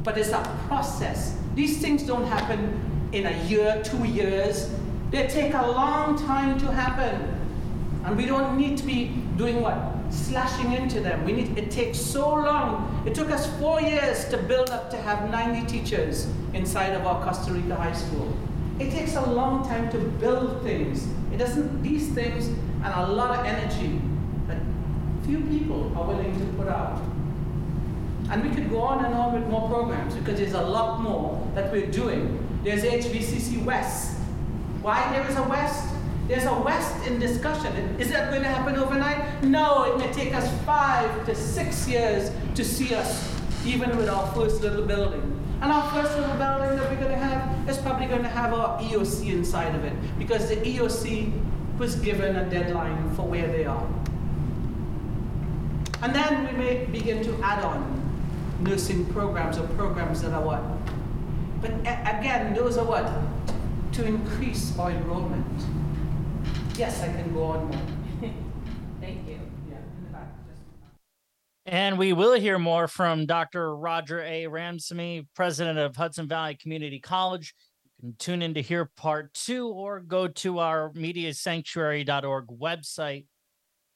But 0.04 0.16
it's 0.16 0.30
a 0.30 0.42
process. 0.68 1.36
These 1.56 1.80
things 1.80 2.04
don't 2.04 2.26
happen 2.26 3.08
in 3.10 3.26
a 3.26 3.42
year, 3.48 3.82
two 3.84 4.04
years. 4.04 4.72
They 5.10 5.26
take 5.26 5.52
a 5.54 5.66
long 5.66 6.16
time 6.16 6.60
to 6.60 6.70
happen. 6.70 7.40
And 8.04 8.16
we 8.16 8.26
don't 8.26 8.56
need 8.56 8.78
to 8.78 8.84
be 8.84 9.06
doing 9.36 9.60
what? 9.60 9.93
Slashing 10.14 10.72
into 10.72 11.00
them. 11.00 11.24
We 11.24 11.32
need, 11.32 11.58
it 11.58 11.70
takes 11.70 11.98
so 11.98 12.34
long. 12.34 13.02
It 13.06 13.14
took 13.14 13.30
us 13.30 13.46
four 13.58 13.80
years 13.80 14.26
to 14.26 14.38
build 14.38 14.70
up 14.70 14.90
to 14.90 14.96
have 14.96 15.30
90 15.30 15.66
teachers 15.66 16.26
inside 16.52 16.92
of 16.94 17.06
our 17.06 17.22
Costa 17.24 17.52
Rica 17.52 17.74
high 17.74 17.92
school. 17.92 18.32
It 18.78 18.90
takes 18.90 19.14
a 19.16 19.30
long 19.30 19.66
time 19.68 19.90
to 19.92 19.98
build 19.98 20.62
things. 20.62 21.06
It 21.32 21.38
doesn't, 21.38 21.82
these 21.82 22.08
things, 22.08 22.48
and 22.48 22.86
a 22.86 23.06
lot 23.06 23.38
of 23.38 23.46
energy 23.46 24.00
that 24.48 24.58
few 25.24 25.40
people 25.42 25.92
are 25.96 26.04
willing 26.04 26.38
to 26.38 26.46
put 26.56 26.68
out. 26.68 27.00
And 28.30 28.42
we 28.42 28.54
could 28.54 28.70
go 28.70 28.80
on 28.80 29.04
and 29.04 29.14
on 29.14 29.34
with 29.34 29.48
more 29.48 29.68
programs 29.68 30.14
because 30.14 30.38
there's 30.38 30.54
a 30.54 30.62
lot 30.62 31.00
more 31.00 31.46
that 31.54 31.70
we're 31.70 31.90
doing. 31.90 32.40
There's 32.64 32.82
HVCC 32.82 33.64
West. 33.64 34.16
Why 34.80 35.12
there 35.12 35.28
is 35.28 35.36
a 35.36 35.42
West? 35.44 35.93
There's 36.26 36.44
a 36.44 36.54
West 36.54 37.06
in 37.06 37.18
discussion. 37.18 37.74
Is 38.00 38.10
that 38.10 38.30
going 38.30 38.42
to 38.42 38.48
happen 38.48 38.76
overnight? 38.76 39.42
No, 39.44 39.84
it 39.84 39.98
may 39.98 40.10
take 40.12 40.34
us 40.34 40.50
five 40.64 41.26
to 41.26 41.34
six 41.34 41.86
years 41.86 42.30
to 42.54 42.64
see 42.64 42.94
us, 42.94 43.30
even 43.66 43.94
with 43.96 44.08
our 44.08 44.26
first 44.34 44.62
little 44.62 44.86
building. 44.86 45.30
And 45.60 45.70
our 45.70 45.90
first 45.92 46.16
little 46.18 46.36
building 46.36 46.78
that 46.78 46.90
we're 46.90 46.96
going 46.96 47.10
to 47.10 47.16
have 47.16 47.68
is 47.68 47.76
probably 47.78 48.06
going 48.06 48.22
to 48.22 48.28
have 48.28 48.54
our 48.54 48.80
EOC 48.80 49.32
inside 49.32 49.74
of 49.74 49.84
it 49.84 49.92
because 50.18 50.48
the 50.48 50.56
EOC 50.56 51.32
was 51.78 51.96
given 51.96 52.36
a 52.36 52.48
deadline 52.48 53.14
for 53.14 53.22
where 53.26 53.46
they 53.48 53.66
are. 53.66 53.86
And 56.02 56.14
then 56.14 56.46
we 56.46 56.52
may 56.52 56.84
begin 56.86 57.22
to 57.24 57.42
add 57.42 57.64
on 57.64 58.00
nursing 58.60 59.04
programs 59.12 59.58
or 59.58 59.66
programs 59.68 60.22
that 60.22 60.32
are 60.32 60.42
what? 60.42 60.62
But 61.60 61.72
again, 61.80 62.54
those 62.54 62.76
are 62.78 62.84
what? 62.84 63.10
To 63.94 64.04
increase 64.04 64.76
our 64.78 64.90
enrollment. 64.90 65.46
Yes, 66.76 67.00
I 67.02 67.06
can 67.06 67.32
go 67.32 67.44
on 67.44 67.66
more. 67.68 67.80
Thank 69.00 69.28
you. 69.28 69.38
Yeah, 69.70 69.76
in 69.76 70.04
the 70.06 70.10
back. 70.12 70.26
And 71.66 71.96
we 71.96 72.12
will 72.12 72.32
hear 72.32 72.58
more 72.58 72.88
from 72.88 73.26
Dr. 73.26 73.76
Roger 73.76 74.20
A. 74.20 74.46
Ramsammy, 74.46 75.24
president 75.36 75.78
of 75.78 75.94
Hudson 75.94 76.26
Valley 76.26 76.56
Community 76.56 76.98
College. 76.98 77.54
You 77.98 78.08
can 78.08 78.16
tune 78.18 78.42
in 78.42 78.54
to 78.54 78.62
hear 78.62 78.90
part 78.96 79.32
two 79.34 79.68
or 79.68 80.00
go 80.00 80.26
to 80.26 80.58
our 80.58 80.90
mediasanctuary.org 80.94 82.46
website 82.48 83.26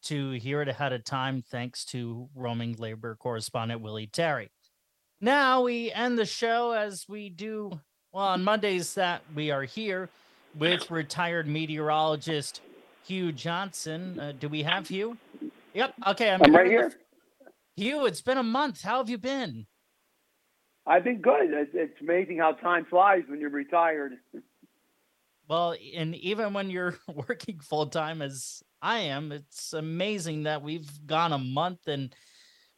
to 0.05 0.31
hear 0.33 0.63
it 0.63 0.69
ahead 0.69 0.93
of 0.93 1.03
time, 1.03 1.43
thanks 1.51 1.85
to 1.87 2.29
roaming 2.37 2.77
labor 2.79 3.17
correspondent 3.17 3.81
Willie 3.81 4.07
Terry. 4.07 4.53
Now 5.21 5.63
we 5.63 5.91
end 5.91 6.17
the 6.17 6.25
show 6.25 6.71
as 6.71 7.07
we 7.09 7.29
do 7.29 7.73
well 8.13 8.27
on 8.27 8.45
Mondays 8.45 8.95
that 8.95 9.23
we 9.35 9.51
are 9.51 9.65
here 9.65 10.09
with 10.57 10.93
retired 10.93 11.49
meteorologist 11.49 12.61
Hugh 13.09 13.33
Johnson. 13.33 14.21
Uh, 14.21 14.33
do 14.39 14.49
we 14.49 14.63
have 14.63 14.87
Hugh? 14.87 15.17
Yep. 15.73 15.95
Okay. 16.09 16.31
I'm, 16.31 16.43
I'm 16.43 16.55
right 16.55 16.67
here. 16.67 16.93
Hugh, 17.75 18.05
it's 18.05 18.21
been 18.21 18.37
a 18.37 18.43
month. 18.43 18.83
How 18.83 18.99
have 18.99 19.09
you 19.09 19.17
been? 19.17 19.67
I've 20.87 21.05
been 21.05 21.21
good. 21.21 21.51
It's, 21.75 22.01
amazing 22.01 22.39
how 22.39 22.53
time 22.53 22.85
flies 22.85 23.23
when 23.29 23.41
you're 23.41 23.51
retired. 23.51 24.15
Well, 25.49 25.75
and 25.97 26.15
even 26.17 26.53
when 26.53 26.71
you're 26.71 26.99
working 27.29 27.61
full 27.61 27.87
time 27.87 28.21
as 28.21 28.63
I 28.83 29.01
am, 29.01 29.33
it's 29.33 29.73
amazing 29.73 30.43
that 30.43 30.63
we've 30.63 30.91
gone 31.07 31.33
a 31.33 31.39
month 31.39 31.89
and 31.89 32.15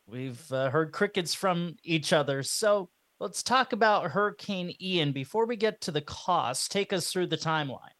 we've 0.06 0.52
uh, 0.52 0.70
heard 0.70 0.92
crickets 0.92 1.34
from 1.34 1.76
each 1.82 2.12
other. 2.12 2.44
So 2.44 2.88
let's 3.18 3.42
talk 3.42 3.72
about 3.72 4.10
Hurricane 4.10 4.74
Ian. 4.80 5.10
Before 5.10 5.46
we 5.46 5.56
get 5.56 5.80
to 5.82 5.90
the 5.90 6.02
cost, 6.02 6.70
take 6.70 6.92
us 6.92 7.10
through 7.10 7.26
the 7.28 7.36
timeline. 7.36 7.94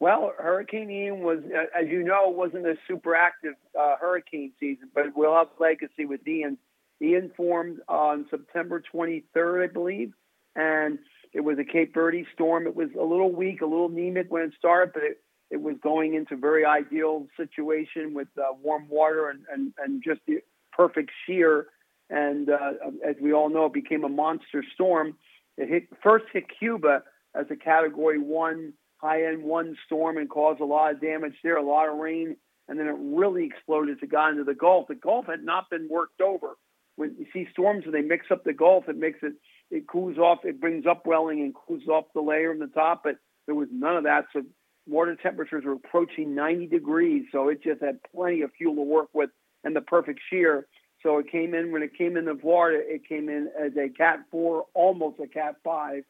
Well, 0.00 0.32
Hurricane 0.38 0.90
Ian 0.90 1.20
was, 1.20 1.38
as 1.78 1.88
you 1.88 2.02
know, 2.02 2.28
wasn't 2.28 2.66
a 2.66 2.76
super 2.88 3.14
active 3.14 3.54
uh, 3.78 3.96
hurricane 4.00 4.52
season, 4.58 4.90
but 4.94 5.04
we'll 5.14 5.34
have 5.34 5.48
legacy 5.58 6.04
with 6.04 6.26
Ian. 6.26 6.58
Ian 7.00 7.30
formed 7.36 7.78
on 7.88 8.26
September 8.30 8.82
23rd, 8.92 9.64
I 9.64 9.72
believe, 9.72 10.12
and 10.56 10.98
it 11.32 11.40
was 11.40 11.58
a 11.58 11.64
Cape 11.64 11.94
Verde 11.94 12.26
storm. 12.32 12.66
It 12.66 12.76
was 12.76 12.88
a 12.98 13.02
little 13.02 13.32
weak, 13.32 13.60
a 13.60 13.66
little 13.66 13.88
anemic 13.88 14.30
when 14.30 14.42
it 14.42 14.52
started, 14.58 14.92
but 14.94 15.02
it, 15.02 15.20
it 15.50 15.60
was 15.60 15.76
going 15.82 16.14
into 16.14 16.36
very 16.36 16.64
ideal 16.64 17.26
situation 17.36 18.14
with 18.14 18.28
uh, 18.38 18.52
warm 18.62 18.88
water 18.88 19.30
and, 19.30 19.40
and, 19.52 19.72
and 19.78 20.02
just 20.02 20.20
the 20.26 20.38
perfect 20.72 21.10
shear. 21.26 21.66
And 22.10 22.50
uh, 22.50 22.72
as 23.06 23.16
we 23.20 23.32
all 23.32 23.48
know, 23.48 23.66
it 23.66 23.72
became 23.72 24.04
a 24.04 24.08
monster 24.08 24.64
storm. 24.74 25.16
It 25.56 25.68
hit, 25.68 25.88
first 26.02 26.26
hit 26.32 26.44
Cuba 26.58 27.02
as 27.34 27.46
a 27.50 27.56
Category 27.56 28.18
One 28.18 28.72
high 29.04 29.26
end 29.26 29.42
one 29.42 29.76
storm 29.84 30.16
and 30.16 30.30
caused 30.30 30.60
a 30.60 30.64
lot 30.64 30.92
of 30.92 31.00
damage 31.00 31.34
there, 31.42 31.56
a 31.56 31.62
lot 31.62 31.90
of 31.90 31.98
rain, 31.98 32.36
and 32.68 32.78
then 32.78 32.86
it 32.86 32.96
really 32.98 33.44
exploded 33.44 34.00
to 34.00 34.06
go 34.06 34.28
into 34.28 34.44
the 34.44 34.54
Gulf. 34.54 34.88
The 34.88 34.94
Gulf 34.94 35.26
had 35.26 35.44
not 35.44 35.68
been 35.68 35.88
worked 35.90 36.22
over. 36.22 36.56
When 36.96 37.14
you 37.18 37.26
see 37.32 37.46
storms 37.52 37.84
and 37.84 37.92
they 37.92 38.00
mix 38.00 38.26
up 38.30 38.44
the 38.44 38.54
Gulf, 38.54 38.88
it 38.88 38.96
makes 38.96 39.18
it 39.22 39.34
it 39.70 39.86
cools 39.88 40.16
off, 40.18 40.44
it 40.44 40.60
brings 40.60 40.86
upwelling 40.86 41.40
and 41.40 41.54
cools 41.54 41.86
off 41.88 42.04
the 42.14 42.20
layer 42.20 42.50
on 42.50 42.58
the 42.60 42.68
top, 42.68 43.02
but 43.04 43.16
there 43.46 43.54
was 43.54 43.68
none 43.72 43.96
of 43.96 44.04
that. 44.04 44.26
So 44.32 44.42
water 44.86 45.16
temperatures 45.20 45.64
were 45.64 45.72
approaching 45.72 46.34
90 46.34 46.68
degrees, 46.68 47.24
so 47.32 47.48
it 47.48 47.62
just 47.62 47.82
had 47.82 47.98
plenty 48.14 48.42
of 48.42 48.52
fuel 48.56 48.76
to 48.76 48.82
work 48.82 49.08
with 49.12 49.30
and 49.64 49.74
the 49.74 49.80
perfect 49.80 50.20
shear. 50.30 50.66
So 51.02 51.18
it 51.18 51.30
came 51.30 51.54
in 51.54 51.72
when 51.72 51.82
it 51.82 51.96
came 51.98 52.16
into 52.16 52.36
Florida, 52.36 52.82
it 52.86 53.06
came 53.06 53.28
in 53.28 53.50
as 53.60 53.72
a 53.76 53.88
Cat 53.88 54.20
4, 54.30 54.64
almost 54.74 55.18
a 55.20 55.26
Cat 55.26 55.56
5 55.64 56.04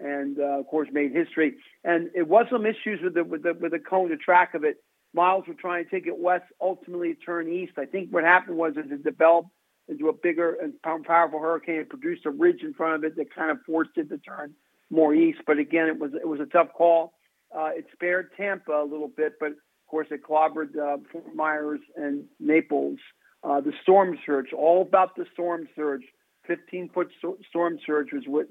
and 0.00 0.38
uh, 0.38 0.60
of 0.60 0.66
course 0.66 0.88
made 0.92 1.12
history. 1.12 1.56
And 1.84 2.10
it 2.14 2.28
was 2.28 2.46
some 2.50 2.66
issues 2.66 3.00
with 3.02 3.14
the 3.14 3.24
with 3.24 3.42
the 3.42 3.54
with 3.54 3.72
the 3.72 3.78
cone, 3.78 4.10
the 4.10 4.16
track 4.16 4.54
of 4.54 4.64
it. 4.64 4.76
Miles 5.14 5.44
were 5.48 5.54
trying 5.54 5.84
to 5.84 5.90
take 5.90 6.06
it 6.06 6.18
west, 6.18 6.44
ultimately 6.60 7.10
it 7.10 7.18
turned 7.24 7.48
east. 7.48 7.72
I 7.78 7.86
think 7.86 8.10
what 8.10 8.24
happened 8.24 8.58
was 8.58 8.74
it 8.76 9.02
developed 9.02 9.48
into 9.88 10.08
a 10.08 10.12
bigger 10.12 10.56
and 10.60 10.74
powerful 10.82 11.38
hurricane, 11.38 11.76
it 11.76 11.88
produced 11.88 12.26
a 12.26 12.30
ridge 12.30 12.62
in 12.62 12.74
front 12.74 12.96
of 12.96 13.04
it 13.04 13.16
that 13.16 13.34
kind 13.34 13.50
of 13.50 13.58
forced 13.64 13.92
it 13.96 14.08
to 14.08 14.18
turn 14.18 14.52
more 14.90 15.14
east. 15.14 15.38
But 15.46 15.58
again, 15.58 15.86
it 15.86 15.98
was 15.98 16.12
it 16.14 16.26
was 16.26 16.40
a 16.40 16.46
tough 16.46 16.68
call. 16.76 17.14
Uh, 17.56 17.70
it 17.74 17.86
spared 17.92 18.30
Tampa 18.36 18.72
a 18.72 18.84
little 18.84 19.10
bit, 19.16 19.34
but 19.38 19.50
of 19.52 19.56
course 19.88 20.08
it 20.10 20.22
clobbered 20.22 20.76
uh, 20.76 20.98
Fort 21.12 21.34
Myers 21.34 21.80
and 21.96 22.24
Naples. 22.40 22.98
Uh, 23.44 23.60
the 23.60 23.72
storm 23.82 24.18
surge, 24.26 24.52
all 24.52 24.82
about 24.82 25.14
the 25.16 25.24
storm 25.32 25.68
surge. 25.76 26.02
15 26.46 26.90
foot 26.90 27.08
storm 27.48 27.78
surge 27.84 28.12
was 28.12 28.22
what 28.26 28.46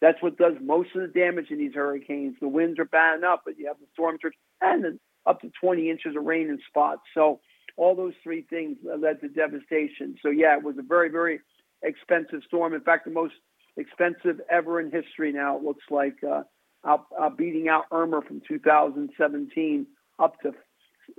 that's 0.00 0.22
what 0.22 0.38
does 0.38 0.54
most 0.62 0.90
of 0.94 1.02
the 1.02 1.08
damage 1.08 1.50
in 1.50 1.58
these 1.58 1.74
hurricanes. 1.74 2.36
The 2.40 2.48
winds 2.48 2.78
are 2.78 2.84
bad 2.84 3.18
enough, 3.18 3.40
but 3.44 3.58
you 3.58 3.66
have 3.66 3.78
the 3.78 3.86
storm 3.92 4.18
surge 4.20 4.34
and 4.60 4.98
up 5.26 5.40
to 5.42 5.50
20 5.60 5.90
inches 5.90 6.16
of 6.16 6.24
rain 6.24 6.48
in 6.48 6.58
spots. 6.68 7.02
So 7.14 7.40
all 7.76 7.94
those 7.94 8.14
three 8.22 8.42
things 8.42 8.78
led 8.82 9.20
to 9.20 9.28
devastation. 9.28 10.16
So 10.22 10.30
yeah, 10.30 10.56
it 10.56 10.62
was 10.62 10.76
a 10.78 10.82
very, 10.82 11.10
very 11.10 11.40
expensive 11.82 12.40
storm. 12.46 12.74
In 12.74 12.80
fact, 12.80 13.04
the 13.04 13.10
most 13.10 13.34
expensive 13.76 14.40
ever 14.50 14.80
in 14.80 14.90
history. 14.90 15.32
Now 15.32 15.56
it 15.56 15.62
looks 15.62 15.84
like 15.90 16.16
uh, 16.24 16.42
uh, 16.84 17.30
beating 17.30 17.68
out 17.68 17.84
Irma 17.92 18.22
from 18.22 18.42
2017, 18.46 19.86
up 20.18 20.40
to 20.40 20.52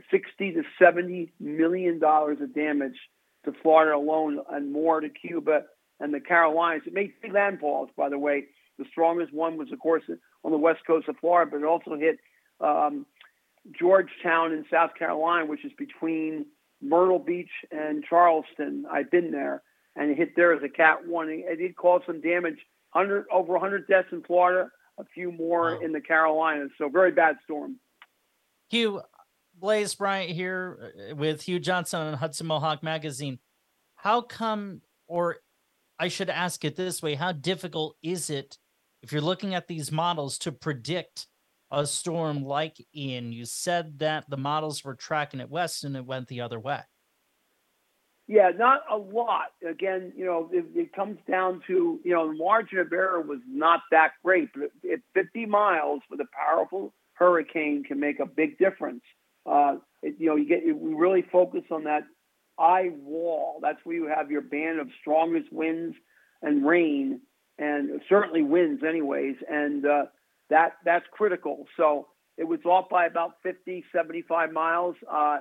60 0.09 0.51
to 0.53 0.63
70 0.79 1.31
million 1.39 1.99
dollars 1.99 2.37
of 2.41 2.53
damage 2.53 2.97
to 3.45 3.53
Florida 3.61 3.95
alone, 3.95 4.39
and 4.51 4.71
more 4.71 5.01
to 5.01 5.09
Cuba 5.09 5.63
and 5.99 6.13
the 6.13 6.19
Carolinas. 6.19 6.83
It 6.85 6.93
made 6.93 7.13
three 7.19 7.31
landfalls, 7.31 7.89
by 7.95 8.09
the 8.09 8.19
way. 8.19 8.45
The 8.81 8.89
strongest 8.89 9.31
one 9.31 9.57
was, 9.57 9.71
of 9.71 9.79
course, 9.79 10.01
on 10.43 10.51
the 10.51 10.57
west 10.57 10.79
coast 10.87 11.07
of 11.07 11.15
Florida, 11.21 11.51
but 11.51 11.57
it 11.57 11.65
also 11.65 11.95
hit 11.95 12.17
um, 12.59 13.05
Georgetown 13.79 14.53
in 14.53 14.65
South 14.71 14.91
Carolina, 14.97 15.45
which 15.45 15.63
is 15.63 15.71
between 15.77 16.47
Myrtle 16.81 17.19
Beach 17.19 17.51
and 17.69 18.03
Charleston. 18.03 18.85
I've 18.91 19.11
been 19.11 19.29
there, 19.29 19.61
and 19.95 20.09
it 20.09 20.17
hit 20.17 20.35
there 20.35 20.53
as 20.53 20.63
a 20.63 20.69
Cat 20.69 21.07
One. 21.07 21.29
It 21.29 21.57
did 21.57 21.75
cause 21.75 22.01
some 22.07 22.21
damage. 22.21 22.57
Hundred 22.89 23.25
over 23.31 23.53
100 23.53 23.87
deaths 23.87 24.07
in 24.11 24.23
Florida, 24.23 24.69
a 24.97 25.05
few 25.13 25.31
more 25.31 25.75
wow. 25.75 25.79
in 25.79 25.91
the 25.91 26.01
Carolinas. 26.01 26.71
So 26.77 26.89
very 26.89 27.11
bad 27.11 27.35
storm. 27.43 27.79
Hugh 28.69 29.01
Blaze 29.55 29.93
Bryant 29.93 30.31
here 30.31 30.91
uh, 31.11 31.15
with 31.15 31.43
Hugh 31.43 31.59
Johnson 31.59 32.01
on 32.01 32.13
Hudson 32.15 32.47
Mohawk 32.47 32.81
Magazine. 32.81 33.37
How 33.95 34.21
come, 34.21 34.81
or 35.07 35.37
I 35.99 36.07
should 36.07 36.31
ask 36.31 36.65
it 36.65 36.75
this 36.75 37.03
way: 37.03 37.13
How 37.13 37.31
difficult 37.31 37.95
is 38.01 38.31
it 38.31 38.57
if 39.01 39.11
you're 39.11 39.21
looking 39.21 39.55
at 39.55 39.67
these 39.67 39.91
models 39.91 40.37
to 40.39 40.51
predict 40.51 41.27
a 41.71 41.85
storm 41.85 42.43
like 42.43 42.85
Ian, 42.95 43.31
you 43.31 43.45
said 43.45 43.99
that 43.99 44.29
the 44.29 44.37
models 44.37 44.83
were 44.83 44.95
tracking 44.95 45.39
it 45.39 45.49
west 45.49 45.83
and 45.83 45.95
it 45.95 46.05
went 46.05 46.27
the 46.27 46.41
other 46.41 46.59
way. 46.59 46.81
Yeah, 48.27 48.51
not 48.55 48.81
a 48.89 48.95
lot. 48.95 49.47
Again, 49.67 50.13
you 50.15 50.25
know, 50.25 50.49
it, 50.53 50.65
it 50.73 50.93
comes 50.93 51.17
down 51.29 51.61
to, 51.67 51.99
you 52.03 52.13
know, 52.13 52.31
the 52.31 52.37
margin 52.37 52.79
of 52.79 52.93
error 52.93 53.21
was 53.21 53.39
not 53.47 53.81
that 53.91 54.11
great, 54.23 54.49
but 54.53 54.71
at 54.89 54.99
50 55.13 55.45
miles 55.47 56.01
with 56.09 56.19
a 56.21 56.27
powerful 56.33 56.93
hurricane 57.13 57.83
can 57.83 57.99
make 57.99 58.19
a 58.19 58.25
big 58.25 58.57
difference. 58.57 59.01
Uh, 59.45 59.75
it, 60.01 60.15
you 60.17 60.27
know, 60.27 60.35
you 60.35 60.47
get 60.47 60.63
we 60.65 60.93
really 60.93 61.25
focus 61.31 61.63
on 61.71 61.83
that 61.85 62.03
eye 62.57 62.91
wall. 62.93 63.59
That's 63.61 63.79
where 63.83 63.95
you 63.95 64.07
have 64.07 64.31
your 64.31 64.41
band 64.41 64.79
of 64.79 64.87
strongest 65.01 65.51
winds 65.51 65.95
and 66.41 66.65
rain 66.65 67.21
and 67.57 68.01
certainly 68.09 68.41
wins 68.41 68.81
anyways. 68.87 69.35
And 69.49 69.85
uh, 69.85 70.05
that 70.49 70.73
that's 70.85 71.05
critical. 71.11 71.65
So 71.77 72.07
it 72.37 72.45
was 72.45 72.59
off 72.65 72.89
by 72.89 73.05
about 73.05 73.35
50, 73.43 73.83
75 73.93 74.51
miles. 74.51 74.95
Uh, 75.09 75.39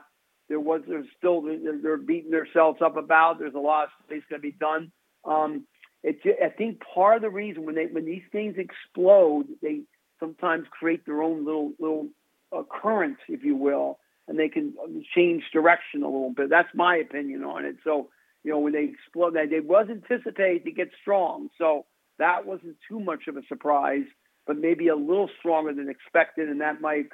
there 0.48 0.61
was 0.61 0.82
there's 0.86 1.06
still 1.16 1.42
they're 1.82 1.96
beating 1.96 2.30
themselves 2.32 2.82
up 2.82 2.96
about. 2.96 3.38
There's 3.38 3.54
a 3.54 3.58
lot 3.58 3.84
of 3.84 3.90
studies 4.04 4.24
going 4.28 4.42
to 4.42 4.48
be 4.48 4.56
done. 4.58 4.90
Um, 5.24 5.64
it, 6.02 6.18
I 6.42 6.48
think 6.48 6.80
part 6.80 7.16
of 7.16 7.22
the 7.22 7.30
reason 7.30 7.64
when 7.64 7.74
they 7.74 7.86
when 7.86 8.04
these 8.04 8.24
things 8.32 8.56
explode, 8.58 9.46
they 9.62 9.82
sometimes 10.18 10.66
create 10.70 11.06
their 11.06 11.22
own 11.22 11.44
little 11.44 11.72
little 11.78 12.08
uh, 12.52 12.62
currents, 12.68 13.20
if 13.28 13.44
you 13.44 13.54
will, 13.54 13.98
and 14.26 14.38
they 14.38 14.48
can 14.48 14.74
change 15.14 15.44
direction 15.52 16.02
a 16.02 16.06
little 16.06 16.32
bit. 16.32 16.50
That's 16.50 16.74
my 16.74 16.96
opinion 16.96 17.44
on 17.44 17.64
it. 17.64 17.76
So 17.84 18.08
you 18.42 18.50
know 18.50 18.58
when 18.58 18.72
they 18.72 18.84
explode, 18.84 19.34
they, 19.34 19.46
they 19.46 19.61
was 19.61 19.86
anticipated 19.88 20.64
to 20.64 20.72
get 20.72 20.90
strong. 21.00 21.48
So 21.58 21.86
that 22.20 22.46
wasn't 22.46 22.76
too 22.88 23.00
much 23.00 23.26
of 23.28 23.36
a 23.36 23.42
surprise, 23.48 24.04
but 24.46 24.56
maybe 24.56 24.88
a 24.88 24.96
little 24.96 25.28
stronger 25.38 25.74
than 25.74 25.88
expected, 25.88 26.48
and 26.48 26.60
that 26.60 26.80
might 26.80 27.06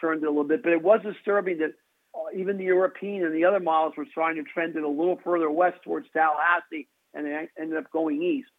turn 0.00 0.18
it 0.18 0.24
a 0.24 0.28
little 0.28 0.44
bit. 0.44 0.62
But 0.62 0.72
it 0.72 0.82
was 0.82 1.00
disturbing 1.02 1.58
that 1.58 1.74
uh, 2.14 2.36
even 2.36 2.58
the 2.58 2.64
European 2.64 3.24
and 3.24 3.34
the 3.34 3.44
other 3.44 3.60
models 3.60 3.94
were 3.96 4.06
trying 4.12 4.36
to 4.36 4.42
trend 4.42 4.76
it 4.76 4.82
a 4.82 4.88
little 4.88 5.18
further 5.24 5.50
west 5.50 5.78
towards 5.84 6.06
Tallahassee, 6.12 6.88
and 7.14 7.26
they 7.26 7.48
ended 7.58 7.78
up 7.78 7.90
going 7.90 8.22
east. 8.22 8.50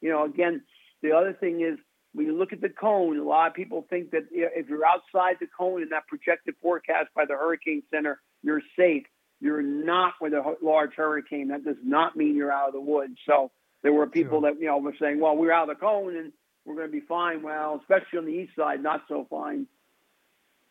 You 0.00 0.10
know, 0.10 0.24
again, 0.24 0.62
the 1.02 1.12
other 1.12 1.32
thing 1.32 1.60
is 1.60 1.78
when 2.12 2.26
you 2.26 2.36
look 2.36 2.52
at 2.52 2.60
the 2.60 2.68
cone, 2.68 3.18
a 3.18 3.22
lot 3.22 3.48
of 3.48 3.54
people 3.54 3.86
think 3.90 4.10
that 4.12 4.24
if 4.32 4.68
you're 4.68 4.86
outside 4.86 5.36
the 5.40 5.46
cone 5.58 5.82
in 5.82 5.90
that 5.90 6.06
projected 6.06 6.54
forecast 6.62 7.08
by 7.14 7.24
the 7.26 7.34
Hurricane 7.34 7.82
Center, 7.92 8.20
you're 8.42 8.62
safe. 8.78 9.04
You're 9.40 9.62
not 9.62 10.14
with 10.20 10.32
a 10.32 10.56
large 10.62 10.94
hurricane. 10.96 11.48
That 11.48 11.64
does 11.64 11.76
not 11.84 12.16
mean 12.16 12.34
you're 12.34 12.52
out 12.52 12.68
of 12.68 12.74
the 12.74 12.80
woods. 12.80 13.18
So 13.26 13.50
there 13.82 13.92
were 13.92 14.06
people 14.06 14.40
that 14.42 14.58
you 14.58 14.66
know 14.66 14.78
were 14.78 14.94
saying, 15.00 15.20
"Well, 15.20 15.36
we're 15.36 15.52
out 15.52 15.68
of 15.68 15.76
the 15.76 15.80
cone 15.80 16.16
and 16.16 16.32
we're 16.64 16.74
going 16.74 16.88
to 16.88 16.92
be 16.92 17.06
fine." 17.06 17.42
Well, 17.42 17.80
especially 17.80 18.18
on 18.18 18.24
the 18.26 18.32
east 18.32 18.56
side, 18.56 18.82
not 18.82 19.02
so 19.08 19.26
fine. 19.28 19.66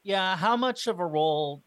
Yeah, 0.04 0.36
how 0.36 0.56
much 0.56 0.88
of 0.88 1.00
a 1.00 1.06
role? 1.06 1.64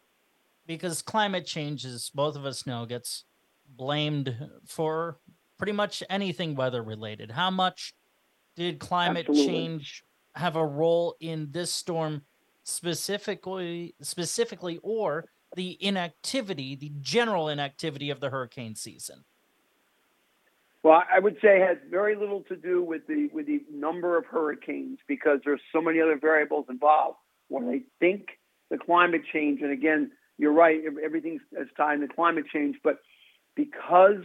Because 0.65 1.01
climate 1.01 1.45
change, 1.45 1.85
as 1.85 2.11
both 2.13 2.35
of 2.35 2.45
us 2.45 2.67
know, 2.67 2.85
gets 2.85 3.25
blamed 3.67 4.35
for 4.65 5.17
pretty 5.57 5.73
much 5.73 6.03
anything 6.09 6.55
weather 6.55 6.83
related. 6.83 7.31
How 7.31 7.49
much 7.49 7.93
did 8.55 8.79
climate 8.79 9.25
Absolutely. 9.27 9.53
change 9.53 10.03
have 10.35 10.55
a 10.55 10.65
role 10.65 11.15
in 11.19 11.49
this 11.51 11.71
storm 11.71 12.21
specifically? 12.63 13.95
Specifically, 14.01 14.79
or 14.83 15.25
the 15.55 15.83
inactivity, 15.83 16.75
the 16.75 16.91
general 17.01 17.49
inactivity 17.49 18.09
of 18.09 18.19
the 18.19 18.29
hurricane 18.29 18.75
season? 18.75 19.25
Well, 20.83 21.03
I 21.13 21.19
would 21.19 21.35
say 21.41 21.61
it 21.61 21.67
has 21.67 21.77
very 21.89 22.15
little 22.15 22.41
to 22.43 22.55
do 22.55 22.81
with 22.81 23.05
the 23.07 23.29
with 23.33 23.47
the 23.47 23.61
number 23.71 24.17
of 24.17 24.25
hurricanes 24.25 24.99
because 25.07 25.39
there's 25.43 25.61
so 25.73 25.81
many 25.81 25.99
other 25.99 26.17
variables 26.17 26.65
involved. 26.69 27.17
When 27.49 27.67
I 27.67 27.81
think 27.99 28.27
the 28.69 28.77
climate 28.77 29.21
change, 29.33 29.61
and 29.61 29.71
again, 29.71 30.11
you're 30.37 30.53
right, 30.53 30.79
everything's 31.03 31.41
is 31.51 31.67
tied 31.75 31.99
to 31.99 32.07
climate 32.07 32.45
change, 32.53 32.77
but 32.83 32.99
because 33.55 34.23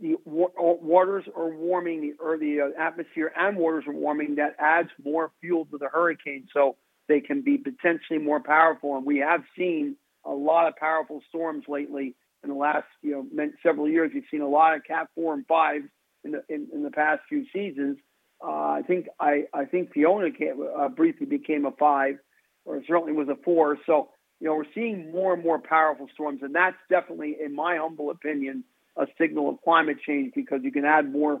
the 0.00 0.16
wa- 0.24 0.48
waters 0.56 1.24
are 1.36 1.50
warming, 1.54 2.00
the, 2.00 2.24
or 2.24 2.38
the 2.38 2.60
uh, 2.60 2.82
atmosphere 2.82 3.32
and 3.36 3.56
waters 3.56 3.84
are 3.86 3.92
warming, 3.94 4.36
that 4.36 4.56
adds 4.58 4.88
more 5.04 5.30
fuel 5.40 5.66
to 5.66 5.78
the 5.78 5.88
hurricane, 5.88 6.48
so 6.54 6.76
they 7.08 7.20
can 7.20 7.42
be 7.42 7.58
potentially 7.58 8.18
more 8.18 8.40
powerful. 8.40 8.96
And 8.96 9.04
we 9.04 9.18
have 9.18 9.42
seen 9.56 9.96
a 10.24 10.30
lot 10.32 10.68
of 10.68 10.76
powerful 10.76 11.22
storms 11.28 11.64
lately 11.68 12.14
in 12.42 12.50
the 12.50 12.56
last, 12.56 12.86
you 13.02 13.12
know, 13.12 13.48
several 13.62 13.88
years. 13.88 14.10
We've 14.14 14.24
seen 14.30 14.42
a 14.42 14.48
lot 14.48 14.74
of 14.74 14.84
Cat 14.84 15.08
four 15.14 15.34
and 15.34 15.46
five 15.46 15.82
in 16.24 16.32
the 16.32 16.42
in, 16.48 16.68
in 16.72 16.82
the 16.82 16.90
past 16.90 17.22
few 17.28 17.44
seasons. 17.52 17.98
Uh, 18.42 18.50
I 18.50 18.82
think 18.86 19.06
I 19.18 19.44
I 19.54 19.64
think 19.64 19.92
Fiona 19.92 20.30
came, 20.30 20.66
uh, 20.78 20.88
briefly 20.88 21.26
became 21.26 21.64
a 21.64 21.72
five, 21.72 22.16
or 22.64 22.82
certainly 22.86 23.12
was 23.12 23.28
a 23.28 23.36
four. 23.44 23.78
So 23.86 24.10
you 24.40 24.48
know 24.48 24.54
we're 24.54 24.72
seeing 24.74 25.10
more 25.10 25.34
and 25.34 25.42
more 25.42 25.58
powerful 25.58 26.08
storms, 26.12 26.40
and 26.42 26.54
that's 26.54 26.76
definitely, 26.90 27.36
in 27.42 27.54
my 27.54 27.76
humble 27.76 28.10
opinion, 28.10 28.64
a 28.96 29.06
signal 29.18 29.48
of 29.48 29.62
climate 29.62 29.98
change 30.06 30.32
because 30.34 30.60
you 30.62 30.72
can 30.72 30.84
add 30.84 31.10
more 31.10 31.40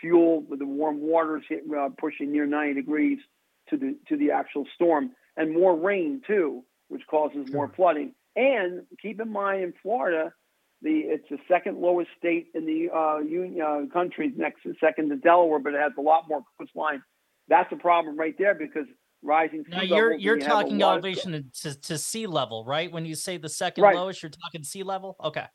fuel 0.00 0.42
with 0.42 0.58
the 0.58 0.66
warm 0.66 1.00
waters 1.00 1.42
hit, 1.48 1.64
uh, 1.76 1.88
pushing 1.98 2.32
near 2.32 2.46
90 2.46 2.74
degrees 2.74 3.18
to 3.70 3.76
the 3.76 3.96
to 4.08 4.16
the 4.16 4.30
actual 4.30 4.66
storm, 4.74 5.10
and 5.36 5.52
more 5.52 5.76
rain 5.76 6.22
too, 6.26 6.62
which 6.88 7.02
causes 7.08 7.50
more 7.52 7.68
flooding. 7.74 8.14
And 8.36 8.82
keep 9.00 9.20
in 9.20 9.32
mind, 9.32 9.62
in 9.64 9.72
Florida, 9.82 10.32
the 10.82 10.90
it's 10.90 11.24
the 11.30 11.38
second 11.48 11.78
lowest 11.78 12.10
state 12.18 12.48
in 12.54 12.66
the 12.66 12.94
uh, 12.94 13.18
union 13.18 13.60
uh, 13.62 13.80
country, 13.92 14.30
next 14.36 14.60
second 14.78 15.08
to 15.08 15.16
Delaware, 15.16 15.58
but 15.58 15.72
it 15.74 15.80
has 15.80 15.92
a 15.98 16.02
lot 16.02 16.28
more 16.28 16.42
coastline. 16.58 17.02
That's 17.48 17.72
a 17.72 17.76
problem 17.76 18.16
right 18.18 18.34
there 18.38 18.54
because 18.54 18.86
rising 19.22 19.64
sea 19.64 19.76
Now 19.76 19.82
you're 19.82 20.14
you're 20.14 20.34
and 20.34 20.42
you 20.42 20.48
have 20.48 20.58
a 20.58 20.62
talking 20.62 20.82
of- 20.82 20.90
elevation 20.92 21.50
to, 21.62 21.80
to 21.80 21.96
sea 21.98 22.26
level, 22.26 22.64
right? 22.64 22.92
When 22.92 23.06
you 23.06 23.14
say 23.14 23.38
the 23.38 23.48
second 23.48 23.84
Right. 23.84 23.96
lowest, 23.96 24.22
you're 24.22 24.30
talking 24.30 24.62
sea 24.62 24.82
level. 24.82 25.16
Okay. 25.24 25.46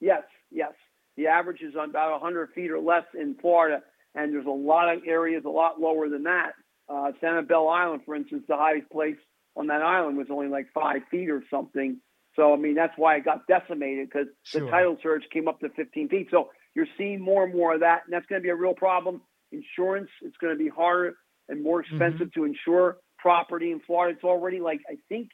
Yes, 0.00 0.22
yes. 0.52 0.72
The 1.16 1.26
average 1.26 1.60
is 1.62 1.74
on 1.76 1.90
about 1.90 2.12
100 2.12 2.50
feet 2.54 2.70
or 2.70 2.78
less 2.78 3.04
in 3.20 3.34
Florida, 3.40 3.82
and 4.14 4.32
there's 4.32 4.46
a 4.46 4.50
lot 4.50 4.94
of 4.94 5.02
areas 5.06 5.42
a 5.44 5.50
lot 5.50 5.80
lower 5.80 6.08
than 6.08 6.22
that. 6.22 6.52
Uh, 6.88 7.10
Sanibel 7.22 7.70
Island, 7.70 8.02
for 8.06 8.14
instance, 8.14 8.44
the 8.48 8.56
highest 8.56 8.88
place 8.90 9.16
on 9.56 9.66
that 9.66 9.82
island 9.82 10.16
was 10.16 10.28
only 10.30 10.46
like 10.48 10.66
five 10.72 11.02
feet 11.10 11.28
or 11.28 11.42
something. 11.50 12.00
So, 12.36 12.52
I 12.52 12.56
mean, 12.56 12.74
that's 12.74 12.94
why 12.96 13.16
it 13.16 13.24
got 13.24 13.46
decimated 13.46 14.08
because 14.08 14.28
the 14.52 14.60
Sure. 14.60 14.70
tidal 14.70 14.96
surge 15.02 15.24
came 15.32 15.48
up 15.48 15.60
to 15.60 15.68
15 15.70 16.08
feet. 16.08 16.28
So 16.30 16.50
you're 16.74 16.86
seeing 16.96 17.20
more 17.20 17.44
and 17.44 17.54
more 17.54 17.74
of 17.74 17.80
that, 17.80 18.02
and 18.04 18.12
that's 18.12 18.26
going 18.26 18.40
to 18.40 18.42
be 18.42 18.50
a 18.50 18.54
real 18.54 18.74
problem. 18.74 19.22
Insurance, 19.52 20.08
it's 20.22 20.36
going 20.36 20.56
to 20.56 20.58
be 20.58 20.68
harder 20.68 21.16
and 21.48 21.62
more 21.62 21.80
expensive 21.80 22.32
to 22.34 22.44
insure 22.44 22.98
property 23.18 23.72
in 23.72 23.80
Florida. 23.80 24.14
It's 24.14 24.24
already 24.24 24.60
like, 24.60 24.80
I 24.88 24.94
think, 25.08 25.30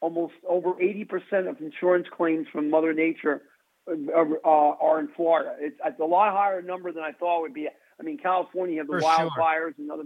almost 0.00 0.34
over 0.46 0.74
80% 0.74 1.48
of 1.48 1.60
insurance 1.60 2.06
claims 2.14 2.46
from 2.52 2.68
Mother 2.68 2.92
Nature 2.92 3.42
uh, 3.88 3.92
uh, 4.14 4.48
are 4.48 5.00
in 5.00 5.08
Florida. 5.16 5.56
It's, 5.58 5.78
it's 5.82 5.98
a 6.00 6.04
lot 6.04 6.32
higher 6.32 6.60
number 6.60 6.92
than 6.92 7.02
I 7.02 7.12
thought 7.12 7.38
it 7.38 7.42
would 7.42 7.54
be. 7.54 7.68
I 7.98 8.02
mean, 8.02 8.18
California, 8.18 8.74
you 8.74 8.80
have 8.80 8.86
the 8.88 8.94
For 8.94 9.00
sure. 9.00 9.30
wildfires 9.30 9.78
and 9.78 9.90
other, 9.90 10.04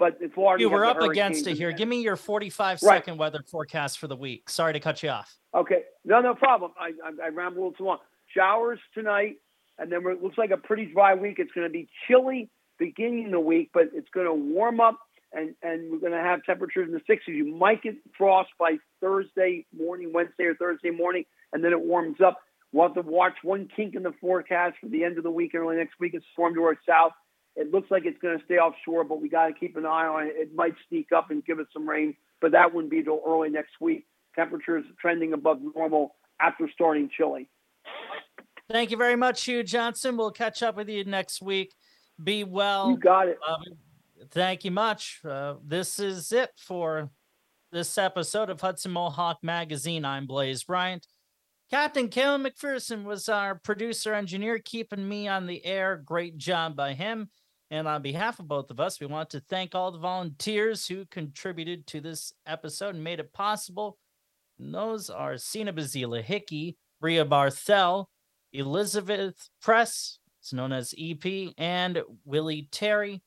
but 0.00 0.18
Florida, 0.32 0.62
You 0.62 0.70
we're 0.70 0.86
up 0.86 1.00
against 1.02 1.46
it 1.46 1.56
here. 1.56 1.70
Give 1.70 1.86
me 1.86 2.00
your 2.00 2.16
45 2.16 2.82
Right. 2.82 2.96
second 2.96 3.18
weather 3.18 3.44
forecast 3.48 3.98
for 3.98 4.08
the 4.08 4.16
week. 4.16 4.48
Sorry 4.48 4.72
to 4.72 4.80
cut 4.80 5.02
you 5.02 5.10
off. 5.10 5.36
Okay, 5.54 5.82
no, 6.04 6.20
no 6.20 6.34
problem. 6.34 6.72
I, 6.80 6.92
I, 7.04 7.26
I 7.26 7.28
rambled 7.28 7.58
a 7.58 7.60
little 7.60 7.72
too 7.72 7.84
long. 7.84 7.98
Showers 8.34 8.80
tonight, 8.94 9.36
and 9.78 9.92
then 9.92 10.00
it 10.06 10.22
looks 10.22 10.38
like 10.38 10.50
a 10.50 10.56
pretty 10.56 10.86
dry 10.86 11.14
week. 11.14 11.36
It's 11.38 11.52
going 11.52 11.66
to 11.66 11.72
be 11.72 11.88
chilly 12.08 12.48
beginning 12.78 13.26
of 13.26 13.32
the 13.32 13.40
week, 13.40 13.70
but 13.74 13.90
it's 13.92 14.08
going 14.14 14.26
to 14.26 14.32
warm 14.32 14.80
up, 14.80 14.98
and, 15.32 15.54
and 15.62 15.92
we're 15.92 15.98
going 15.98 16.12
to 16.12 16.18
have 16.18 16.42
temperatures 16.44 16.88
in 16.88 16.94
the 16.94 17.00
60s. 17.12 17.20
You 17.26 17.54
might 17.54 17.82
get 17.82 17.96
frost 18.16 18.48
by 18.58 18.76
Thursday 19.02 19.66
morning, 19.76 20.12
Wednesday 20.14 20.44
or 20.44 20.54
Thursday 20.54 20.90
morning, 20.90 21.24
and 21.52 21.62
then 21.62 21.72
it 21.72 21.80
warms 21.80 22.20
up. 22.24 22.38
We'll 22.72 22.86
have 22.86 22.94
to 22.94 23.02
watch 23.02 23.34
one 23.42 23.68
kink 23.74 23.96
in 23.96 24.04
the 24.04 24.14
forecast 24.20 24.76
for 24.80 24.88
the 24.88 25.04
end 25.04 25.18
of 25.18 25.24
the 25.24 25.30
week 25.30 25.52
and 25.52 25.62
early 25.62 25.76
next 25.76 26.00
week. 26.00 26.14
It's 26.14 26.24
storm 26.32 26.54
to 26.54 26.62
our 26.62 26.78
south. 26.88 27.12
It 27.60 27.70
looks 27.70 27.90
like 27.90 28.06
it's 28.06 28.18
going 28.22 28.38
to 28.38 28.44
stay 28.46 28.54
offshore, 28.54 29.04
but 29.04 29.20
we 29.20 29.28
got 29.28 29.48
to 29.48 29.52
keep 29.52 29.76
an 29.76 29.84
eye 29.84 30.06
on 30.06 30.26
it. 30.26 30.32
It 30.34 30.54
might 30.54 30.72
sneak 30.88 31.12
up 31.12 31.30
and 31.30 31.44
give 31.44 31.58
us 31.58 31.66
some 31.74 31.86
rain, 31.86 32.14
but 32.40 32.52
that 32.52 32.72
wouldn't 32.72 32.90
be 32.90 33.02
till 33.02 33.20
early 33.26 33.50
next 33.50 33.72
week. 33.82 34.06
Temperatures 34.34 34.86
trending 34.98 35.34
above 35.34 35.58
normal 35.74 36.14
after 36.40 36.70
starting 36.72 37.10
chilly. 37.14 37.50
Thank 38.70 38.90
you 38.90 38.96
very 38.96 39.16
much, 39.16 39.44
Hugh 39.44 39.62
Johnson. 39.62 40.16
We'll 40.16 40.30
catch 40.30 40.62
up 40.62 40.74
with 40.74 40.88
you 40.88 41.04
next 41.04 41.42
week. 41.42 41.74
Be 42.22 42.44
well. 42.44 42.92
You 42.92 42.96
got 42.96 43.28
it. 43.28 43.38
Um, 43.46 43.62
thank 44.30 44.64
you 44.64 44.70
much. 44.70 45.20
Uh, 45.22 45.56
this 45.62 45.98
is 45.98 46.32
it 46.32 46.52
for 46.56 47.10
this 47.72 47.98
episode 47.98 48.48
of 48.48 48.62
Hudson 48.62 48.92
Mohawk 48.92 49.40
Magazine. 49.42 50.06
I'm 50.06 50.26
Blaze 50.26 50.64
Bryant. 50.64 51.06
Captain 51.70 52.08
Kalen 52.08 52.48
McPherson 52.48 53.04
was 53.04 53.28
our 53.28 53.54
producer 53.54 54.14
engineer, 54.14 54.58
keeping 54.58 55.06
me 55.06 55.28
on 55.28 55.46
the 55.46 55.62
air. 55.66 55.96
Great 55.96 56.38
job 56.38 56.74
by 56.74 56.94
him. 56.94 57.28
And 57.70 57.86
on 57.86 58.02
behalf 58.02 58.40
of 58.40 58.48
both 58.48 58.70
of 58.70 58.80
us, 58.80 58.98
we 58.98 59.06
want 59.06 59.30
to 59.30 59.40
thank 59.40 59.74
all 59.74 59.92
the 59.92 59.98
volunteers 59.98 60.86
who 60.88 61.06
contributed 61.06 61.86
to 61.88 62.00
this 62.00 62.32
episode 62.46 62.96
and 62.96 63.04
made 63.04 63.20
it 63.20 63.32
possible. 63.32 63.96
And 64.58 64.74
those 64.74 65.08
are 65.08 65.38
Sina 65.38 65.72
Bazila 65.72 66.22
Hickey, 66.22 66.76
Bria 67.00 67.24
Barthel, 67.24 68.06
Elizabeth 68.52 69.48
Press, 69.62 70.18
it's 70.40 70.52
known 70.52 70.72
as 70.72 70.94
EP, 70.98 71.52
and 71.58 72.02
Willie 72.24 72.68
Terry. 72.72 73.22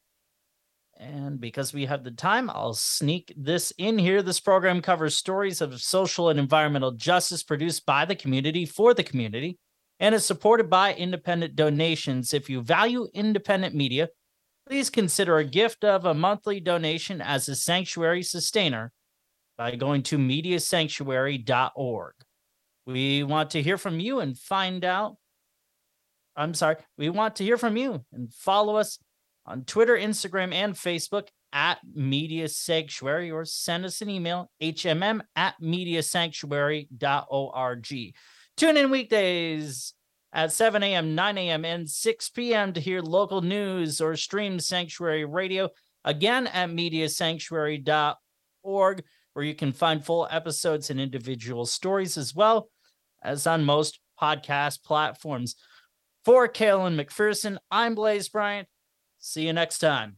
And 0.97 1.39
because 1.39 1.73
we 1.73 1.85
have 1.85 2.03
the 2.03 2.11
time, 2.11 2.49
I'll 2.49 2.73
sneak 2.73 3.33
this 3.37 3.71
in 3.77 3.97
here. 3.97 4.21
This 4.21 4.39
program 4.39 4.81
covers 4.81 5.17
stories 5.17 5.61
of 5.61 5.81
social 5.81 6.29
and 6.29 6.39
environmental 6.39 6.91
justice 6.91 7.43
produced 7.43 7.85
by 7.85 8.05
the 8.05 8.15
community 8.15 8.65
for 8.65 8.93
the 8.93 9.03
community 9.03 9.57
and 9.99 10.13
is 10.13 10.25
supported 10.25 10.69
by 10.69 10.93
independent 10.93 11.55
donations. 11.55 12.33
If 12.33 12.49
you 12.49 12.61
value 12.61 13.07
independent 13.13 13.73
media, 13.73 14.09
please 14.67 14.89
consider 14.89 15.37
a 15.37 15.45
gift 15.45 15.83
of 15.83 16.05
a 16.05 16.13
monthly 16.13 16.59
donation 16.59 17.21
as 17.21 17.49
a 17.49 17.55
sanctuary 17.55 18.23
sustainer 18.23 18.91
by 19.57 19.75
going 19.75 20.03
to 20.03 20.17
mediasanctuary.org. 20.17 22.13
We 22.85 23.23
want 23.23 23.51
to 23.51 23.61
hear 23.61 23.77
from 23.77 23.97
you 23.99 24.19
and 24.19 24.37
find 24.37 24.83
out. 24.83 25.15
I'm 26.35 26.53
sorry, 26.53 26.75
we 26.97 27.07
want 27.09 27.37
to 27.37 27.43
hear 27.43 27.57
from 27.57 27.77
you 27.77 28.03
and 28.11 28.33
follow 28.33 28.75
us 28.77 28.99
on 29.45 29.63
Twitter, 29.65 29.95
Instagram, 29.95 30.51
and 30.53 30.73
Facebook 30.73 31.27
at 31.51 31.77
Media 31.93 32.47
Sanctuary 32.47 33.29
or 33.29 33.45
send 33.45 33.85
us 33.85 34.01
an 34.01 34.09
email, 34.09 34.49
hmm 34.59 35.21
at 35.35 35.53
mediasanctuary.org. 35.61 38.13
Tune 38.55 38.77
in 38.77 38.89
weekdays 38.89 39.93
at 40.33 40.51
7 40.51 40.83
a.m., 40.83 41.15
9 41.15 41.37
a.m., 41.37 41.63
and 41.63 41.89
6 41.89 42.29
p.m. 42.29 42.73
to 42.73 42.81
hear 42.81 43.01
local 43.01 43.41
news 43.41 44.01
or 44.01 44.15
stream 44.15 44.59
Sanctuary 44.59 45.25
Radio 45.25 45.69
again 46.03 46.47
at 46.47 46.69
mediasanctuary.org, 46.69 49.03
where 49.33 49.45
you 49.45 49.55
can 49.55 49.71
find 49.71 50.03
full 50.03 50.27
episodes 50.29 50.89
and 50.89 50.99
individual 50.99 51.65
stories 51.65 52.17
as 52.17 52.35
well 52.35 52.67
as 53.23 53.47
on 53.47 53.63
most 53.63 53.99
podcast 54.19 54.83
platforms. 54.83 55.55
For 56.25 56.47
Kalen 56.47 56.99
McPherson, 56.99 57.57
I'm 57.69 57.93
Blaze 57.95 58.29
Bryant. 58.29 58.67
See 59.19 59.45
you 59.45 59.53
next 59.53 59.79
time. 59.79 60.17